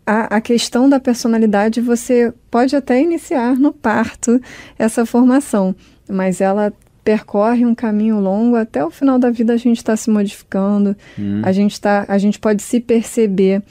a, 0.06 0.36
a, 0.36 0.40
questão 0.40 0.88
da 0.88 1.00
personalidade 1.00 1.80
você 1.80 2.32
pode 2.50 2.74
até 2.74 3.00
iniciar 3.00 3.56
no 3.56 3.72
parto 3.72 4.40
essa 4.78 5.06
formação, 5.06 5.74
mas 6.08 6.40
ela 6.40 6.72
percorre 7.10 7.66
um 7.66 7.74
caminho 7.74 8.20
longo 8.20 8.54
até 8.54 8.84
o 8.84 8.90
final 8.90 9.18
da 9.18 9.32
vida 9.32 9.52
a 9.52 9.56
gente 9.56 9.78
está 9.78 9.96
se 9.96 10.08
modificando, 10.08 10.96
hum. 11.18 11.42
a 11.44 11.50
gente 11.50 11.80
tá, 11.80 12.04
a 12.06 12.18
gente 12.18 12.38
pode 12.38 12.62
se 12.62 12.78
perceber. 12.78 13.64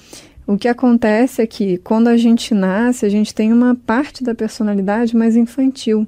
O 0.45 0.57
que 0.57 0.67
acontece 0.67 1.41
é 1.41 1.47
que 1.47 1.77
quando 1.77 2.09
a 2.09 2.17
gente 2.17 2.53
nasce, 2.53 3.05
a 3.05 3.09
gente 3.09 3.33
tem 3.33 3.53
uma 3.53 3.75
parte 3.75 4.25
da 4.25 4.35
personalidade 4.35 5.15
mais 5.15 5.37
infantil. 5.37 6.05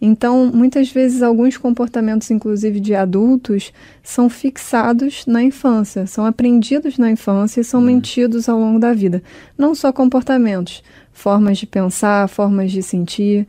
Então, 0.00 0.50
muitas 0.54 0.90
vezes, 0.90 1.22
alguns 1.22 1.58
comportamentos, 1.58 2.30
inclusive 2.30 2.80
de 2.80 2.94
adultos, 2.94 3.70
são 4.02 4.30
fixados 4.30 5.26
na 5.26 5.42
infância, 5.42 6.06
são 6.06 6.24
aprendidos 6.24 6.96
na 6.96 7.10
infância 7.10 7.60
e 7.60 7.64
são 7.64 7.80
hum. 7.80 7.84
mentidos 7.84 8.48
ao 8.48 8.58
longo 8.58 8.78
da 8.78 8.94
vida. 8.94 9.22
Não 9.58 9.74
só 9.74 9.92
comportamentos, 9.92 10.82
formas 11.12 11.58
de 11.58 11.66
pensar, 11.66 12.26
formas 12.26 12.72
de 12.72 12.82
sentir. 12.82 13.46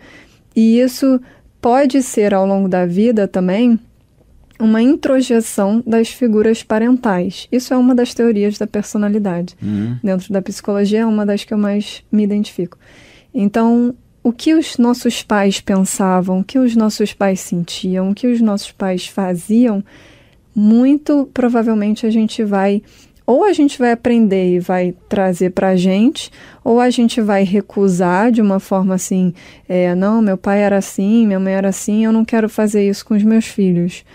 E 0.54 0.80
isso 0.80 1.20
pode 1.66 2.04
ser, 2.04 2.32
ao 2.32 2.46
longo 2.46 2.70
da 2.70 2.86
vida 2.86 3.28
também, 3.28 3.80
uma 4.60 4.84
introjeção 4.84 5.82
das 5.84 6.10
figuras 6.10 6.62
parentais. 6.62 7.48
Isso 7.52 7.74
é 7.74 7.78
uma 7.78 7.96
das 7.96 8.14
teorias 8.14 8.60
da 8.60 8.68
personalidade. 8.68 9.56
Uhum. 9.60 9.98
Dentro 10.04 10.32
da 10.32 10.44
psicologia, 10.44 11.00
é 11.00 11.06
uma 11.08 11.26
das 11.26 11.44
que 11.44 11.52
eu 11.52 11.58
mais 11.58 12.04
me 12.12 12.24
identifico. 12.24 12.78
Então, 13.34 13.96
o 14.22 14.32
que 14.32 14.54
os 14.54 14.78
nossos 14.78 15.24
pais 15.24 15.60
pensavam, 15.60 16.42
o 16.42 16.44
que 16.44 16.60
os 16.60 16.76
nossos 16.76 17.14
pais 17.14 17.40
sentiam, 17.40 18.12
o 18.12 18.14
que 18.14 18.28
os 18.28 18.40
nossos 18.42 18.72
pais 18.72 19.08
faziam, 19.08 19.84
muito 20.54 21.28
provavelmente 21.34 22.06
a 22.06 22.12
gente 22.12 22.44
vai 22.44 22.84
ou 23.26 23.44
a 23.44 23.54
gente 23.54 23.80
vai 23.80 23.92
aprender 23.92 24.56
e 24.56 24.60
vai 24.60 24.94
trazer 25.10 25.52
para 25.52 25.70
a 25.70 25.76
gente, 25.76 26.32
ou 26.64 26.80
a 26.80 26.90
gente 26.90 27.20
vai 27.22 27.44
recusar 27.44 28.32
de 28.32 28.42
uma 28.42 28.60
forma 28.60 28.94
assim, 28.96 29.34
é, 29.68 29.96
não, 29.96 30.22
meu 30.22 30.38
pai 30.38 30.62
era 30.62 30.78
assim, 30.78 31.26
minha 31.26 31.40
mãe 31.40 31.54
era 31.54 31.70
assim, 31.70 32.06
eu 32.06 32.12
não 32.12 32.24
quero 32.24 32.48
fazer 32.48 32.88
isso 32.88 33.06
com 33.06 33.16
os 33.16 33.24
meus 33.24 33.46
filhos. 33.46 34.06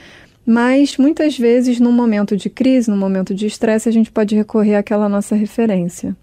Mas 0.46 0.96
muitas 0.96 1.38
vezes, 1.38 1.79
num 1.79 1.92
momento 1.92 2.37
de 2.37 2.49
crise, 2.49 2.90
num 2.90 2.96
momento 2.96 3.35
de 3.35 3.46
estresse, 3.46 3.88
a 3.88 3.92
gente 3.92 4.11
pode 4.11 4.35
recorrer 4.35 4.77
àquela 4.77 5.09
nossa 5.09 5.35
referência. 5.35 6.16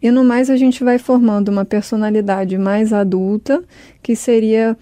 E 0.00 0.10
no 0.10 0.22
mais, 0.22 0.50
a 0.50 0.56
gente 0.56 0.84
vai 0.84 0.98
formando 0.98 1.48
uma 1.48 1.64
personalidade 1.64 2.58
mais 2.58 2.92
adulta, 2.92 3.64
que 4.02 4.14
seria 4.14 4.76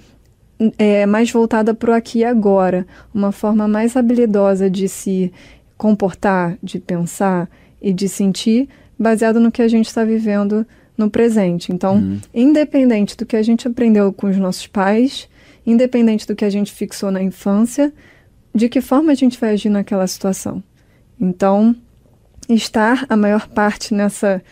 é, 0.78 1.06
mais 1.06 1.30
voltada 1.30 1.72
para 1.74 1.90
o 1.90 1.94
aqui 1.94 2.20
e 2.20 2.24
agora, 2.24 2.86
uma 3.14 3.32
forma 3.32 3.66
mais 3.68 3.96
habilidosa 3.96 4.68
de 4.68 4.88
se 4.88 5.32
comportar, 5.84 6.56
de 6.62 6.78
pensar 6.78 7.46
e 7.78 7.92
de 7.92 8.08
sentir, 8.08 8.70
baseado 8.98 9.38
no 9.38 9.52
que 9.52 9.60
a 9.60 9.68
gente 9.68 9.86
está 9.86 10.02
vivendo 10.02 10.66
no 10.96 11.10
presente. 11.10 11.72
Então, 11.74 11.96
uhum. 11.96 12.20
independente 12.32 13.14
do 13.14 13.26
que 13.26 13.36
a 13.36 13.42
gente 13.42 13.68
aprendeu 13.68 14.10
com 14.10 14.26
os 14.26 14.38
nossos 14.38 14.66
pais, 14.66 15.28
independente 15.66 16.26
do 16.26 16.34
que 16.34 16.42
a 16.42 16.48
gente 16.48 16.72
fixou 16.72 17.10
na 17.10 17.22
infância, 17.22 17.92
de 18.54 18.66
que 18.66 18.80
forma 18.80 19.12
a 19.12 19.14
gente 19.14 19.38
vai 19.38 19.50
agir 19.50 19.68
naquela 19.68 20.06
situação. 20.06 20.64
Então, 21.20 21.76
estar 22.48 23.04
a 23.06 23.14
maior 23.14 23.46
parte 23.46 23.92
nessa 23.92 24.42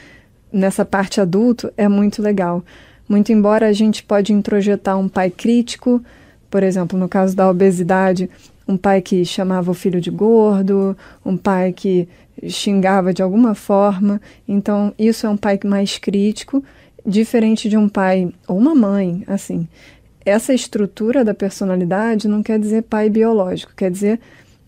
nessa 0.53 0.85
parte 0.85 1.19
adulto 1.19 1.73
é 1.79 1.89
muito 1.89 2.21
legal. 2.21 2.63
Muito 3.09 3.33
embora 3.33 3.69
a 3.69 3.73
gente 3.73 4.03
pode 4.03 4.35
introjetar 4.35 4.99
um 4.99 5.09
pai 5.09 5.31
crítico, 5.31 6.05
por 6.51 6.63
exemplo, 6.63 6.99
no 6.99 7.09
caso 7.09 7.35
da 7.35 7.49
obesidade, 7.49 8.29
um 8.67 8.77
pai 8.77 9.01
que 9.01 9.25
chamava 9.25 9.71
o 9.71 9.75
filho 9.75 10.01
de 10.01 10.11
gordo, 10.11 10.97
um 11.25 11.37
pai 11.37 11.73
que 11.73 12.09
xingava 12.49 13.13
de 13.13 13.23
alguma 13.23 13.55
forma. 13.55 14.21
Então, 14.47 14.95
isso 14.99 15.27
é 15.27 15.31
um 15.31 15.37
pai 15.37 15.59
mais 15.65 15.99
crítico, 15.99 16.63
diferente 17.05 17.69
de 17.69 17.77
um 17.77 17.89
pai 17.89 18.33
ou 18.47 18.59
uma 18.59 18.75
mãe, 18.75 19.25
assim. 19.27 19.69
Essa 20.25 20.55
estrutura 20.55 21.25
da 21.25 21.35
personalidade 21.35 22.29
não 22.29 22.43
quer 22.43 22.59
dizer 22.59 22.83
pai 22.83 23.11
biológico, 23.11 23.73
quer 23.77 23.91
dizer 23.91 24.21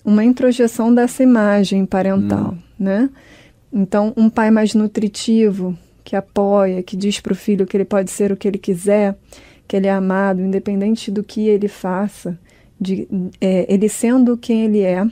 uma 0.04 0.24
introjeção 0.24 0.94
dessa 0.94 1.22
imagem 1.22 1.86
parental, 1.86 2.52
hum. 2.52 2.58
né? 2.78 3.08
Então, 3.72 4.12
um 4.16 4.28
pai 4.28 4.50
mais 4.50 4.74
nutritivo, 4.74 5.76
que 6.04 6.14
apoia, 6.14 6.82
que 6.82 6.96
diz 6.96 7.18
para 7.18 7.32
o 7.32 7.36
filho 7.36 7.66
que 7.66 7.76
ele 7.76 7.84
pode 7.84 8.10
ser 8.10 8.30
o 8.30 8.36
que 8.36 8.46
ele 8.46 8.58
quiser, 8.58 9.16
que 9.66 9.74
ele 9.76 9.86
é 9.86 9.92
amado, 9.92 10.42
independente 10.42 11.10
do 11.10 11.24
que 11.24 11.48
ele 11.48 11.66
faça, 11.66 12.38
de, 12.80 13.08
é, 13.40 13.72
ele 13.72 13.88
sendo 13.88 14.36
quem 14.36 14.64
ele 14.64 14.80
é. 14.80 15.06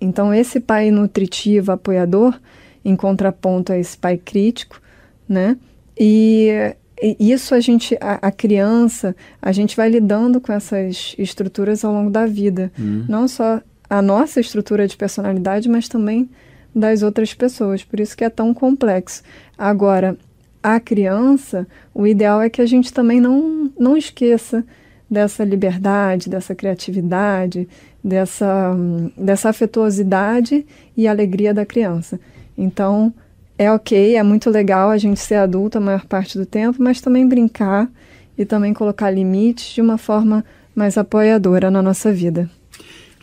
Então, 0.00 0.32
esse 0.32 0.60
pai 0.60 0.90
nutritivo, 0.90 1.72
apoiador, 1.72 2.38
em 2.84 2.94
contraponto 2.94 3.72
a 3.72 3.78
esse 3.78 3.96
pai 3.96 4.16
crítico, 4.16 4.80
né? 5.28 5.56
E, 5.98 6.74
e 7.02 7.32
isso 7.32 7.54
a 7.54 7.60
gente, 7.60 7.96
a, 8.00 8.28
a, 8.28 8.30
criança, 8.30 9.14
a 9.42 9.50
gente 9.52 9.76
vai 9.76 9.88
lidando 9.88 10.40
com 10.40 10.52
essas 10.52 11.14
estruturas 11.18 11.84
ao 11.84 11.92
longo 11.92 12.10
da 12.10 12.26
vida. 12.26 12.72
Hum. 12.78 13.04
Não 13.08 13.26
só 13.26 13.60
a 13.90 14.00
nossa 14.00 14.40
estrutura 14.40 14.86
de 14.86 14.96
personalidade, 14.96 15.68
mas 15.68 15.88
também 15.88 16.28
das 16.74 17.02
outras 17.02 17.34
pessoas, 17.34 17.82
por 17.82 17.98
isso 17.98 18.16
que 18.16 18.24
é 18.24 18.30
tão 18.30 18.54
complexo. 18.54 19.22
Agora, 19.56 20.16
a 20.62 20.78
criança, 20.78 21.66
o 21.94 22.06
ideal 22.06 22.40
é 22.40 22.50
que 22.50 22.60
a 22.60 22.66
gente 22.66 22.92
também 22.92 23.20
não, 23.20 23.70
não 23.78 23.96
esqueça 23.96 24.64
dessa 25.10 25.44
liberdade, 25.44 26.28
dessa 26.28 26.54
criatividade, 26.54 27.68
dessa, 28.02 28.76
dessa 29.16 29.48
afetuosidade 29.48 30.66
e 30.96 31.08
alegria 31.08 31.54
da 31.54 31.64
criança. 31.64 32.20
Então, 32.56 33.12
é 33.58 33.72
ok, 33.72 34.16
é 34.16 34.22
muito 34.22 34.50
legal 34.50 34.90
a 34.90 34.98
gente 34.98 35.18
ser 35.18 35.36
adulto 35.36 35.78
a 35.78 35.80
maior 35.80 36.04
parte 36.06 36.38
do 36.38 36.46
tempo, 36.46 36.82
mas 36.82 37.00
também 37.00 37.26
brincar 37.26 37.90
e 38.36 38.44
também 38.44 38.72
colocar 38.72 39.10
limites 39.10 39.74
de 39.74 39.80
uma 39.80 39.98
forma 39.98 40.44
mais 40.74 40.96
apoiadora 40.96 41.70
na 41.70 41.82
nossa 41.82 42.12
vida. 42.12 42.48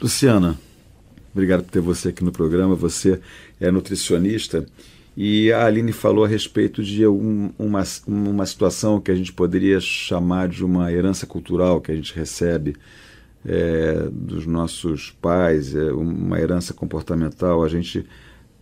Luciana, 0.02 0.58
obrigado 1.34 1.64
por 1.64 1.72
ter 1.72 1.80
você 1.80 2.10
aqui 2.10 2.24
no 2.24 2.32
programa. 2.32 2.76
Você 2.76 3.20
é 3.62 3.72
nutricionista 3.72 4.66
e 5.18 5.52
a 5.52 5.66
Aline 5.66 5.94
falou 5.94 6.26
a 6.26 6.28
respeito 6.28 6.84
de 6.84 7.08
um, 7.08 7.52
uma, 7.58 7.84
uma 8.06 8.46
situação 8.46 9.00
que 9.00 9.12
a 9.12 9.16
gente 9.16 9.32
poderia 9.32 9.80
chamar 9.80 10.50
de 10.50 10.64
uma 10.64 10.92
herança 10.92 11.26
cultural 11.26 11.80
que 11.80 11.92
a 11.92 11.96
gente 11.96 12.14
recebe 12.14 12.76
é, 13.46 14.10
dos 14.12 14.46
nossos 14.46 15.12
pais, 15.22 15.74
é, 15.74 15.94
uma 15.94 16.40
herança 16.40 16.74
comportamental. 16.74 17.64
A 17.64 17.70
gente, 17.70 18.06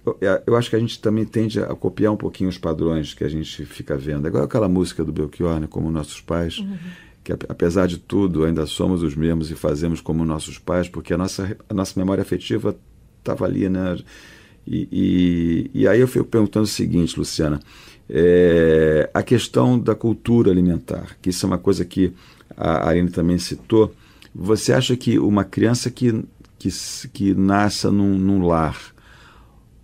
eu, 0.05 0.17
eu, 0.45 0.55
acho 0.55 0.69
que 0.69 0.75
a 0.75 0.79
gente 0.79 0.99
também 0.99 1.25
tende 1.25 1.59
a 1.59 1.73
copiar 1.73 2.13
um 2.13 2.17
pouquinho 2.17 2.49
os 2.49 2.57
padrões 2.57 3.13
que 3.13 3.23
a 3.23 3.29
gente 3.29 3.65
fica 3.65 3.97
vendo. 3.97 4.25
É 4.25 4.29
igual 4.29 4.43
aquela 4.43 4.69
música 4.69 5.03
do 5.03 5.11
Belchior, 5.11 5.59
né, 5.59 5.67
como 5.67 5.89
nossos 5.89 6.21
pais. 6.21 6.59
Uhum 6.59 6.77
que 7.23 7.31
apesar 7.31 7.87
de 7.87 7.97
tudo 7.97 8.43
ainda 8.43 8.65
somos 8.65 9.01
os 9.01 9.15
mesmos 9.15 9.49
e 9.49 9.55
fazemos 9.55 10.01
como 10.01 10.25
nossos 10.25 10.57
pais, 10.57 10.89
porque 10.89 11.13
a 11.13 11.17
nossa, 11.17 11.55
a 11.69 11.73
nossa 11.73 11.97
memória 11.97 12.21
afetiva 12.21 12.75
estava 13.19 13.45
ali, 13.45 13.69
né? 13.69 13.97
E, 14.65 14.87
e, 14.91 15.81
e, 15.81 15.87
aí 15.87 15.99
eu 15.99 16.07
fico 16.07 16.25
perguntando 16.25 16.63
o 16.63 16.67
seguinte, 16.67 17.17
Luciana, 17.17 17.59
é, 18.09 19.09
a 19.13 19.21
questão 19.21 19.77
da 19.77 19.93
cultura 19.93 20.51
alimentar, 20.51 21.17
que 21.21 21.29
isso 21.29 21.45
é 21.45 21.47
uma 21.47 21.57
coisa 21.57 21.83
que 21.83 22.13
a 22.55 22.87
Arine 22.87 23.09
também 23.09 23.37
citou, 23.37 23.93
você 24.33 24.73
acha 24.73 24.95
que 24.95 25.19
uma 25.19 25.43
criança 25.43 25.91
que, 25.91 26.23
que, 26.57 26.69
que 27.11 27.33
nasça 27.33 27.91
num, 27.91 28.17
num 28.17 28.45
lar 28.45 28.93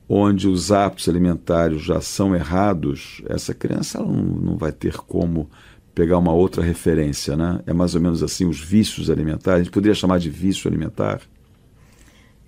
onde 0.08 0.48
os 0.48 0.72
hábitos 0.72 1.08
alimentares 1.08 1.84
já 1.84 2.02
são 2.02 2.36
errados, 2.36 3.22
essa 3.28 3.54
criança 3.54 4.00
não, 4.00 4.14
não 4.14 4.58
vai 4.58 4.72
ter 4.72 4.98
como 4.98 5.48
pegar 5.94 6.18
uma 6.18 6.34
outra 6.34 6.64
referência, 6.64 7.38
né? 7.38 7.62
É 7.68 7.74
mais 7.74 7.94
ou 7.94 8.02
menos 8.02 8.24
assim 8.24 8.46
os 8.46 8.60
vícios 8.60 9.10
alimentares. 9.10 9.62
A 9.62 9.64
gente 9.64 9.74
poderia 9.74 9.94
chamar 9.94 10.18
de 10.18 10.30
vício 10.30 10.68
alimentar? 10.68 11.22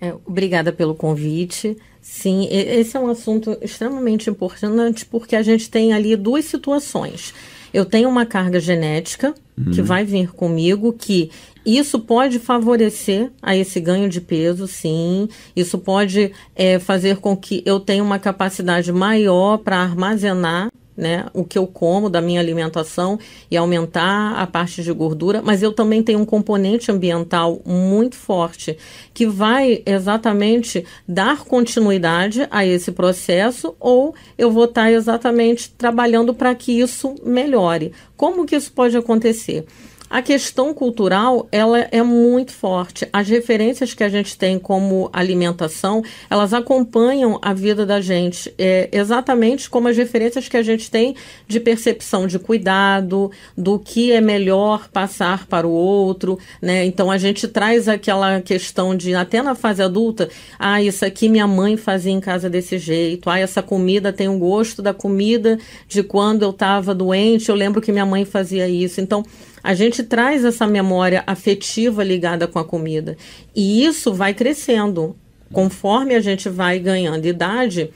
É, 0.02 0.12
obrigada 0.26 0.72
pelo 0.72 0.96
convite. 0.96 1.76
Sim, 2.00 2.48
esse 2.50 2.96
é 2.96 3.00
um 3.00 3.08
assunto 3.08 3.56
extremamente 3.62 4.28
importante 4.28 5.06
porque 5.06 5.36
a 5.36 5.42
gente 5.42 5.70
tem 5.70 5.92
ali 5.92 6.16
duas 6.16 6.44
situações. 6.44 7.32
Eu 7.72 7.84
tenho 7.84 8.08
uma 8.08 8.26
carga 8.26 8.58
genética 8.58 9.32
uhum. 9.56 9.70
que 9.70 9.80
vai 9.80 10.04
vir 10.04 10.32
comigo, 10.32 10.92
que 10.92 11.30
isso 11.64 12.00
pode 12.00 12.40
favorecer 12.40 13.30
a 13.40 13.56
esse 13.56 13.78
ganho 13.78 14.08
de 14.08 14.20
peso, 14.20 14.66
sim. 14.66 15.28
Isso 15.54 15.78
pode 15.78 16.32
é, 16.56 16.80
fazer 16.80 17.18
com 17.18 17.36
que 17.36 17.62
eu 17.64 17.78
tenha 17.78 18.02
uma 18.02 18.18
capacidade 18.18 18.90
maior 18.92 19.58
para 19.58 19.76
armazenar 19.76 20.68
né, 21.02 21.26
o 21.34 21.42
que 21.42 21.58
eu 21.58 21.66
como 21.66 22.08
da 22.08 22.20
minha 22.20 22.38
alimentação 22.38 23.18
e 23.50 23.56
aumentar 23.56 24.36
a 24.36 24.46
parte 24.46 24.84
de 24.84 24.92
gordura, 24.92 25.42
mas 25.42 25.60
eu 25.60 25.72
também 25.72 26.00
tenho 26.00 26.20
um 26.20 26.24
componente 26.24 26.92
ambiental 26.92 27.60
muito 27.66 28.14
forte 28.14 28.78
que 29.12 29.26
vai 29.26 29.82
exatamente 29.84 30.86
dar 31.06 31.44
continuidade 31.44 32.46
a 32.52 32.64
esse 32.64 32.92
processo 32.92 33.74
ou 33.80 34.14
eu 34.38 34.52
vou 34.52 34.66
estar 34.66 34.92
exatamente 34.92 35.70
trabalhando 35.70 36.32
para 36.32 36.54
que 36.54 36.80
isso 36.80 37.16
melhore. 37.24 37.92
Como 38.16 38.46
que 38.46 38.54
isso 38.54 38.72
pode 38.72 38.96
acontecer? 38.96 39.66
A 40.12 40.20
questão 40.20 40.74
cultural, 40.74 41.48
ela 41.50 41.88
é 41.90 42.02
muito 42.02 42.52
forte. 42.52 43.08
As 43.10 43.26
referências 43.30 43.94
que 43.94 44.04
a 44.04 44.10
gente 44.10 44.36
tem 44.36 44.58
como 44.58 45.08
alimentação, 45.10 46.04
elas 46.28 46.52
acompanham 46.52 47.38
a 47.40 47.54
vida 47.54 47.86
da 47.86 47.98
gente, 47.98 48.52
é, 48.58 48.90
exatamente 48.92 49.70
como 49.70 49.88
as 49.88 49.96
referências 49.96 50.48
que 50.48 50.56
a 50.58 50.62
gente 50.62 50.90
tem 50.90 51.16
de 51.48 51.58
percepção 51.58 52.26
de 52.26 52.38
cuidado, 52.38 53.30
do 53.56 53.78
que 53.78 54.12
é 54.12 54.20
melhor 54.20 54.86
passar 54.90 55.46
para 55.46 55.66
o 55.66 55.72
outro, 55.72 56.38
né? 56.60 56.84
Então 56.84 57.10
a 57.10 57.16
gente 57.16 57.48
traz 57.48 57.88
aquela 57.88 58.38
questão 58.42 58.94
de 58.94 59.14
até 59.14 59.40
na 59.40 59.54
fase 59.54 59.82
adulta, 59.82 60.28
ah, 60.58 60.82
isso 60.82 61.06
aqui 61.06 61.26
minha 61.26 61.46
mãe 61.46 61.78
fazia 61.78 62.12
em 62.12 62.20
casa 62.20 62.50
desse 62.50 62.76
jeito, 62.76 63.30
ah, 63.30 63.38
essa 63.38 63.62
comida 63.62 64.12
tem 64.12 64.28
o 64.28 64.32
um 64.32 64.38
gosto 64.38 64.82
da 64.82 64.92
comida 64.92 65.58
de 65.88 66.02
quando 66.02 66.42
eu 66.42 66.50
estava 66.50 66.94
doente, 66.94 67.48
eu 67.48 67.54
lembro 67.54 67.80
que 67.80 67.90
minha 67.90 68.04
mãe 68.04 68.26
fazia 68.26 68.68
isso. 68.68 69.00
Então, 69.00 69.24
a 69.62 69.74
gente 69.74 70.01
traz 70.02 70.44
essa 70.44 70.66
memória 70.66 71.22
afetiva 71.26 72.02
ligada 72.02 72.46
com 72.46 72.58
a 72.58 72.64
comida. 72.64 73.16
E 73.54 73.84
isso 73.84 74.12
vai 74.12 74.34
crescendo. 74.34 75.16
Conforme 75.52 76.14
a 76.14 76.20
gente 76.20 76.48
vai 76.48 76.78
ganhando 76.78 77.26
idade, 77.26 77.90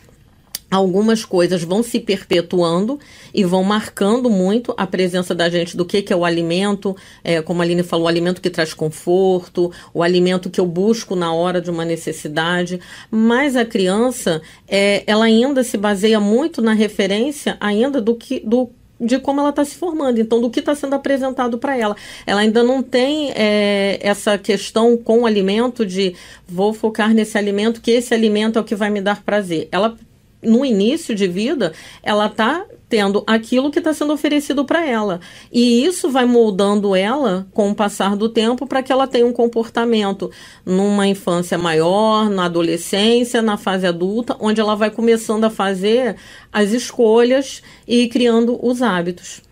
algumas 0.70 1.24
coisas 1.24 1.62
vão 1.62 1.82
se 1.82 2.00
perpetuando 2.00 2.98
e 3.32 3.44
vão 3.44 3.62
marcando 3.62 4.28
muito 4.28 4.74
a 4.76 4.86
presença 4.86 5.34
da 5.34 5.48
gente 5.48 5.76
do 5.76 5.84
que, 5.84 6.02
que 6.02 6.12
é 6.12 6.16
o 6.16 6.24
alimento, 6.24 6.96
é, 7.22 7.40
como 7.40 7.62
a 7.62 7.64
Aline 7.64 7.82
falou, 7.82 8.06
o 8.06 8.08
alimento 8.08 8.40
que 8.40 8.50
traz 8.50 8.74
conforto, 8.74 9.70
o 9.94 10.02
alimento 10.02 10.50
que 10.50 10.60
eu 10.60 10.66
busco 10.66 11.14
na 11.14 11.32
hora 11.32 11.60
de 11.60 11.70
uma 11.70 11.84
necessidade. 11.84 12.80
Mas 13.10 13.56
a 13.56 13.64
criança, 13.64 14.42
é, 14.68 15.02
ela 15.06 15.24
ainda 15.24 15.62
se 15.62 15.76
baseia 15.76 16.20
muito 16.20 16.60
na 16.60 16.72
referência 16.72 17.56
ainda 17.60 18.00
do 18.00 18.14
que 18.14 18.40
do 18.40 18.70
de 19.00 19.18
como 19.18 19.40
ela 19.40 19.50
está 19.50 19.64
se 19.64 19.76
formando, 19.76 20.18
então 20.18 20.40
do 20.40 20.50
que 20.50 20.60
está 20.60 20.74
sendo 20.74 20.94
apresentado 20.94 21.58
para 21.58 21.76
ela. 21.76 21.96
Ela 22.26 22.40
ainda 22.40 22.62
não 22.62 22.82
tem 22.82 23.30
é, 23.34 23.98
essa 24.00 24.38
questão 24.38 24.96
com 24.96 25.20
o 25.20 25.26
alimento 25.26 25.84
de 25.84 26.14
vou 26.46 26.72
focar 26.72 27.12
nesse 27.12 27.36
alimento, 27.36 27.80
que 27.80 27.90
esse 27.90 28.14
alimento 28.14 28.58
é 28.58 28.62
o 28.62 28.64
que 28.64 28.74
vai 28.74 28.90
me 28.90 29.00
dar 29.00 29.22
prazer. 29.22 29.68
Ela 29.70 29.96
no 30.42 30.64
início 30.64 31.14
de 31.14 31.26
vida, 31.26 31.72
ela 32.02 32.26
está 32.26 32.64
tendo 32.88 33.24
aquilo 33.26 33.70
que 33.70 33.78
está 33.78 33.92
sendo 33.92 34.12
oferecido 34.12 34.64
para 34.64 34.86
ela. 34.86 35.20
E 35.52 35.84
isso 35.84 36.10
vai 36.10 36.24
moldando 36.24 36.94
ela 36.94 37.46
com 37.52 37.70
o 37.70 37.74
passar 37.74 38.16
do 38.16 38.28
tempo 38.28 38.66
para 38.66 38.82
que 38.82 38.92
ela 38.92 39.06
tenha 39.06 39.26
um 39.26 39.32
comportamento 39.32 40.30
numa 40.64 41.06
infância 41.06 41.58
maior, 41.58 42.30
na 42.30 42.44
adolescência, 42.44 43.42
na 43.42 43.56
fase 43.56 43.86
adulta, 43.86 44.36
onde 44.40 44.60
ela 44.60 44.76
vai 44.76 44.90
começando 44.90 45.44
a 45.44 45.50
fazer 45.50 46.16
as 46.52 46.70
escolhas 46.70 47.62
e 47.86 48.08
criando 48.08 48.58
os 48.64 48.82
hábitos. 48.82 49.42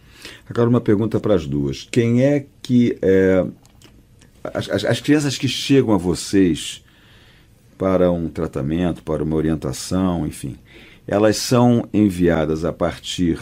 Agora, 0.49 0.69
uma 0.69 0.81
pergunta 0.81 1.19
para 1.19 1.35
as 1.35 1.47
duas: 1.47 1.89
quem 1.91 2.23
é 2.23 2.47
que. 2.63 2.97
É, 3.03 3.45
as, 4.53 4.69
as, 4.69 4.85
as 4.85 5.01
crianças 5.01 5.39
que 5.39 5.49
chegam 5.49 5.95
a 5.95 5.97
vocês 5.97 6.85
para 7.79 8.11
um 8.11 8.29
tratamento, 8.29 9.03
para 9.03 9.23
uma 9.23 9.37
orientação, 9.37 10.27
enfim, 10.27 10.57
elas 11.07 11.37
são 11.37 11.89
enviadas 11.93 12.65
a 12.65 12.73
partir 12.73 13.39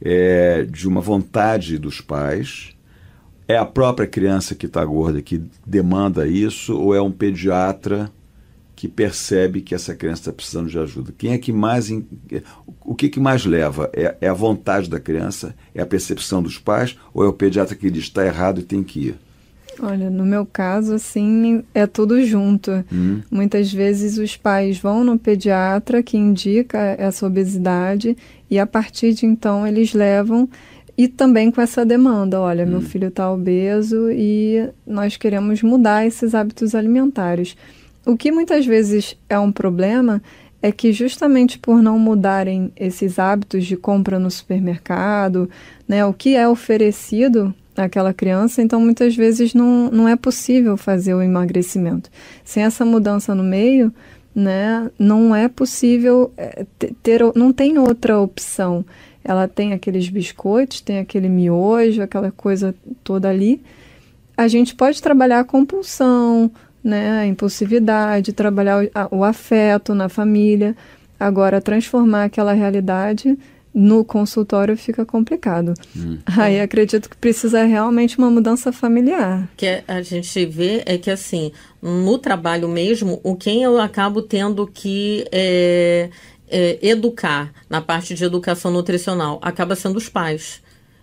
é, 0.00 0.64
de 0.64 0.88
uma 0.88 1.00
vontade 1.00 1.78
dos 1.78 2.00
pais. 2.00 2.70
É 3.46 3.56
a 3.56 3.64
própria 3.64 4.06
criança 4.06 4.54
que 4.54 4.66
está 4.66 4.84
gorda 4.84 5.20
que 5.20 5.42
demanda 5.66 6.26
isso, 6.26 6.76
ou 6.76 6.94
é 6.94 7.02
um 7.02 7.10
pediatra 7.10 8.10
que 8.74 8.88
percebe 8.88 9.60
que 9.60 9.74
essa 9.74 9.94
criança 9.94 10.22
está 10.22 10.32
precisando 10.32 10.68
de 10.68 10.78
ajuda? 10.78 11.14
Quem 11.16 11.32
é 11.32 11.38
que 11.38 11.52
mais. 11.52 11.88
O 12.84 12.94
que, 12.94 13.08
que 13.08 13.20
mais 13.20 13.44
leva? 13.44 13.88
É, 13.92 14.16
é 14.20 14.28
a 14.28 14.34
vontade 14.34 14.90
da 14.90 14.98
criança? 14.98 15.54
É 15.72 15.80
a 15.80 15.86
percepção 15.86 16.42
dos 16.42 16.58
pais? 16.58 16.96
Ou 17.14 17.24
é 17.24 17.28
o 17.28 17.32
pediatra 17.32 17.76
que 17.76 17.90
diz 17.90 18.04
está 18.04 18.26
errado 18.26 18.60
e 18.60 18.64
tem 18.64 18.82
que 18.82 19.08
ir? 19.08 19.18
Olha, 19.80 20.10
no 20.10 20.24
meu 20.24 20.44
caso, 20.44 20.94
assim, 20.94 21.62
é 21.74 21.86
tudo 21.86 22.24
junto. 22.24 22.84
Hum. 22.92 23.20
Muitas 23.30 23.72
vezes 23.72 24.18
os 24.18 24.36
pais 24.36 24.78
vão 24.78 25.02
no 25.02 25.18
pediatra 25.18 26.02
que 26.02 26.16
indica 26.16 26.78
essa 26.98 27.26
obesidade 27.26 28.16
e 28.50 28.58
a 28.58 28.66
partir 28.66 29.12
de 29.14 29.26
então 29.26 29.66
eles 29.66 29.94
levam 29.94 30.48
e 30.96 31.08
também 31.08 31.50
com 31.50 31.60
essa 31.60 31.86
demanda, 31.86 32.38
olha, 32.40 32.64
hum. 32.64 32.70
meu 32.70 32.80
filho 32.82 33.08
está 33.08 33.32
obeso 33.32 34.10
e 34.10 34.68
nós 34.86 35.16
queremos 35.16 35.62
mudar 35.62 36.06
esses 36.06 36.34
hábitos 36.34 36.74
alimentares. 36.74 37.56
O 38.04 38.16
que 38.16 38.30
muitas 38.30 38.66
vezes 38.66 39.16
é 39.28 39.38
um 39.38 39.50
problema 39.50 40.22
é 40.60 40.70
que 40.70 40.92
justamente 40.92 41.58
por 41.58 41.82
não 41.82 41.98
mudarem 41.98 42.70
esses 42.76 43.18
hábitos 43.18 43.64
de 43.64 43.76
compra 43.76 44.18
no 44.18 44.30
supermercado, 44.30 45.50
né, 45.88 46.04
o 46.04 46.12
que 46.12 46.36
é 46.36 46.46
oferecido 46.46 47.52
aquela 47.76 48.12
criança, 48.12 48.62
então 48.62 48.80
muitas 48.80 49.16
vezes 49.16 49.54
não, 49.54 49.90
não 49.90 50.08
é 50.08 50.16
possível 50.16 50.76
fazer 50.76 51.14
o 51.14 51.22
emagrecimento. 51.22 52.10
Sem 52.44 52.62
essa 52.62 52.84
mudança 52.84 53.34
no 53.34 53.42
meio, 53.42 53.92
né, 54.34 54.90
não 54.98 55.34
é 55.34 55.48
possível 55.48 56.32
é, 56.36 56.64
ter, 57.02 57.20
não 57.34 57.52
tem 57.52 57.78
outra 57.78 58.18
opção. 58.18 58.84
Ela 59.24 59.46
tem 59.46 59.72
aqueles 59.72 60.08
biscoitos, 60.08 60.80
tem 60.80 60.98
aquele 60.98 61.28
miojo, 61.28 62.02
aquela 62.02 62.30
coisa 62.30 62.74
toda 63.04 63.28
ali. 63.28 63.62
A 64.36 64.48
gente 64.48 64.74
pode 64.74 65.00
trabalhar 65.00 65.40
a 65.40 65.44
compulsão, 65.44 66.50
né, 66.82 67.20
a 67.20 67.26
impulsividade, 67.26 68.32
trabalhar 68.32 68.84
o, 69.10 69.18
o 69.18 69.24
afeto 69.24 69.94
na 69.94 70.08
família. 70.08 70.76
Agora, 71.20 71.60
transformar 71.60 72.24
aquela 72.24 72.52
realidade 72.52 73.38
no 73.74 74.04
consultório 74.04 74.76
fica 74.76 75.04
complicado. 75.04 75.74
Hum. 75.96 76.18
Aí 76.26 76.60
acredito 76.60 77.08
que 77.08 77.16
precisa 77.16 77.64
realmente 77.64 78.18
uma 78.18 78.30
mudança 78.30 78.72
familiar. 78.72 79.48
Que 79.56 79.82
a 79.88 80.02
gente 80.02 80.44
vê 80.46 80.82
é 80.84 80.98
que 80.98 81.10
assim, 81.10 81.52
no 81.80 82.18
trabalho 82.18 82.68
mesmo, 82.68 83.20
o 83.22 83.34
quem 83.34 83.62
eu 83.62 83.80
acabo 83.80 84.22
tendo 84.22 84.66
que 84.66 85.24
é, 85.32 86.10
é, 86.48 86.78
educar 86.82 87.52
na 87.68 87.80
parte 87.80 88.14
de 88.14 88.24
educação 88.24 88.70
nutricional 88.70 89.38
acaba 89.42 89.74
sendo 89.74 89.96
os 89.96 90.08
pais 90.08 90.61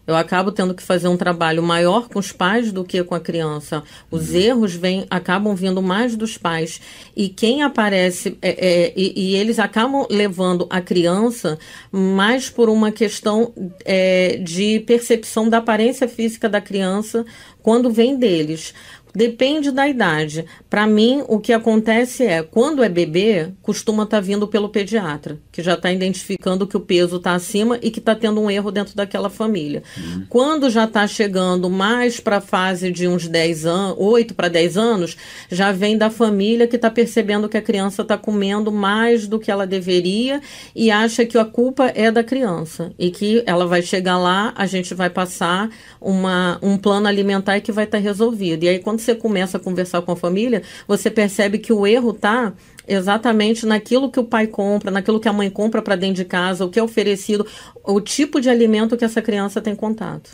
eu 0.09 0.15
acabo 0.15 0.51
tendo 0.51 0.73
que 0.73 0.81
fazer 0.81 1.07
um 1.07 1.15
trabalho 1.15 1.61
maior 1.61 2.09
com 2.09 2.17
os 2.17 2.31
pais 2.31 2.71
do 2.71 2.83
que 2.83 3.03
com 3.03 3.13
a 3.13 3.19
criança. 3.19 3.83
Os 4.09 4.31
uhum. 4.31 4.37
erros 4.37 4.73
vêm, 4.73 5.05
acabam 5.07 5.53
vindo 5.53 5.83
mais 5.83 6.15
dos 6.15 6.35
pais. 6.35 6.81
E 7.15 7.29
quem 7.29 7.61
aparece, 7.61 8.35
é, 8.41 8.49
é, 8.49 8.93
e, 8.95 9.13
e, 9.15 9.35
eles 9.35 9.59
acabam 9.59 10.07
levando 10.09 10.65
a 10.67 10.81
criança 10.81 11.59
mais 11.91 12.49
por 12.49 12.69
uma 12.69 12.91
questão 12.91 13.53
é, 13.85 14.37
de 14.37 14.79
percepção 14.79 15.47
da 15.47 15.59
aparência 15.59 16.07
física 16.07 16.49
da 16.49 16.59
criança 16.59 17.23
quando 17.61 17.91
vem 17.91 18.17
deles. 18.17 18.73
Depende 19.13 19.71
da 19.71 19.87
idade. 19.87 20.45
Para 20.69 20.85
mim, 20.85 21.23
o 21.27 21.39
que 21.39 21.51
acontece 21.51 22.23
é, 22.23 22.43
quando 22.43 22.83
é 22.83 22.89
bebê, 22.89 23.49
costuma 23.61 24.03
estar 24.03 24.17
tá 24.17 24.21
vindo 24.21 24.47
pelo 24.47 24.69
pediatra, 24.69 25.39
que 25.51 25.63
já 25.63 25.73
está 25.73 25.91
identificando 25.91 26.67
que 26.67 26.77
o 26.77 26.79
peso 26.79 27.17
está 27.17 27.33
acima 27.33 27.79
e 27.81 27.89
que 27.89 27.99
está 27.99 28.15
tendo 28.15 28.39
um 28.39 28.51
erro 28.51 28.71
dentro 28.71 28.95
daquela 28.95 29.29
família. 29.29 29.81
Uhum. 29.97 30.25
Quando 30.29 30.69
já 30.69 30.85
está 30.85 31.07
chegando 31.07 31.69
mais 31.69 32.19
para 32.19 32.37
a 32.37 32.41
fase 32.41 32.91
de 32.91 33.07
uns 33.07 33.27
10 33.27 33.65
anos, 33.65 33.95
8 33.97 34.35
para 34.35 34.47
10 34.47 34.77
anos, 34.77 35.17
já 35.49 35.71
vem 35.71 35.97
da 35.97 36.09
família 36.09 36.67
que 36.67 36.75
está 36.75 36.91
percebendo 36.91 37.49
que 37.49 37.57
a 37.57 37.61
criança 37.61 38.03
está 38.03 38.17
comendo 38.17 38.71
mais 38.71 39.27
do 39.27 39.39
que 39.39 39.49
ela 39.49 39.65
deveria 39.65 40.39
e 40.75 40.91
acha 40.91 41.25
que 41.25 41.37
a 41.37 41.45
culpa 41.45 41.91
é 41.95 42.11
da 42.11 42.23
criança. 42.23 42.91
E 42.99 43.09
que 43.09 43.41
ela 43.45 43.65
vai 43.65 43.81
chegar 43.81 44.17
lá, 44.17 44.53
a 44.55 44.67
gente 44.67 44.93
vai 44.93 45.09
passar 45.09 45.69
uma, 45.99 46.59
um 46.61 46.77
plano 46.77 47.07
alimentar 47.07 47.59
que 47.59 47.71
vai 47.71 47.85
estar 47.85 47.97
tá 47.97 48.03
resolvido. 48.03 48.63
E 48.63 48.69
aí, 48.69 48.79
quando 48.79 48.98
quando 48.99 49.05
você 49.05 49.15
começa 49.15 49.57
a 49.57 49.59
conversar 49.59 50.01
com 50.01 50.11
a 50.11 50.15
família, 50.15 50.61
você 50.87 51.09
percebe 51.09 51.57
que 51.57 51.71
o 51.71 51.87
erro 51.87 52.11
está 52.11 52.53
exatamente 52.87 53.65
naquilo 53.65 54.11
que 54.11 54.19
o 54.19 54.23
pai 54.23 54.47
compra, 54.47 54.91
naquilo 54.91 55.19
que 55.19 55.29
a 55.29 55.33
mãe 55.33 55.49
compra 55.49 55.81
para 55.81 55.95
dentro 55.95 56.15
de 56.15 56.25
casa, 56.25 56.65
o 56.65 56.69
que 56.69 56.79
é 56.79 56.83
oferecido, 56.83 57.45
o 57.83 58.01
tipo 58.01 58.41
de 58.41 58.49
alimento 58.49 58.97
que 58.97 59.05
essa 59.05 59.21
criança 59.21 59.61
tem 59.61 59.75
contato. 59.75 60.31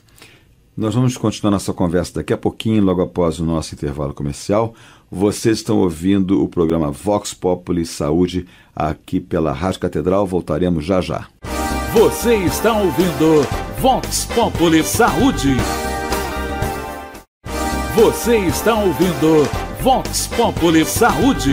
Nós 0.75 0.93
vamos 0.93 1.15
continuar 1.15 1.51
nossa 1.51 1.73
conversa 1.73 2.15
daqui 2.15 2.33
a 2.33 2.37
pouquinho, 2.37 2.83
logo 2.83 3.01
após 3.01 3.39
o 3.39 3.45
nosso 3.45 3.75
intervalo 3.75 4.13
comercial. 4.13 4.73
Vocês 5.09 5.59
estão 5.59 5.77
ouvindo 5.79 6.43
o 6.43 6.49
programa 6.49 6.91
Vox 6.91 7.33
Populi 7.33 7.85
Saúde 7.85 8.45
aqui 8.75 9.21
pela 9.21 9.53
Rádio 9.53 9.79
Catedral. 9.79 10.25
Voltaremos 10.25 10.83
já 10.83 10.99
já. 10.99 11.27
Você 11.93 12.35
está 12.35 12.77
ouvindo 12.77 13.47
Vox 13.79 14.25
Populi 14.25 14.83
Saúde. 14.83 15.55
Você 17.95 18.39
está 18.39 18.75
ouvindo 18.75 19.45
Vox 19.81 20.27
Populi 20.27 20.83
Saúde. 20.83 21.51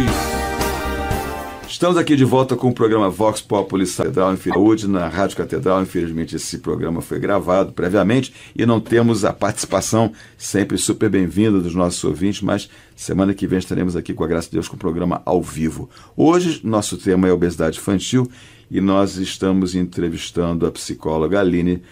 Estamos 1.69 1.97
aqui 1.97 2.17
de 2.17 2.25
volta 2.25 2.57
com 2.57 2.69
o 2.69 2.75
programa 2.75 3.09
Vox 3.09 3.41
Populi 3.41 3.87
Catedral 3.87 4.37
Saúde 4.37 4.89
na 4.89 5.07
Rádio 5.07 5.37
Catedral. 5.37 5.81
Infelizmente, 5.83 6.35
esse 6.35 6.59
programa 6.59 7.01
foi 7.01 7.21
gravado 7.21 7.73
previamente 7.73 8.35
e 8.57 8.67
não 8.67 8.81
temos 8.81 9.25
a 9.25 9.33
participação 9.33 10.13
sempre 10.37 10.77
super 10.79 11.09
bem-vinda 11.09 11.61
dos 11.61 11.77
nossos 11.77 12.03
ouvintes, 12.03 12.43
mas 12.43 12.69
semana 12.97 13.33
que 13.35 13.47
vem 13.47 13.61
estaremos 13.61 13.95
aqui 13.95 14.13
com 14.13 14.25
a 14.25 14.27
graça 14.29 14.49
de 14.49 14.55
Deus 14.55 14.67
com 14.67 14.75
o 14.75 14.81
programa 14.81 15.23
ao 15.25 15.41
vivo. 15.41 15.89
Hoje, 16.17 16.61
nosso 16.65 16.99
tema 16.99 17.29
é 17.29 17.33
obesidade 17.33 17.79
infantil 17.79 18.29
e 18.69 18.81
nós 18.81 19.17
estamos 19.17 19.77
entrevistando 19.77 20.67
a 20.67 20.73
psicóloga 20.73 21.39
Aline 21.39 21.83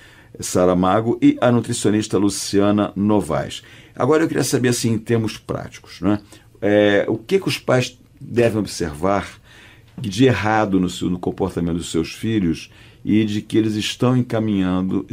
Saramago 0.41 1.19
e 1.21 1.37
a 1.41 1.51
nutricionista 1.51 2.19
Luciana 2.19 2.93
Novaes. 2.97 3.63
Agora 4.01 4.25
eu 4.25 4.29
queria 4.29 4.45
saber, 4.45 4.69
assim, 4.69 4.93
em 4.93 4.99
termos 4.99 5.37
práticos, 5.37 6.01
né? 6.01 6.21
É, 6.63 7.05
o 7.09 7.19
que, 7.19 7.39
que 7.39 7.49
os 7.49 7.59
pais 7.59 7.99
devem 8.21 8.59
observar 8.59 9.41
de 9.99 10.25
errado 10.25 10.81
no, 10.81 10.89
seu, 10.89 11.11
no 11.11 11.19
comportamento 11.19 11.77
dos 11.77 11.91
seus 11.91 12.13
filhos 12.13 12.71
e 13.05 13.25
de 13.25 13.43
que 13.43 13.59
eles 13.59 13.75
estão 13.75 14.17
encaminhando 14.17 15.07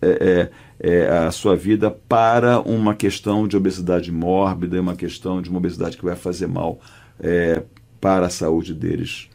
é, 0.00 0.08
é, 0.08 0.50
é, 0.80 1.08
a 1.08 1.30
sua 1.32 1.56
vida 1.56 1.90
para 1.90 2.60
uma 2.60 2.94
questão 2.94 3.48
de 3.48 3.56
obesidade 3.56 4.12
mórbida, 4.12 4.80
uma 4.80 4.94
questão 4.94 5.42
de 5.42 5.50
uma 5.50 5.58
obesidade 5.58 5.96
que 5.96 6.04
vai 6.04 6.14
fazer 6.16 6.46
mal 6.46 6.80
é, 7.18 7.62
para 8.00 8.26
a 8.26 8.30
saúde 8.30 8.74
deles. 8.74 9.28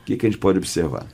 O 0.00 0.04
que, 0.04 0.16
que 0.16 0.26
a 0.26 0.30
gente 0.30 0.38
pode 0.38 0.58
observar? 0.58 1.06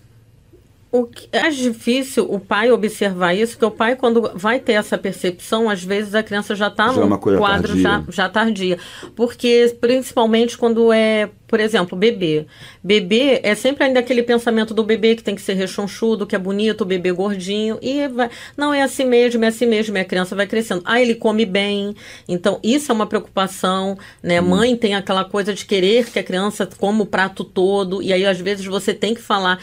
O 0.90 1.04
que 1.04 1.28
é 1.32 1.50
difícil 1.50 2.26
o 2.30 2.40
pai 2.40 2.70
observar 2.70 3.34
isso, 3.34 3.52
porque 3.52 3.64
o 3.66 3.70
pai, 3.70 3.94
quando 3.94 4.30
vai 4.34 4.58
ter 4.58 4.72
essa 4.72 4.96
percepção, 4.96 5.68
às 5.68 5.84
vezes 5.84 6.14
a 6.14 6.22
criança 6.22 6.54
já 6.54 6.68
está 6.68 6.90
no 6.90 7.14
é 7.14 7.18
quadro 7.18 7.68
tardia. 7.68 7.82
Já, 7.82 8.04
já 8.08 8.28
tardia. 8.28 8.78
Porque, 9.14 9.76
principalmente 9.80 10.56
quando 10.56 10.90
é, 10.90 11.28
por 11.46 11.60
exemplo, 11.60 11.96
bebê. 11.96 12.46
Bebê 12.82 13.40
é 13.42 13.54
sempre 13.54 13.84
ainda 13.84 14.00
aquele 14.00 14.22
pensamento 14.22 14.72
do 14.72 14.82
bebê 14.82 15.14
que 15.14 15.22
tem 15.22 15.34
que 15.34 15.42
ser 15.42 15.54
rechonchudo, 15.54 16.26
que 16.26 16.34
é 16.34 16.38
bonito, 16.38 16.80
o 16.80 16.86
bebê 16.86 17.12
gordinho. 17.12 17.78
E 17.82 18.08
vai, 18.08 18.30
não 18.56 18.72
é 18.72 18.80
assim 18.80 19.04
mesmo, 19.04 19.44
é 19.44 19.48
assim 19.48 19.66
mesmo, 19.66 19.94
e 19.98 20.00
a 20.00 20.04
criança 20.06 20.34
vai 20.34 20.46
crescendo. 20.46 20.80
Ah, 20.86 21.02
ele 21.02 21.14
come 21.14 21.44
bem. 21.44 21.94
Então, 22.26 22.58
isso 22.62 22.90
é 22.90 22.94
uma 22.94 23.06
preocupação, 23.06 23.98
né? 24.22 24.40
Hum. 24.40 24.48
Mãe 24.48 24.74
tem 24.74 24.94
aquela 24.94 25.24
coisa 25.24 25.52
de 25.52 25.66
querer 25.66 26.10
que 26.10 26.18
a 26.18 26.24
criança 26.24 26.66
coma 26.78 27.02
o 27.02 27.06
prato 27.06 27.44
todo, 27.44 28.02
e 28.02 28.10
aí 28.10 28.24
às 28.24 28.40
vezes 28.40 28.64
você 28.64 28.94
tem 28.94 29.14
que 29.14 29.20
falar 29.20 29.58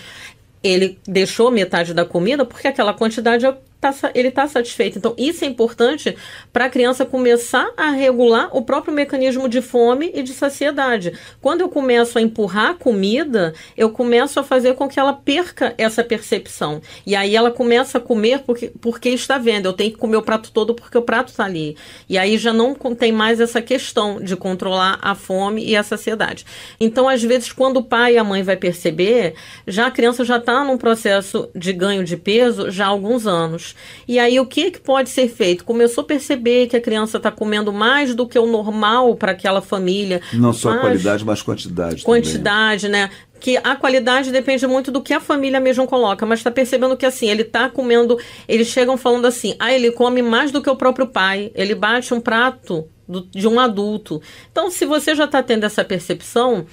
ele 0.66 0.98
deixou 1.08 1.52
metade 1.52 1.94
da 1.94 2.04
comida 2.04 2.44
porque 2.44 2.68
aquela 2.68 2.94
quantidade 2.94 3.46
tá, 3.92 4.12
ele 4.14 4.30
está 4.30 4.48
satisfeito. 4.48 4.98
Então, 4.98 5.14
isso 5.18 5.44
é 5.44 5.48
importante 5.48 6.16
para 6.52 6.66
a 6.66 6.70
criança 6.70 7.06
começar 7.06 7.70
a 7.78 7.90
regular 7.90 8.50
o 8.52 8.62
próprio 8.62 8.94
mecanismo 8.94 9.50
de 9.50 9.62
fome 9.62 10.12
e 10.14 10.24
de 10.24 10.34
saciedade. 10.34 11.14
Quando 11.42 11.62
eu 11.62 11.70
começo 11.70 12.18
a 12.18 12.22
empurrar 12.22 12.72
a 12.72 12.74
comida, 12.74 13.54
eu 13.78 13.90
começo 13.90 14.40
a 14.40 14.44
fazer 14.44 14.76
com 14.76 14.88
que 14.88 15.00
ela 15.00 15.14
perca 15.14 15.74
essa 15.78 16.04
percepção. 16.04 16.82
E 17.06 17.16
aí 17.16 17.36
ela 17.36 17.52
começa 17.52 17.98
a 17.98 18.02
comer 18.02 18.40
porque, 18.40 18.72
porque 18.82 19.10
está 19.10 19.38
vendo. 19.38 19.66
Eu 19.66 19.74
tenho 19.74 19.92
que 19.92 19.98
comer 19.98 20.18
o 20.18 20.22
prato 20.22 20.52
todo 20.52 20.74
porque 20.74 20.98
o 20.98 21.02
prato 21.02 21.30
está 21.30 21.46
ali. 21.46 21.78
E 22.10 22.18
aí 22.18 22.38
já 22.38 22.54
não 22.54 22.76
tem 22.96 23.12
mais 23.12 23.40
essa 23.40 23.62
questão 23.62 24.22
de 24.22 24.36
controlar 24.36 25.00
a 25.02 25.16
fome 25.16 25.66
e 25.66 25.76
a 25.76 25.84
saciedade. 25.84 26.46
Então, 26.80 27.08
às 27.08 27.24
vezes, 27.24 27.52
quando 27.52 27.78
o 27.78 27.84
pai 27.84 28.14
e 28.14 28.18
a 28.18 28.24
mãe 28.24 28.44
vai 28.44 28.56
perceber, 28.56 29.36
já 29.68 29.88
a 29.88 29.92
criança 29.92 30.24
já 30.24 30.38
está 30.38 30.64
num 30.64 30.78
processo 30.78 31.50
de 31.56 31.74
ganho 31.74 32.04
de 32.04 32.18
peso 32.18 32.70
já 32.70 32.86
há 32.86 32.90
alguns 32.90 33.28
anos. 33.28 33.75
E 34.08 34.20
aí 34.20 34.40
o 34.40 34.46
que, 34.46 34.72
que 34.72 34.80
pode 34.80 35.10
ser 35.10 35.28
feito? 35.28 35.64
Começou 35.64 36.04
a 36.04 36.08
perceber 36.08 36.68
que 36.68 36.76
a 36.76 36.82
criança 36.82 37.18
está 37.18 37.32
comendo 37.32 37.72
mais 37.74 38.14
do 38.14 38.28
que 38.28 38.38
o 38.38 38.46
normal 38.46 39.16
para 39.16 39.32
aquela 39.32 39.62
família. 39.62 40.22
Não 40.34 40.54
só 40.54 40.70
mais... 40.70 40.82
qualidade, 40.82 41.26
mas 41.26 41.42
quantidade. 41.42 42.04
Quantidade, 42.04 42.88
também. 42.88 43.02
né? 43.02 43.10
que 43.40 43.58
a 43.58 43.76
qualidade 43.76 44.32
depende 44.32 44.66
muito 44.66 44.92
do 44.92 45.02
que 45.02 45.14
a 45.14 45.20
família 45.20 45.60
mesmo 45.60 45.86
coloca, 45.86 46.26
mas 46.26 46.40
está 46.40 46.50
percebendo 46.50 46.98
que 46.98 47.06
assim, 47.06 47.30
ele 47.30 47.44
está 47.44 47.70
comendo, 47.70 48.18
eles 48.48 48.68
chegam 48.70 48.98
falando 48.98 49.26
assim, 49.26 49.56
ah, 49.60 49.72
ele 49.72 49.92
come 49.92 50.22
mais 50.24 50.52
do 50.52 50.64
que 50.64 50.70
o 50.70 50.76
próprio 50.76 51.06
pai, 51.06 51.52
ele 51.54 51.76
bate 51.76 52.12
um 52.12 52.20
prato 52.20 52.88
do, 53.08 53.22
de 53.22 53.48
um 53.48 53.60
adulto. 53.60 54.22
Então, 54.52 54.72
se 54.72 54.86
você 54.86 55.14
já 55.14 55.26
está 55.26 55.44
tendo 55.44 55.64
essa 55.64 55.84
percepção, 55.84 56.66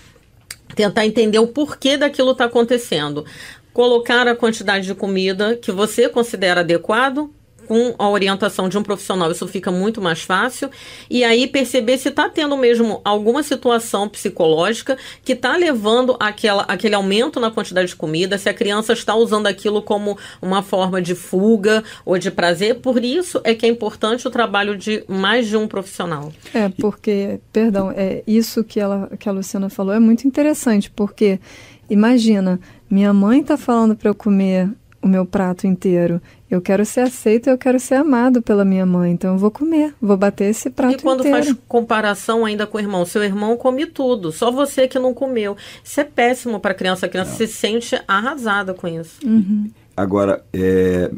tentar 0.75 1.05
entender 1.05 1.39
o 1.39 1.49
porquê 1.49 1.97
daquilo 1.97 2.33
está 2.33 2.47
acontecendo 2.47 3.25
colocar 3.73 4.29
a 4.29 4.37
quantidade 4.37 4.87
de 4.87 4.95
comida 4.95 5.57
que 5.57 5.73
você 5.73 6.09
considera 6.09 6.61
adequado 6.61 7.33
com 7.67 7.95
a 7.99 8.09
orientação 8.09 8.69
de 8.69 8.77
um 8.77 8.83
profissional, 8.83 9.31
isso 9.31 9.47
fica 9.49 9.71
muito 9.71 10.01
mais 10.01 10.23
fácil. 10.23 10.71
E 11.09 11.25
aí 11.25 11.47
perceber 11.47 11.99
se 11.99 12.09
está 12.09 12.29
tendo 12.29 12.57
mesmo 12.57 13.01
alguma 13.05 13.43
situação 13.43 14.09
psicológica 14.09 14.97
que 15.25 15.33
está 15.33 15.57
levando 15.57 16.17
aquela, 16.21 16.63
aquele 16.63 16.95
aumento 16.95 17.41
na 17.41 17.51
quantidade 17.51 17.89
de 17.89 17.97
comida, 17.97 18.39
se 18.39 18.49
a 18.49 18.55
criança 18.55 18.93
está 18.93 19.15
usando 19.15 19.47
aquilo 19.47 19.83
como 19.83 20.17
uma 20.41 20.63
forma 20.63 21.01
de 21.01 21.15
fuga 21.15 21.83
ou 22.05 22.19
de 22.19 22.31
prazer. 22.31 22.77
Por 22.77 23.03
isso 23.05 23.41
é 23.45 23.55
que 23.55 23.67
é 23.67 23.69
importante 23.69 24.27
o 24.27 24.31
trabalho 24.31 24.77
de 24.77 25.05
mais 25.09 25.47
de 25.47 25.57
um 25.57 25.67
profissional. 25.67 26.33
É, 26.55 26.69
porque, 26.69 27.41
perdão, 27.53 27.93
é 27.95 28.23
isso 28.27 28.65
que, 28.65 28.81
ela, 28.81 29.11
que 29.19 29.29
a 29.29 29.33
Luciana 29.33 29.69
falou 29.69 29.95
é 29.95 30.01
muito 30.01 30.27
interessante, 30.27 30.91
porque 30.91 31.39
imagina 31.89 32.61
minha 32.91 33.13
mãe 33.13 33.41
está 33.41 33.57
falando 33.57 33.97
para 33.97 34.11
eu 34.11 34.15
comer 34.15 34.69
o 35.03 35.09
meu 35.09 35.27
prato 35.27 35.67
inteiro. 35.67 36.21
Eu 36.51 36.61
quero 36.61 36.85
ser 36.85 37.01
aceito, 37.01 37.51
eu 37.51 37.59
quero 37.59 37.81
ser 37.81 37.97
amado 37.97 38.41
pela 38.41 38.65
minha 38.65 38.87
mãe, 38.87 39.13
então 39.13 39.33
eu 39.33 39.39
vou 39.39 39.51
comer, 39.51 39.95
vou 40.01 40.17
bater 40.17 40.45
esse 40.45 40.71
prato 40.71 40.95
inteiro. 40.95 41.01
E 41.01 41.05
quando 41.05 41.21
inteiro. 41.27 41.45
faz 41.45 41.57
comparação 41.67 42.45
ainda 42.45 42.67
com 42.67 42.79
o 42.79 42.81
irmão, 42.81 43.05
seu 43.05 43.25
irmão 43.25 43.57
come 43.57 43.87
tudo, 43.87 44.31
só 44.31 44.51
você 44.51 44.87
que 44.87 44.99
não 44.99 45.13
comeu. 45.13 45.57
Isso 45.83 46.01
é 46.01 46.05
péssimo 46.05 46.61
para 46.61 46.73
a 46.73 46.75
criança, 46.75 47.07
a 47.07 47.09
criança 47.09 47.31
não. 47.31 47.39
se 47.39 47.47
sente 47.49 48.01
arrasada 48.07 48.73
com 48.75 48.87
isso. 48.87 49.19
Uhum. 49.27 49.71
Agora, 49.97 50.45
é, 50.53 51.11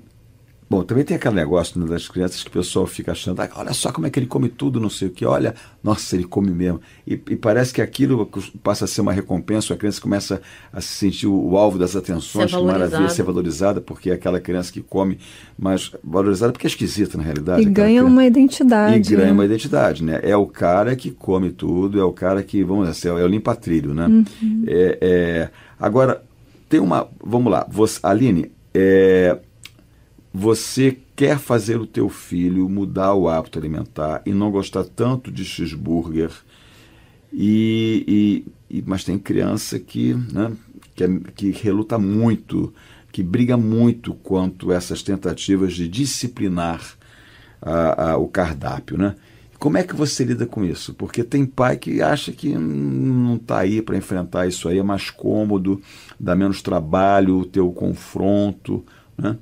Bom, 0.69 0.83
também 0.83 1.05
tem 1.05 1.17
aquele 1.17 1.35
negócio 1.35 1.79
né, 1.79 1.87
das 1.87 2.09
crianças 2.09 2.43
que 2.43 2.49
o 2.49 2.53
pessoal 2.53 2.87
fica 2.87 3.13
achando, 3.13 3.41
ah, 3.41 3.49
olha 3.57 3.73
só 3.75 3.93
como 3.93 4.07
é 4.07 4.11
que 4.11 4.19
ele 4.19 4.27
come 4.27 4.49
tudo, 4.49 4.81
não 4.81 4.89
sei 4.89 5.09
o 5.09 5.11
que, 5.11 5.25
olha, 5.25 5.55
nossa, 5.83 6.17
ele 6.17 6.25
come 6.25 6.51
mesmo. 6.51 6.81
E, 7.07 7.13
e 7.13 7.37
parece 7.37 7.73
que 7.73 7.83
aquilo 7.83 8.29
passa 8.63 8.87
a 8.87 8.89
ser 8.89 9.03
uma 9.03 9.13
recompensa, 9.13 9.75
a 9.75 9.77
criança 9.77 10.01
começa 10.01 10.41
a 10.73 10.81
se 10.81 10.89
sentir 10.89 11.27
o, 11.27 11.51
o 11.51 11.59
alvo 11.59 11.79
das 11.79 11.95
atenções, 11.95 12.51
Ser 12.51 12.57
que 12.57 12.65
maravilha, 12.65 13.09
ser 13.11 13.23
valorizada, 13.23 13.81
porque 13.81 14.11
é 14.11 14.15
aquela 14.15 14.41
criança 14.41 14.73
que 14.73 14.81
come, 14.81 15.19
mas 15.59 15.93
valorizada 16.03 16.53
porque 16.53 16.67
é 16.67 16.71
esquisita 16.71 17.19
na 17.19 17.25
realidade. 17.25 17.63
E 17.63 17.67
ganha 17.67 18.01
criança. 18.01 18.07
uma 18.07 18.25
E 18.25 18.27
identidade. 18.29 19.11
ganha 19.15 19.27
né? 19.27 19.33
uma 19.33 19.45
identidade, 19.45 20.03
né? 20.03 20.21
É 20.23 20.37
o 20.37 20.47
cara 20.47 20.97
que 20.97 21.11
come 21.11 21.51
tudo, 21.51 22.01
é 22.01 22.05
o 22.05 22.13
cara 22.13 22.43
que, 22.43 22.65
vamos 22.65 22.89
dizer, 22.89 23.11
assim, 23.11 23.21
é 23.21 23.25
o 23.25 23.29
limpa-trilho, 23.29 23.93
né? 23.93 24.07
Uhum. 24.07 24.65
É, 24.67 24.99
é, 25.01 25.51
agora, 25.79 26.23
tem 26.69 26.81
uma. 26.81 27.07
Vamos 27.23 27.53
lá, 27.53 27.67
você, 27.71 28.01
Aline, 28.03 28.51
é, 28.73 29.39
você 30.37 30.99
quer 31.15 31.39
fazer 31.39 31.77
o 31.81 31.87
teu 31.87 32.09
filho 32.09 32.69
mudar 32.69 33.15
o 33.15 33.29
hábito 33.29 33.57
alimentar 33.57 34.21
e 34.27 34.35
não 34.35 34.51
gostar 34.51 34.83
tanto 34.83 35.31
de 35.31 35.45
cheeseburger, 35.45 36.33
e, 37.33 38.45
e, 38.71 38.79
e- 38.79 38.85
mas 38.87 39.05
tem 39.05 39.19
criança 39.19 39.79
que, 39.79 40.15
né, 40.15 40.53
que, 40.95 41.05
é- 41.05 41.21
que 41.35 41.51
reluta 41.51 41.99
muito, 41.99 42.73
que 43.13 43.23
briga 43.23 43.57
muito 43.57 44.15
quanto 44.15 44.73
essas 44.73 45.03
tentativas 45.03 45.75
de 45.75 45.89
disciplinar 45.89 46.81
a- 47.63 48.13
a- 48.13 48.17
o 48.19 48.29
cardápio, 48.29 48.99
né? 48.99 49.15
Como 49.59 49.79
é 49.79 49.83
que 49.85 49.95
você 49.97 50.25
lida 50.25 50.47
com 50.47 50.65
isso? 50.65 50.93
Porque 50.95 51.25
tem 51.25 51.47
pai 51.47 51.77
que 51.79 52.03
acha 52.03 52.33
que 52.33 52.51
não 52.59 53.37
está 53.37 53.61
aí 53.61 53.81
para 53.81 53.97
enfrentar 53.97 54.47
isso 54.47 54.69
aí, 54.69 54.79
é 54.79 54.83
mais 54.83 55.11
cômodo, 55.11 55.81
dá 56.21 56.35
menos 56.37 56.61
trabalho, 56.61 57.49
o 57.59 57.73
confronto, 57.73 58.85
né? 59.17 59.37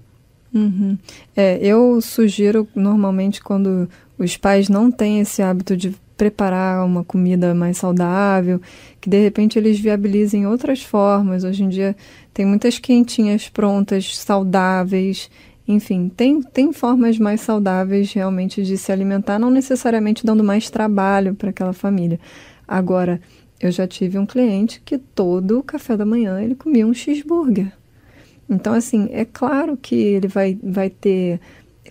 Uhum. 0.55 0.99
É, 1.35 1.59
eu 1.63 2.01
sugiro 2.01 2.69
normalmente 2.75 3.43
quando 3.43 3.89
os 4.19 4.37
pais 4.37 4.69
não 4.69 4.91
têm 4.91 5.21
esse 5.21 5.43
hábito 5.43 5.77
de 5.77 5.95
preparar 6.17 6.85
uma 6.85 7.03
comida 7.03 7.55
mais 7.55 7.79
saudável, 7.79 8.61
que 9.01 9.09
de 9.09 9.21
repente 9.21 9.59
eles 9.59 9.81
viabilizem 9.81 10.47
outras 10.47 10.83
formas. 10.83 11.43
Hoje 11.43 11.65
em 11.65 11.69
dia 11.69 11.97
tem 12.33 12.47
muitas 12.47 12.79
quentinhas 12.79 13.49
prontas, 13.49 14.17
saudáveis. 14.17 15.31
Enfim, 15.67 16.09
tem, 16.15 16.43
tem 16.43 16.73
formas 16.73 17.19
mais 17.19 17.41
saudáveis 17.41 18.13
realmente 18.13 18.63
de 18.63 18.77
se 18.77 18.93
alimentar, 18.93 19.39
não 19.39 19.51
necessariamente 19.51 20.25
dando 20.25 20.45
mais 20.45 20.69
trabalho 20.69 21.35
para 21.35 21.51
aquela 21.51 21.73
família. 21.73 22.21
Agora, 22.69 23.21
eu 23.61 23.71
já 23.71 23.87
tive 23.87 24.19
um 24.19 24.27
cliente 24.27 24.83
que 24.85 24.99
todo 24.99 25.59
o 25.59 25.63
café 25.63 25.97
da 25.97 26.05
manhã 26.05 26.41
ele 26.43 26.55
comia 26.55 26.87
um 26.87 26.93
cheeseburger. 26.93 27.73
Então, 28.49 28.75
assim, 28.75 29.09
é 29.13 29.25
claro 29.25 29.77
que 29.77 29.95
ele 29.95 30.29
vai, 30.29 30.59
vai 30.63 30.91
ter 30.91 31.41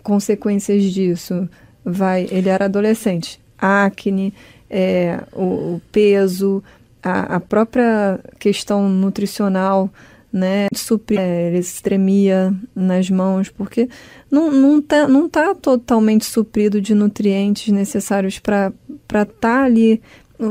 consequências 0.04 0.84
disso. 0.84 1.50
Vai, 1.84 2.28
ele 2.30 2.50
era 2.50 2.66
adolescente, 2.66 3.40
acne, 3.58 4.34
é, 4.70 5.20
o, 5.34 5.44
o 5.76 5.82
peso, 5.92 6.64
a, 7.02 7.36
a 7.36 7.40
própria 7.40 8.20
questão 8.38 8.88
nutricional, 8.88 9.90
né? 10.32 10.68
Suprir, 10.74 11.20
é, 11.20 11.48
ele 11.48 11.66
tremia 11.82 12.54
nas 12.76 13.10
mãos, 13.10 13.50
porque 13.50 13.90
não, 14.30 14.52
não, 14.52 14.82
tá, 14.82 15.08
não 15.08 15.28
tá 15.28 15.54
totalmente 15.54 16.26
suprido 16.26 16.80
de 16.80 16.94
nutrientes 16.94 17.74
necessários 17.74 18.40
para 18.40 18.72
estar 19.24 19.64
ali 19.64 20.02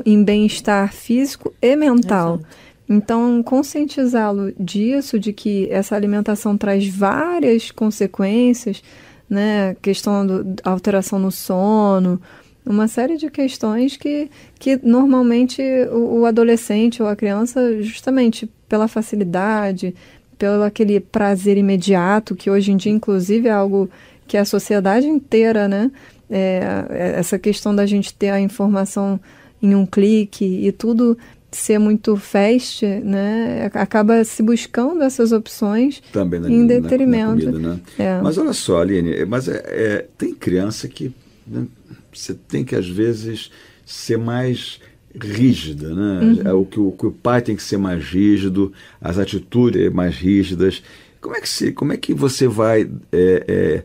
em 0.04 0.22
bem-estar 0.22 0.92
físico 0.92 1.54
e 1.62 1.74
mental. 1.74 2.34
Exato. 2.34 2.69
Então, 2.92 3.40
conscientizá-lo 3.40 4.52
disso, 4.58 5.16
de 5.16 5.32
que 5.32 5.68
essa 5.70 5.94
alimentação 5.94 6.58
traz 6.58 6.88
várias 6.88 7.70
consequências, 7.70 8.82
né? 9.28 9.76
Questão 9.80 10.26
da 10.26 10.68
alteração 10.68 11.16
no 11.16 11.30
sono, 11.30 12.20
uma 12.66 12.88
série 12.88 13.16
de 13.16 13.30
questões 13.30 13.96
que, 13.96 14.28
que 14.58 14.76
normalmente 14.82 15.62
o, 15.92 16.22
o 16.22 16.26
adolescente 16.26 17.00
ou 17.00 17.08
a 17.08 17.14
criança, 17.14 17.80
justamente 17.80 18.50
pela 18.68 18.88
facilidade, 18.88 19.94
pelo 20.36 20.64
aquele 20.64 20.98
prazer 20.98 21.56
imediato, 21.56 22.34
que 22.34 22.50
hoje 22.50 22.72
em 22.72 22.76
dia, 22.76 22.90
inclusive, 22.90 23.46
é 23.46 23.52
algo 23.52 23.88
que 24.26 24.36
a 24.36 24.44
sociedade 24.44 25.06
inteira, 25.06 25.68
né? 25.68 25.92
É, 26.28 26.84
é- 26.90 27.12
essa 27.20 27.38
questão 27.38 27.72
da 27.72 27.86
gente 27.86 28.12
ter 28.12 28.30
a 28.30 28.40
informação 28.40 29.20
em 29.62 29.76
um 29.76 29.86
clique 29.86 30.44
e 30.44 30.72
tudo 30.72 31.16
ser 31.52 31.78
muito 31.78 32.16
fast, 32.16 32.84
né? 32.86 33.70
Acaba 33.74 34.22
se 34.24 34.42
buscando 34.42 35.02
essas 35.02 35.32
opções 35.32 36.00
Também 36.12 36.38
na, 36.40 36.48
em 36.50 36.58
na- 36.64 36.74
na 36.74 36.80
detrimento. 36.80 37.44
comida, 37.46 37.58
né? 37.58 37.80
É. 37.98 38.20
Mas 38.20 38.38
olha 38.38 38.52
só, 38.52 38.80
Aline, 38.82 39.24
mas 39.24 39.48
é, 39.48 39.62
é- 39.66 40.06
tem 40.16 40.34
criança 40.34 40.86
que 40.88 41.12
né, 41.46 41.66
você 42.12 42.34
tem 42.34 42.64
que, 42.64 42.74
às 42.76 42.88
vezes, 42.88 43.50
ser 43.84 44.16
mais 44.18 44.80
rígida, 45.14 45.92
né? 45.94 46.20
Uhum. 46.22 46.42
É 46.44 46.52
o, 46.52 46.64
que 46.64 46.78
o, 46.78 46.92
que 46.92 47.06
o 47.06 47.10
pai 47.12 47.42
tem 47.42 47.56
que 47.56 47.62
ser 47.62 47.76
mais 47.78 48.04
rígido, 48.04 48.72
as 49.00 49.18
atitudes 49.18 49.92
mais 49.92 50.14
rígidas. 50.14 50.82
Como 51.20 51.34
é 51.36 51.40
que, 51.40 51.48
se, 51.48 51.72
como 51.72 51.92
é 51.92 51.96
que 51.96 52.14
você 52.14 52.46
vai, 52.46 52.82
é, 53.12 53.44
é, 53.48 53.82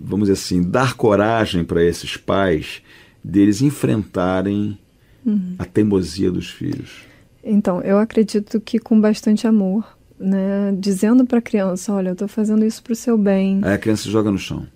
vamos 0.00 0.28
dizer 0.28 0.40
assim, 0.40 0.62
dar 0.62 0.94
coragem 0.96 1.64
para 1.64 1.84
esses 1.84 2.16
pais 2.16 2.80
deles 3.22 3.60
enfrentarem 3.60 4.78
Uhum. 5.26 5.54
a 5.58 5.64
teimosia 5.64 6.30
dos 6.30 6.50
filhos? 6.50 7.02
Então, 7.42 7.80
eu 7.82 7.98
acredito 7.98 8.60
que 8.60 8.78
com 8.78 9.00
bastante 9.00 9.46
amor, 9.46 9.84
né? 10.18 10.74
Dizendo 10.78 11.26
para 11.26 11.38
a 11.38 11.42
criança, 11.42 11.92
olha, 11.92 12.08
eu 12.08 12.12
estou 12.14 12.28
fazendo 12.28 12.64
isso 12.64 12.82
para 12.82 12.92
o 12.92 12.96
seu 12.96 13.18
bem. 13.18 13.60
Aí 13.62 13.74
a 13.74 13.78
criança 13.78 14.04
se 14.04 14.10
joga 14.10 14.30
no 14.30 14.38
chão. 14.38 14.66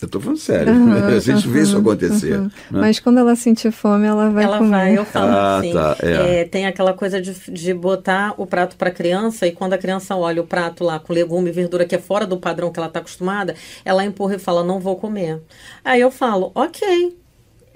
Eu 0.00 0.06
estou 0.06 0.20
falando 0.20 0.38
sério. 0.38 0.72
Aham, 0.74 1.06
a 1.16 1.18
gente 1.20 1.48
vê 1.48 1.62
isso 1.62 1.76
acontecer. 1.78 2.34
aham. 2.34 2.44
né? 2.44 2.50
Mas 2.70 3.00
quando 3.00 3.18
ela 3.18 3.34
sentir 3.34 3.70
fome, 3.72 4.04
ela 4.06 4.28
vai 4.28 4.44
ela 4.44 4.58
comer. 4.58 4.70
vai, 4.70 4.98
eu 4.98 5.04
falo 5.06 5.30
Ah, 5.32 5.56
assim. 5.58 5.72
tá, 5.72 5.96
é. 6.02 6.40
é, 6.40 6.44
tem 6.44 6.66
aquela 6.66 6.92
coisa 6.92 7.18
de, 7.20 7.32
de 7.50 7.72
botar 7.72 8.34
o 8.36 8.46
prato 8.46 8.76
para 8.76 8.90
criança 8.90 9.46
e 9.46 9.52
quando 9.52 9.72
a 9.72 9.78
criança 9.78 10.14
olha 10.14 10.42
o 10.42 10.46
prato 10.46 10.84
lá 10.84 10.98
com 10.98 11.14
legume 11.14 11.48
e 11.48 11.52
verdura 11.52 11.86
que 11.86 11.94
é 11.94 11.98
fora 11.98 12.26
do 12.26 12.36
padrão 12.38 12.70
que 12.70 12.78
ela 12.78 12.88
está 12.88 13.00
acostumada, 13.00 13.54
ela 13.86 14.04
empurra 14.04 14.34
e 14.34 14.38
fala: 14.38 14.62
não 14.62 14.80
vou 14.80 14.96
comer. 14.96 15.40
Aí 15.82 16.00
eu 16.02 16.10
falo: 16.10 16.52
ok. 16.54 17.16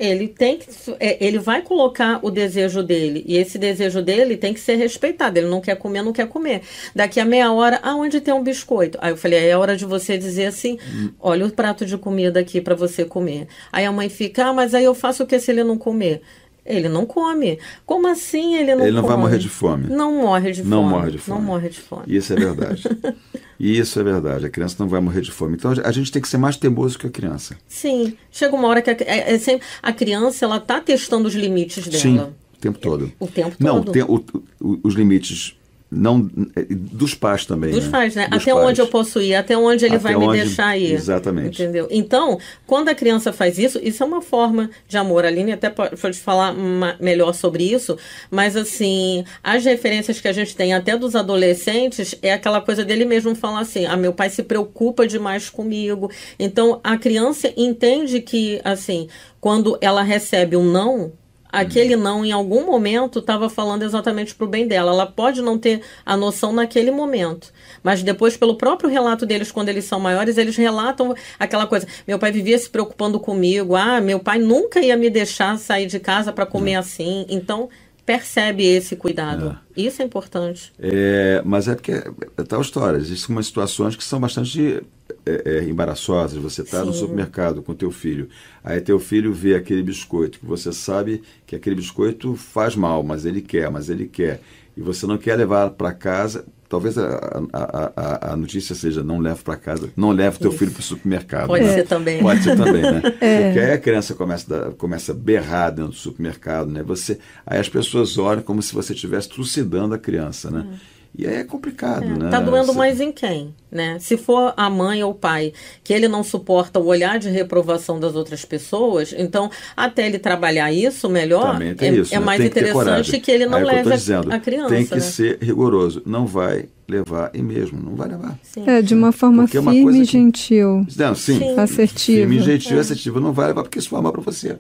Ele 0.03 0.27
tem 0.29 0.57
que, 0.57 0.67
é, 0.99 1.23
ele 1.23 1.39
vai 1.39 1.61
colocar 1.61 2.21
o 2.23 2.31
desejo 2.31 2.83
dele 2.83 3.23
e 3.27 3.37
esse 3.37 3.59
desejo 3.59 4.01
dele 4.01 4.35
tem 4.35 4.55
que 4.55 4.61
ser 4.61 4.77
respeitado. 4.77 5.39
Ele 5.39 5.47
não 5.49 5.61
quer 5.61 5.77
comer, 5.77 6.01
não 6.03 6.13
quer 6.13 6.27
comer. 6.27 6.63
Daqui 6.97 7.21
a 7.21 7.25
meia 7.27 7.53
hora, 7.53 7.79
aonde 7.83 8.19
tem 8.19 8.33
um 8.33 8.43
biscoito? 8.43 8.97
Aí 9.03 9.13
eu 9.13 9.17
falei, 9.19 9.47
é 9.51 9.55
hora 9.57 9.77
de 9.77 9.85
você 9.85 10.17
dizer 10.17 10.47
assim, 10.47 10.79
olha 11.21 11.45
o 11.45 11.51
prato 11.53 11.85
de 11.85 11.99
comida 11.99 12.41
aqui 12.41 12.63
para 12.63 12.75
você 12.75 13.05
comer. 13.05 13.47
Aí 13.71 13.85
a 13.85 13.93
mãe 13.93 14.09
fica, 14.09 14.47
ah, 14.47 14.53
mas 14.55 14.75
aí 14.75 14.85
eu 14.85 14.95
faço 14.95 15.23
o 15.25 15.27
que 15.27 15.39
se 15.39 15.51
ele 15.51 15.63
não 15.63 15.77
comer? 15.77 16.23
Ele 16.65 16.89
não 16.89 17.05
come. 17.05 17.59
Como 17.85 18.09
assim 18.09 18.55
ele 18.57 18.75
não 18.75 18.85
Ele 18.87 18.93
não 18.97 19.03
come? 19.03 19.15
vai 19.15 19.23
morrer 19.23 19.39
de 19.39 19.49
fome. 19.51 19.87
Não 19.89 20.15
morre 20.23 20.53
de 20.53 20.63
Não 20.63 20.79
fome. 20.83 20.91
morre 20.95 21.11
de 21.11 21.19
fome. 21.19 21.39
Não 21.39 21.47
morre 21.47 21.69
de 21.69 21.81
fome. 21.81 22.03
Isso 22.07 22.33
é 22.33 22.37
verdade. 22.37 22.85
Isso 23.61 24.01
é 24.01 24.03
verdade. 24.03 24.47
A 24.47 24.51
criança 24.51 24.77
não 24.79 24.89
vai 24.89 25.01
morrer 25.01 25.21
de 25.21 25.31
fome. 25.31 25.55
Então 25.57 25.71
a 25.85 25.93
gente 25.93 26.11
tem 26.11 26.23
que 26.23 26.29
ser 26.29 26.39
mais 26.39 26.57
teimoso 26.57 26.99
que 26.99 27.07
a 27.07 27.11
criança. 27.11 27.57
Sim. 27.69 28.17
Chega 28.33 28.57
uma 28.57 28.67
hora 28.69 28.81
que 28.81 28.89
a, 28.89 28.97
é, 29.01 29.35
é 29.35 29.39
sempre, 29.39 29.67
a 29.83 29.93
criança 29.93 30.47
ela 30.47 30.59
tá 30.59 30.81
testando 30.81 31.29
os 31.29 31.35
limites 31.35 31.87
dela. 31.87 32.01
Sim, 32.03 32.19
o 32.19 32.59
tempo 32.59 32.79
todo. 32.79 33.13
O 33.21 33.27
tempo 33.27 33.55
Não, 33.61 33.83
todo. 33.83 33.93
tem 33.93 34.03
o- 34.03 34.25
o- 34.61 34.81
os 34.83 34.95
limites 34.95 35.55
não 35.91 36.31
é, 36.55 36.65
dos 36.71 37.15
pais 37.15 37.45
também. 37.45 37.73
Dos 37.73 37.87
né? 37.87 37.91
pais, 37.91 38.15
né? 38.15 38.29
Dos 38.29 38.43
Até 38.43 38.53
pais. 38.55 38.67
onde 38.67 38.81
eu 38.81 38.87
posso 38.87 39.21
ir, 39.21 39.35
até 39.35 39.57
onde 39.59 39.85
ele 39.85 39.97
Até 39.97 40.03
vai 40.05 40.17
me 40.17 40.25
onde- 40.27 40.39
deixar 40.45 40.77
ir. 40.79 40.93
Exatamente. 40.93 41.61
Entendeu? 41.63 41.89
Então, 41.91 42.39
quando 42.67 42.89
a 42.91 42.95
criança 42.95 43.33
faz 43.33 43.59
isso, 43.59 43.81
isso 43.83 44.03
é 44.03 44.07
uma 44.07 44.23
forma 44.23 44.71
de 44.87 44.97
amor. 44.97 45.25
A 45.25 45.29
Aline 45.29 45.53
até 45.53 45.69
pode 45.69 46.19
falar 46.19 46.53
ma- 46.53 46.97
melhor 47.01 47.33
sobre 47.35 47.65
isso, 47.65 47.99
mas 48.31 48.57
assim, 48.57 49.25
as 49.43 49.65
referências 49.65 50.21
que 50.21 50.29
a 50.29 50.33
gente 50.33 50.55
tem 50.55 50.73
até 50.73 50.97
dos 50.97 51.17
adolescentes 51.17 52.15
é 52.23 52.33
aquela 52.33 52.61
coisa 52.61 52.85
dele 52.85 53.05
mesmo 53.05 53.35
falar 53.35 53.61
assim: 53.61 53.87
ah, 53.87 53.97
meu 53.97 54.13
pai 54.13 54.31
se 54.31 54.43
preocupa 54.43 55.07
demais 55.07 55.51
comigo. 55.51 56.11
Então, 56.39 56.81
a 56.85 56.97
criança 56.97 57.53
entende 57.57 58.21
que, 58.21 58.61
assim, 58.65 59.09
quando 59.41 59.77
ela 59.81 60.03
recebe 60.03 60.57
um 60.57 60.65
não, 60.71 61.13
aquele 61.51 61.97
não 61.97 62.25
em 62.25 62.33
algum 62.33 62.67
momento 62.67 63.19
estava 63.19 63.49
falando 63.49 63.83
exatamente 63.83 64.35
para 64.35 64.45
o 64.45 64.49
bem 64.49 64.67
dela. 64.67 64.93
Ela 64.93 65.07
pode 65.07 65.43
não 65.43 65.59
ter 65.59 65.83
a 66.05 66.17
noção 66.17 66.53
naquele 66.53 66.91
momento, 66.91 67.53
mas 67.83 68.03
depois 68.03 68.37
pelo 68.37 68.57
próprio 68.57 68.91
relato 68.91 69.27
deles 69.27 69.51
quando 69.51 69.69
eles 69.69 69.85
são 69.85 70.01
maiores, 70.01 70.39
eles 70.39 70.57
relatam 70.57 71.15
aquela 71.39 71.67
coisa: 71.67 71.87
meu 72.07 72.19
pai 72.19 72.33
vivia 72.33 72.59
se 72.59 72.69
preocupando 72.69 73.19
comigo, 73.19 73.77
ah, 73.77 74.01
meu 74.01 74.19
pai 74.21 74.39
nunca 74.39 74.81
ia 74.81 74.97
me 74.97 75.11
deixar 75.11 75.59
sair 75.59 75.87
de 75.87 75.99
casa 75.99 76.33
para 76.33 76.47
comer 76.47 76.77
assim. 76.77 77.27
Então 77.29 77.69
percebe 78.11 78.65
esse 78.67 78.97
cuidado. 78.97 79.57
Isso 79.77 80.03
é 80.03 80.05
importante. 80.05 80.73
É, 80.81 81.41
mas 81.45 81.69
é 81.69 81.77
porque 81.77 81.93
é 81.93 82.43
tal 82.43 82.61
história. 82.61 82.99
Existem 82.99 83.33
umas 83.33 83.47
situações 83.47 83.95
que 83.95 84.03
são 84.03 84.19
bastante 84.19 84.83
é, 85.25 85.43
é, 85.45 85.63
embaraçosas. 85.63 86.37
Você 86.43 86.63
está 86.63 86.85
no 86.85 86.93
supermercado 86.93 87.63
com 87.63 87.73
teu 87.73 87.93
filho, 87.93 88.29
aí 88.65 88.81
teu 88.81 88.99
filho 88.99 89.33
vê 89.33 89.55
aquele 89.55 89.81
biscoito 89.81 90.41
que 90.41 90.45
você 90.47 90.73
sabe 90.73 91.23
que 91.47 91.55
aquele 91.55 91.77
biscoito 91.77 92.35
faz 92.35 92.75
mal, 92.75 93.05
mas 93.05 93.25
ele 93.25 93.41
quer, 93.41 93.71
mas 93.71 93.89
ele 93.89 94.09
quer. 94.09 94.41
E 94.81 94.83
você 94.83 95.07
não 95.07 95.19
quer 95.19 95.37
levar 95.37 95.69
para 95.71 95.93
casa, 95.93 96.47
talvez 96.67 96.97
a, 96.97 97.43
a, 97.53 97.93
a, 97.95 98.33
a, 98.33 98.37
notícia 98.37 98.75
seja 98.75 99.05
não 99.05 99.19
leve 99.19 99.43
para 99.43 99.55
casa, 99.55 99.91
não 99.95 100.11
leve 100.11 100.39
teu 100.39 100.51
filho 100.51 100.71
para 100.71 100.81
o 100.81 100.83
supermercado. 100.83 101.49
Pode 101.49 101.65
né? 101.65 101.75
ser 101.75 101.87
também. 101.87 102.23
Pode 102.23 102.43
ser 102.43 102.57
também, 102.57 102.81
né? 102.81 103.03
é. 103.21 103.45
Porque 103.45 103.59
aí 103.59 103.73
a 103.73 103.79
criança 103.79 104.15
começa 104.15 104.69
a, 104.69 104.71
começa 104.71 105.13
a 105.13 105.15
berrar 105.15 105.69
dentro 105.69 105.91
do 105.91 105.99
supermercado, 105.99 106.71
né? 106.71 106.83
Você, 106.85 107.19
aí 107.45 107.61
as 107.61 107.69
pessoas 107.69 108.17
olham 108.17 108.43
como 108.43 108.63
se 108.63 108.73
você 108.73 108.95
estivesse 108.95 109.29
trucidando 109.29 109.95
a 109.95 109.99
criança, 109.99 110.51
né? 110.51 110.67
É. 110.73 111.00
E 111.17 111.27
aí 111.27 111.37
é 111.37 111.45
complicado, 111.45 112.05
é, 112.05 112.09
né? 112.09 112.31
Tá 112.31 112.41
doendo 112.41 112.67
Você... 112.67 112.79
mais 112.79 113.01
em 113.01 113.11
quem, 113.11 113.53
né? 113.71 113.99
Se 113.99 114.17
for 114.17 114.55
a 114.57 114.71
mãe 114.71 115.03
ou 115.03 115.11
o 115.11 115.15
pai 115.15 115.53
que 115.83 115.93
ele 115.93 116.07
não 116.07 116.23
suporta 116.23 116.79
o 116.79 116.87
olhar 116.87 117.19
de 117.19 117.29
reprovação 117.29 117.99
das 117.99 118.15
outras 118.15 118.45
pessoas, 118.45 119.13
então 119.17 119.51
até 119.77 120.07
ele 120.07 120.19
trabalhar 120.19 120.73
isso 120.73 121.09
melhor, 121.09 121.61
é, 121.61 121.89
isso, 121.89 122.15
é 122.15 122.19
né? 122.19 122.25
mais 122.25 122.45
interessante 122.45 123.11
que, 123.11 123.21
que, 123.21 123.31
ele 123.31 123.47
não 123.47 123.59
aí 123.59 123.65
leve 123.65 123.91
dizendo, 123.91 124.33
a 124.33 124.39
criança. 124.39 124.75
Tem 124.75 124.87
que 124.87 124.95
né? 124.95 125.01
ser 125.01 125.39
rigoroso, 125.43 126.01
não 126.07 126.27
vai 126.27 126.69
levar 126.89 127.31
e 127.35 127.43
mesmo 127.43 127.81
não 127.83 127.97
vai 127.97 128.09
levar. 128.09 128.39
Sim. 128.43 128.65
É 128.67 128.81
de 128.81 128.95
uma 128.95 129.11
forma 129.11 129.43
porque 129.43 129.61
firme 129.61 129.99
e 129.99 130.01
que... 130.01 130.13
gentil. 130.13 130.87
Não, 130.97 131.15
sim, 131.15 131.39
sim. 131.39 131.59
assertiva. 131.59 132.29
Firme, 132.29 132.41
gentil, 132.41 132.77
é. 132.77 132.81
assertiva, 132.81 133.21
não 133.21 133.33
vai 133.33 133.49
levar 133.49 133.63
porque 133.63 133.79
isso 133.81 133.89
foi 133.89 134.01
mal 134.01 134.13
para 134.13 134.23
você. 134.23 134.57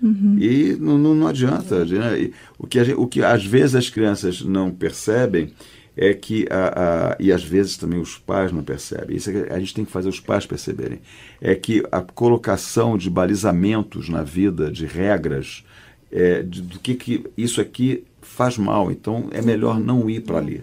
Uhum. 0.00 0.36
E 0.38 0.76
não, 0.78 0.96
não, 0.96 1.14
não 1.14 1.26
adianta. 1.26 1.84
Né? 1.84 2.30
O, 2.58 2.66
que, 2.66 2.80
o 2.80 3.06
que 3.06 3.22
às 3.22 3.44
vezes 3.44 3.74
as 3.74 3.90
crianças 3.90 4.42
não 4.42 4.70
percebem 4.70 5.52
é 6.00 6.14
que, 6.14 6.46
a, 6.48 7.10
a, 7.10 7.16
e 7.18 7.32
às 7.32 7.42
vezes 7.42 7.76
também 7.76 7.98
os 7.98 8.16
pais 8.16 8.52
não 8.52 8.62
percebem, 8.62 9.16
isso 9.16 9.30
é 9.30 9.52
a 9.52 9.58
gente 9.58 9.74
tem 9.74 9.84
que 9.84 9.90
fazer 9.90 10.08
os 10.08 10.20
pais 10.20 10.46
perceberem, 10.46 11.00
é 11.40 11.56
que 11.56 11.82
a 11.90 12.00
colocação 12.00 12.96
de 12.96 13.10
balizamentos 13.10 14.08
na 14.08 14.22
vida, 14.22 14.70
de 14.70 14.86
regras, 14.86 15.64
é, 16.12 16.42
de, 16.44 16.62
do 16.62 16.78
que, 16.78 16.94
que 16.94 17.24
isso 17.36 17.60
aqui 17.60 18.04
faz 18.22 18.56
mal, 18.56 18.92
então 18.92 19.28
é 19.32 19.42
melhor 19.42 19.80
não 19.80 20.08
ir 20.08 20.20
para 20.20 20.38
ali. 20.38 20.62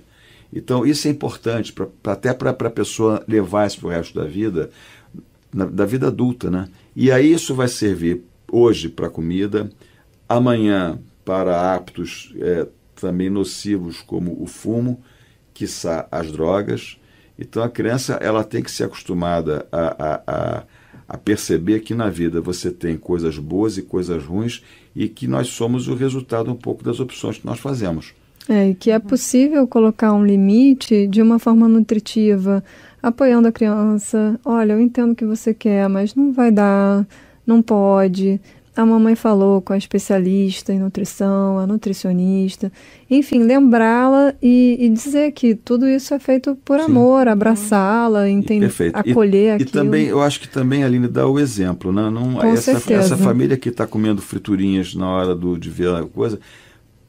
Então 0.54 0.86
isso 0.86 1.06
é 1.06 1.12
importante, 1.12 1.74
pra, 1.74 1.86
pra 2.02 2.14
até 2.14 2.34
para 2.34 2.52
a 2.52 2.70
pessoa 2.70 3.22
levar 3.28 3.68
isso 3.68 3.80
para 3.80 3.88
o 3.88 3.92
resto 3.92 4.16
da 4.18 4.24
vida, 4.24 4.70
na, 5.54 5.66
da 5.66 5.86
vida 5.86 6.08
adulta. 6.08 6.50
Né? 6.50 6.70
E 6.96 7.12
aí 7.12 7.34
isso 7.34 7.54
vai 7.54 7.68
servir 7.68 8.24
hoje 8.50 8.88
para 8.88 9.10
comida, 9.10 9.70
amanhã 10.30 10.98
para 11.26 11.74
hábitos 11.74 12.34
é, 12.40 12.68
também 12.96 13.30
nocivos 13.30 14.02
como 14.02 14.42
o 14.42 14.48
fumo, 14.48 15.04
quiçá 15.56 16.08
as 16.12 16.32
drogas. 16.32 17.00
Então 17.40 17.64
a 17.64 17.70
criança 17.70 18.14
ela 18.22 18.44
tem 18.44 18.62
que 18.62 18.70
ser 18.70 18.84
acostumada 18.84 19.66
a, 19.72 19.80
a, 19.80 20.22
a, 20.28 20.64
a, 21.08 21.18
perceber 21.18 21.80
que 21.80 21.96
na 21.96 22.10
vida 22.10 22.40
você 22.40 22.70
tem 22.70 22.98
coisas 22.98 23.40
boas 23.40 23.78
e 23.78 23.82
coisas 23.82 24.24
ruins 24.24 24.62
e 24.96 25.08
que 25.08 25.28
nós 25.28 25.48
somos 25.48 25.88
o 25.88 25.96
resultado 25.96 26.52
um 26.52 26.56
pouco 26.56 26.84
das 26.84 27.00
opções 27.00 27.38
que 27.38 27.46
nós 27.46 27.60
fazemos. 27.60 28.14
É, 28.48 28.70
e 28.70 28.76
que 28.76 28.92
é 28.92 29.00
possível 29.00 29.68
colocar 29.68 30.14
um 30.14 30.24
limite 30.24 31.08
de 31.08 31.22
uma 31.22 31.40
forma 31.40 31.68
nutritiva, 31.68 32.64
apoiando 33.02 33.48
a 33.48 33.52
criança. 33.52 34.40
Olha, 34.46 34.74
eu 34.74 34.80
entendo 34.80 35.14
o 35.14 35.16
que 35.16 35.26
você 35.26 35.52
quer, 35.54 35.90
mas 35.90 36.14
não 36.14 36.32
vai 36.32 36.52
dar, 36.52 37.08
não 37.46 37.62
pode 37.62 38.40
a 38.76 38.86
mamãe 38.86 39.16
falou 39.16 39.62
com 39.62 39.72
a 39.72 39.78
especialista 39.78 40.74
em 40.74 40.80
nutrição, 40.80 41.58
a 41.58 41.66
nutricionista, 41.66 42.72
enfim, 43.10 43.40
lembrá-la 43.40 44.34
e, 44.42 44.78
e, 44.80 44.90
dizer 44.90 45.32
que 45.32 45.56
tudo 45.56 45.88
isso 45.88 46.14
é 46.14 46.20
feito 46.20 46.58
por 46.66 46.80
Sim. 46.80 46.86
amor, 46.86 47.28
abraçá-la, 47.28 48.30
entender, 48.30 48.72
acolher 48.94 49.48
e, 49.48 49.52
aquilo. 49.52 49.70
E 49.70 49.72
também, 49.72 50.08
eu 50.08 50.22
acho 50.22 50.42
que 50.42 50.50
também 50.50 50.84
a 50.84 50.88
Aline 50.88 51.08
dá 51.08 51.26
o 51.26 51.40
exemplo, 51.40 51.94
né? 51.94 52.10
Não, 52.10 52.34
com 52.34 52.48
essa, 52.48 52.74
certeza. 52.74 53.14
essa 53.14 53.18
família 53.18 53.56
que 53.56 53.70
está 53.70 53.88
comendo 53.88 54.22
friturinhas 54.22 54.94
na 54.94 55.08
hora 55.08 55.34
do, 55.34 55.58
de 55.58 55.70
ver 55.70 55.96
a 55.96 56.04
coisa, 56.04 56.40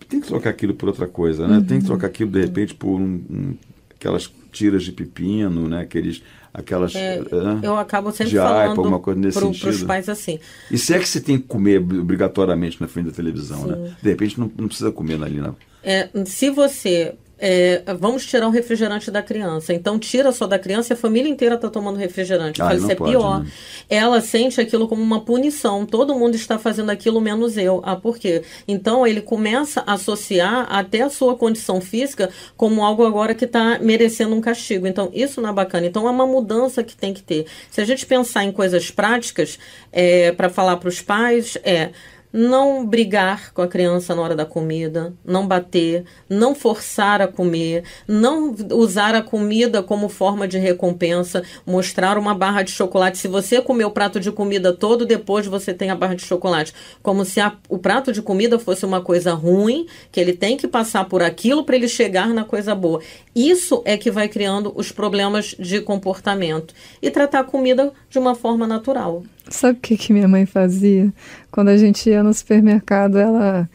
tem 0.08 0.20
que 0.20 0.28
trocar 0.28 0.50
aquilo 0.50 0.74
por 0.74 0.88
outra 0.88 1.08
coisa, 1.08 1.48
né? 1.48 1.56
Uhum. 1.58 1.64
Tem 1.64 1.80
que 1.80 1.86
trocar 1.86 2.06
aquilo, 2.06 2.30
de 2.30 2.40
repente, 2.40 2.74
por 2.74 3.00
um, 3.00 3.20
um, 3.28 3.54
aquelas 3.98 4.30
tiras 4.52 4.84
de 4.84 4.92
pepino, 4.92 5.68
né? 5.68 5.80
Aqueles 5.80 6.22
aquelas. 6.56 6.94
É, 6.94 7.20
eu 7.62 7.76
acabo 7.76 8.10
sempre 8.10 8.30
de 8.30 8.36
falando 8.36 8.78
alguma 8.78 8.98
coisa 8.98 9.20
nesse 9.20 9.38
pro, 9.38 9.48
sentido. 9.48 9.62
para 9.62 9.70
os 9.70 9.82
pais 9.84 10.08
assim. 10.08 10.40
E 10.70 10.78
se 10.78 10.94
é 10.94 10.98
que 10.98 11.08
você 11.08 11.20
tem 11.20 11.38
que 11.38 11.44
comer 11.44 11.78
obrigatoriamente 11.78 12.80
na 12.80 12.88
frente 12.88 13.06
da 13.06 13.12
televisão, 13.12 13.66
né? 13.66 13.94
De 14.02 14.08
repente 14.08 14.40
não, 14.40 14.50
não 14.56 14.66
precisa 14.66 14.90
comer 14.90 15.22
ali, 15.22 15.38
não. 15.38 15.54
É, 15.82 16.08
se 16.24 16.50
você 16.50 17.14
é, 17.38 17.82
vamos 17.98 18.24
tirar 18.24 18.46
o 18.46 18.50
refrigerante 18.50 19.10
da 19.10 19.22
criança. 19.22 19.74
Então, 19.74 19.98
tira 19.98 20.32
só 20.32 20.46
da 20.46 20.58
criança 20.58 20.92
e 20.92 20.94
a 20.94 20.96
família 20.96 21.28
inteira 21.28 21.56
está 21.56 21.68
tomando 21.68 21.96
refrigerante. 21.96 22.62
Ah, 22.62 22.74
isso 22.74 22.90
é 22.90 22.94
pode, 22.94 23.10
pior. 23.10 23.40
Né? 23.40 23.50
Ela 23.90 24.20
sente 24.20 24.60
aquilo 24.60 24.88
como 24.88 25.02
uma 25.02 25.20
punição. 25.20 25.84
Todo 25.84 26.14
mundo 26.14 26.34
está 26.34 26.58
fazendo 26.58 26.90
aquilo, 26.90 27.20
menos 27.20 27.58
eu. 27.58 27.82
Ah, 27.84 27.96
por 27.96 28.18
quê? 28.18 28.42
Então, 28.66 29.06
ele 29.06 29.20
começa 29.20 29.82
a 29.86 29.94
associar 29.94 30.66
até 30.70 31.02
a 31.02 31.10
sua 31.10 31.36
condição 31.36 31.80
física 31.80 32.30
como 32.56 32.84
algo 32.84 33.04
agora 33.04 33.34
que 33.34 33.44
está 33.44 33.78
merecendo 33.80 34.34
um 34.34 34.40
castigo. 34.40 34.86
Então, 34.86 35.10
isso 35.12 35.40
não 35.40 35.50
é 35.50 35.52
bacana. 35.52 35.86
Então, 35.86 36.06
é 36.06 36.10
uma 36.10 36.26
mudança 36.26 36.82
que 36.82 36.96
tem 36.96 37.12
que 37.12 37.22
ter. 37.22 37.46
Se 37.70 37.80
a 37.80 37.84
gente 37.84 38.06
pensar 38.06 38.44
em 38.44 38.52
coisas 38.52 38.90
práticas, 38.90 39.58
é, 39.92 40.32
para 40.32 40.48
falar 40.48 40.78
para 40.78 40.88
os 40.88 41.02
pais, 41.02 41.58
é 41.62 41.90
não 42.32 42.86
brigar 42.86 43.52
com 43.52 43.62
a 43.62 43.68
criança 43.68 44.14
na 44.14 44.22
hora 44.22 44.36
da 44.36 44.44
comida, 44.44 45.14
não 45.24 45.46
bater, 45.46 46.04
não 46.28 46.54
forçar 46.54 47.20
a 47.20 47.28
comer, 47.28 47.84
não 48.06 48.54
usar 48.72 49.14
a 49.14 49.22
comida 49.22 49.82
como 49.82 50.08
forma 50.08 50.46
de 50.46 50.58
recompensa, 50.58 51.42
mostrar 51.64 52.18
uma 52.18 52.34
barra 52.34 52.62
de 52.62 52.70
chocolate. 52.70 53.18
Se 53.18 53.28
você 53.28 53.60
comer 53.60 53.84
o 53.84 53.90
prato 53.90 54.20
de 54.20 54.30
comida 54.30 54.72
todo, 54.72 55.06
depois 55.06 55.46
você 55.46 55.72
tem 55.72 55.90
a 55.90 55.96
barra 55.96 56.14
de 56.14 56.24
chocolate. 56.24 56.72
Como 57.02 57.24
se 57.24 57.40
a, 57.40 57.52
o 57.68 57.78
prato 57.78 58.12
de 58.12 58.22
comida 58.22 58.58
fosse 58.58 58.84
uma 58.84 59.00
coisa 59.00 59.32
ruim, 59.32 59.86
que 60.10 60.20
ele 60.20 60.32
tem 60.32 60.56
que 60.56 60.68
passar 60.68 61.04
por 61.06 61.22
aquilo 61.22 61.64
para 61.64 61.76
ele 61.76 61.88
chegar 61.88 62.28
na 62.28 62.44
coisa 62.44 62.74
boa. 62.74 63.00
Isso 63.34 63.82
é 63.84 63.96
que 63.96 64.10
vai 64.10 64.28
criando 64.28 64.72
os 64.76 64.90
problemas 64.90 65.54
de 65.58 65.80
comportamento. 65.80 66.74
E 67.00 67.10
tratar 67.10 67.40
a 67.40 67.44
comida 67.44 67.92
de 68.08 68.18
uma 68.18 68.34
forma 68.34 68.66
natural. 68.66 69.22
Sabe 69.48 69.78
o 69.78 69.80
que, 69.80 69.96
que 69.96 70.12
minha 70.12 70.26
mãe 70.26 70.44
fazia? 70.44 71.12
Quando 71.56 71.68
a 71.68 71.76
gente 71.78 72.10
ia 72.10 72.22
no 72.22 72.34
supermercado, 72.34 73.16
ela. 73.16 73.66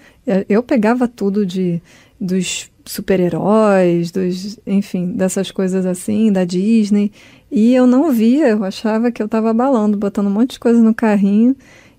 Eu 0.48 0.62
pegava 0.62 1.08
tudo 1.08 1.44
de 1.44 1.82
dos 2.20 2.70
super-heróis, 2.86 4.12
dos, 4.12 4.60
enfim, 4.68 5.14
dessas 5.14 5.50
coisas 5.50 5.84
assim, 5.84 6.32
da 6.32 6.44
Disney, 6.44 7.12
e 7.52 7.74
eu 7.74 7.88
não 7.88 8.12
via, 8.12 8.50
eu 8.50 8.64
achava 8.64 9.12
que 9.12 9.20
eu 9.20 9.26
estava 9.26 9.50
abalando, 9.50 9.98
botando 9.98 10.28
um 10.28 10.30
monte 10.30 10.52
de 10.52 10.60
coisa 10.60 10.80
no 10.80 10.94
carrinho 10.94 11.56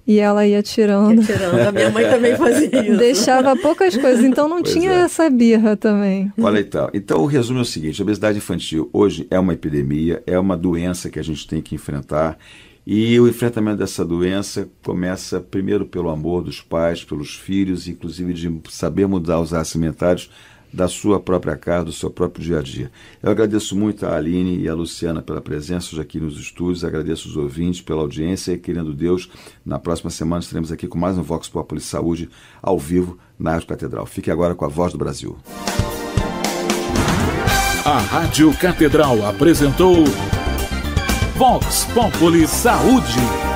e 0.07 0.21
ela 0.21 0.47
ia 0.47 0.63
tirando. 0.63 1.21
Ia 1.21 1.27
tirando. 1.27 1.67
A 1.67 1.73
minha 1.73 1.91
mãe 1.91 2.05
também 2.05 2.37
fazia 2.37 2.69
isso. 2.87 2.97
Deixava 2.99 3.57
poucas 3.57 3.97
coisas, 3.97 4.25
então 4.25 4.49
não 4.49 4.63
pois 4.63 4.73
tinha 4.73 4.93
é. 4.93 5.01
essa 5.01 5.29
birra 5.29 5.77
também. 5.77 6.33
Olha 6.39 6.61
então. 6.61 6.91
Então 6.95 7.21
o 7.23 7.27
resumo 7.27 7.59
é 7.59 7.63
o 7.63 7.65
seguinte: 7.65 8.01
a 8.01 8.05
obesidade 8.05 8.39
infantil 8.39 8.89
hoje 8.93 9.27
é 9.33 9.39
uma 9.41 9.53
epidemia, 9.53 10.23
é 10.29 10.39
uma 10.39 10.57
doença 10.57 11.11
que 11.11 11.19
a 11.19 11.25
gente 11.25 11.45
tem 11.45 11.61
que 11.61 11.75
enfrentar 11.75 12.39
e 12.87 13.19
o 13.21 13.29
enfrentamento 13.29 13.79
dessa 13.79 14.05
doença 14.05 14.69
começa 14.83 15.41
primeiro 15.41 15.87
pelo 15.87 16.11
amor 16.11 16.43
dos 16.43 16.61
pais, 16.61 17.05
pelos 17.05 17.35
filhos, 17.35 17.87
inclusive 17.87 18.33
de 18.33 18.61
saber 18.71 19.07
mudar 19.07 19.41
os 19.41 19.53
alimentares 19.55 20.31
da 20.73 20.89
sua 20.89 21.21
própria 21.21 21.55
casa, 21.55 21.85
do 21.85 21.93
seu 21.93 22.11
próprio 22.11 22.43
dia 22.43 22.59
a 22.59 22.63
dia. 22.63 22.91
Eu 23.23 23.31
agradeço 23.31 23.77
muito 23.77 24.07
a 24.07 24.17
Aline 24.17 24.59
e 24.59 24.69
a 24.69 24.75
Luciana 24.75 25.21
pela 25.21 25.41
presença 25.41 25.91
hoje 25.93 26.01
aqui 26.01 26.19
nos 26.19 26.39
estúdios, 26.39 26.83
agradeço 26.83 27.29
os 27.29 27.37
ouvintes 27.37 27.83
pela 27.83 28.01
audiência 28.01 28.53
e, 28.53 28.59
querendo 28.59 28.95
Deus, 28.95 29.29
na 29.65 29.79
próxima 29.79 30.11
semana 30.11 30.41
estaremos 30.41 30.73
aqui 30.73 30.89
com 30.89 30.99
mais 30.99 31.19
um 31.19 31.23
Vox 31.23 31.49
Populi 31.49 31.81
Saúde 31.81 32.31
ao 32.63 32.79
vivo 32.79 33.19
na 33.39 33.53
Rádio 33.53 33.69
Catedral. 33.69 34.07
Fique 34.07 34.31
agora 34.31 34.55
com 34.55 34.65
a 34.65 34.69
Voz 34.69 34.93
do 34.93 34.99
Brasil. 34.99 35.37
A 37.85 37.99
Rádio 37.99 38.57
Catedral 38.57 39.27
apresentou 39.27 40.05
Vox 41.37 41.87
Populi 41.95 42.47
Saúde. 42.47 43.52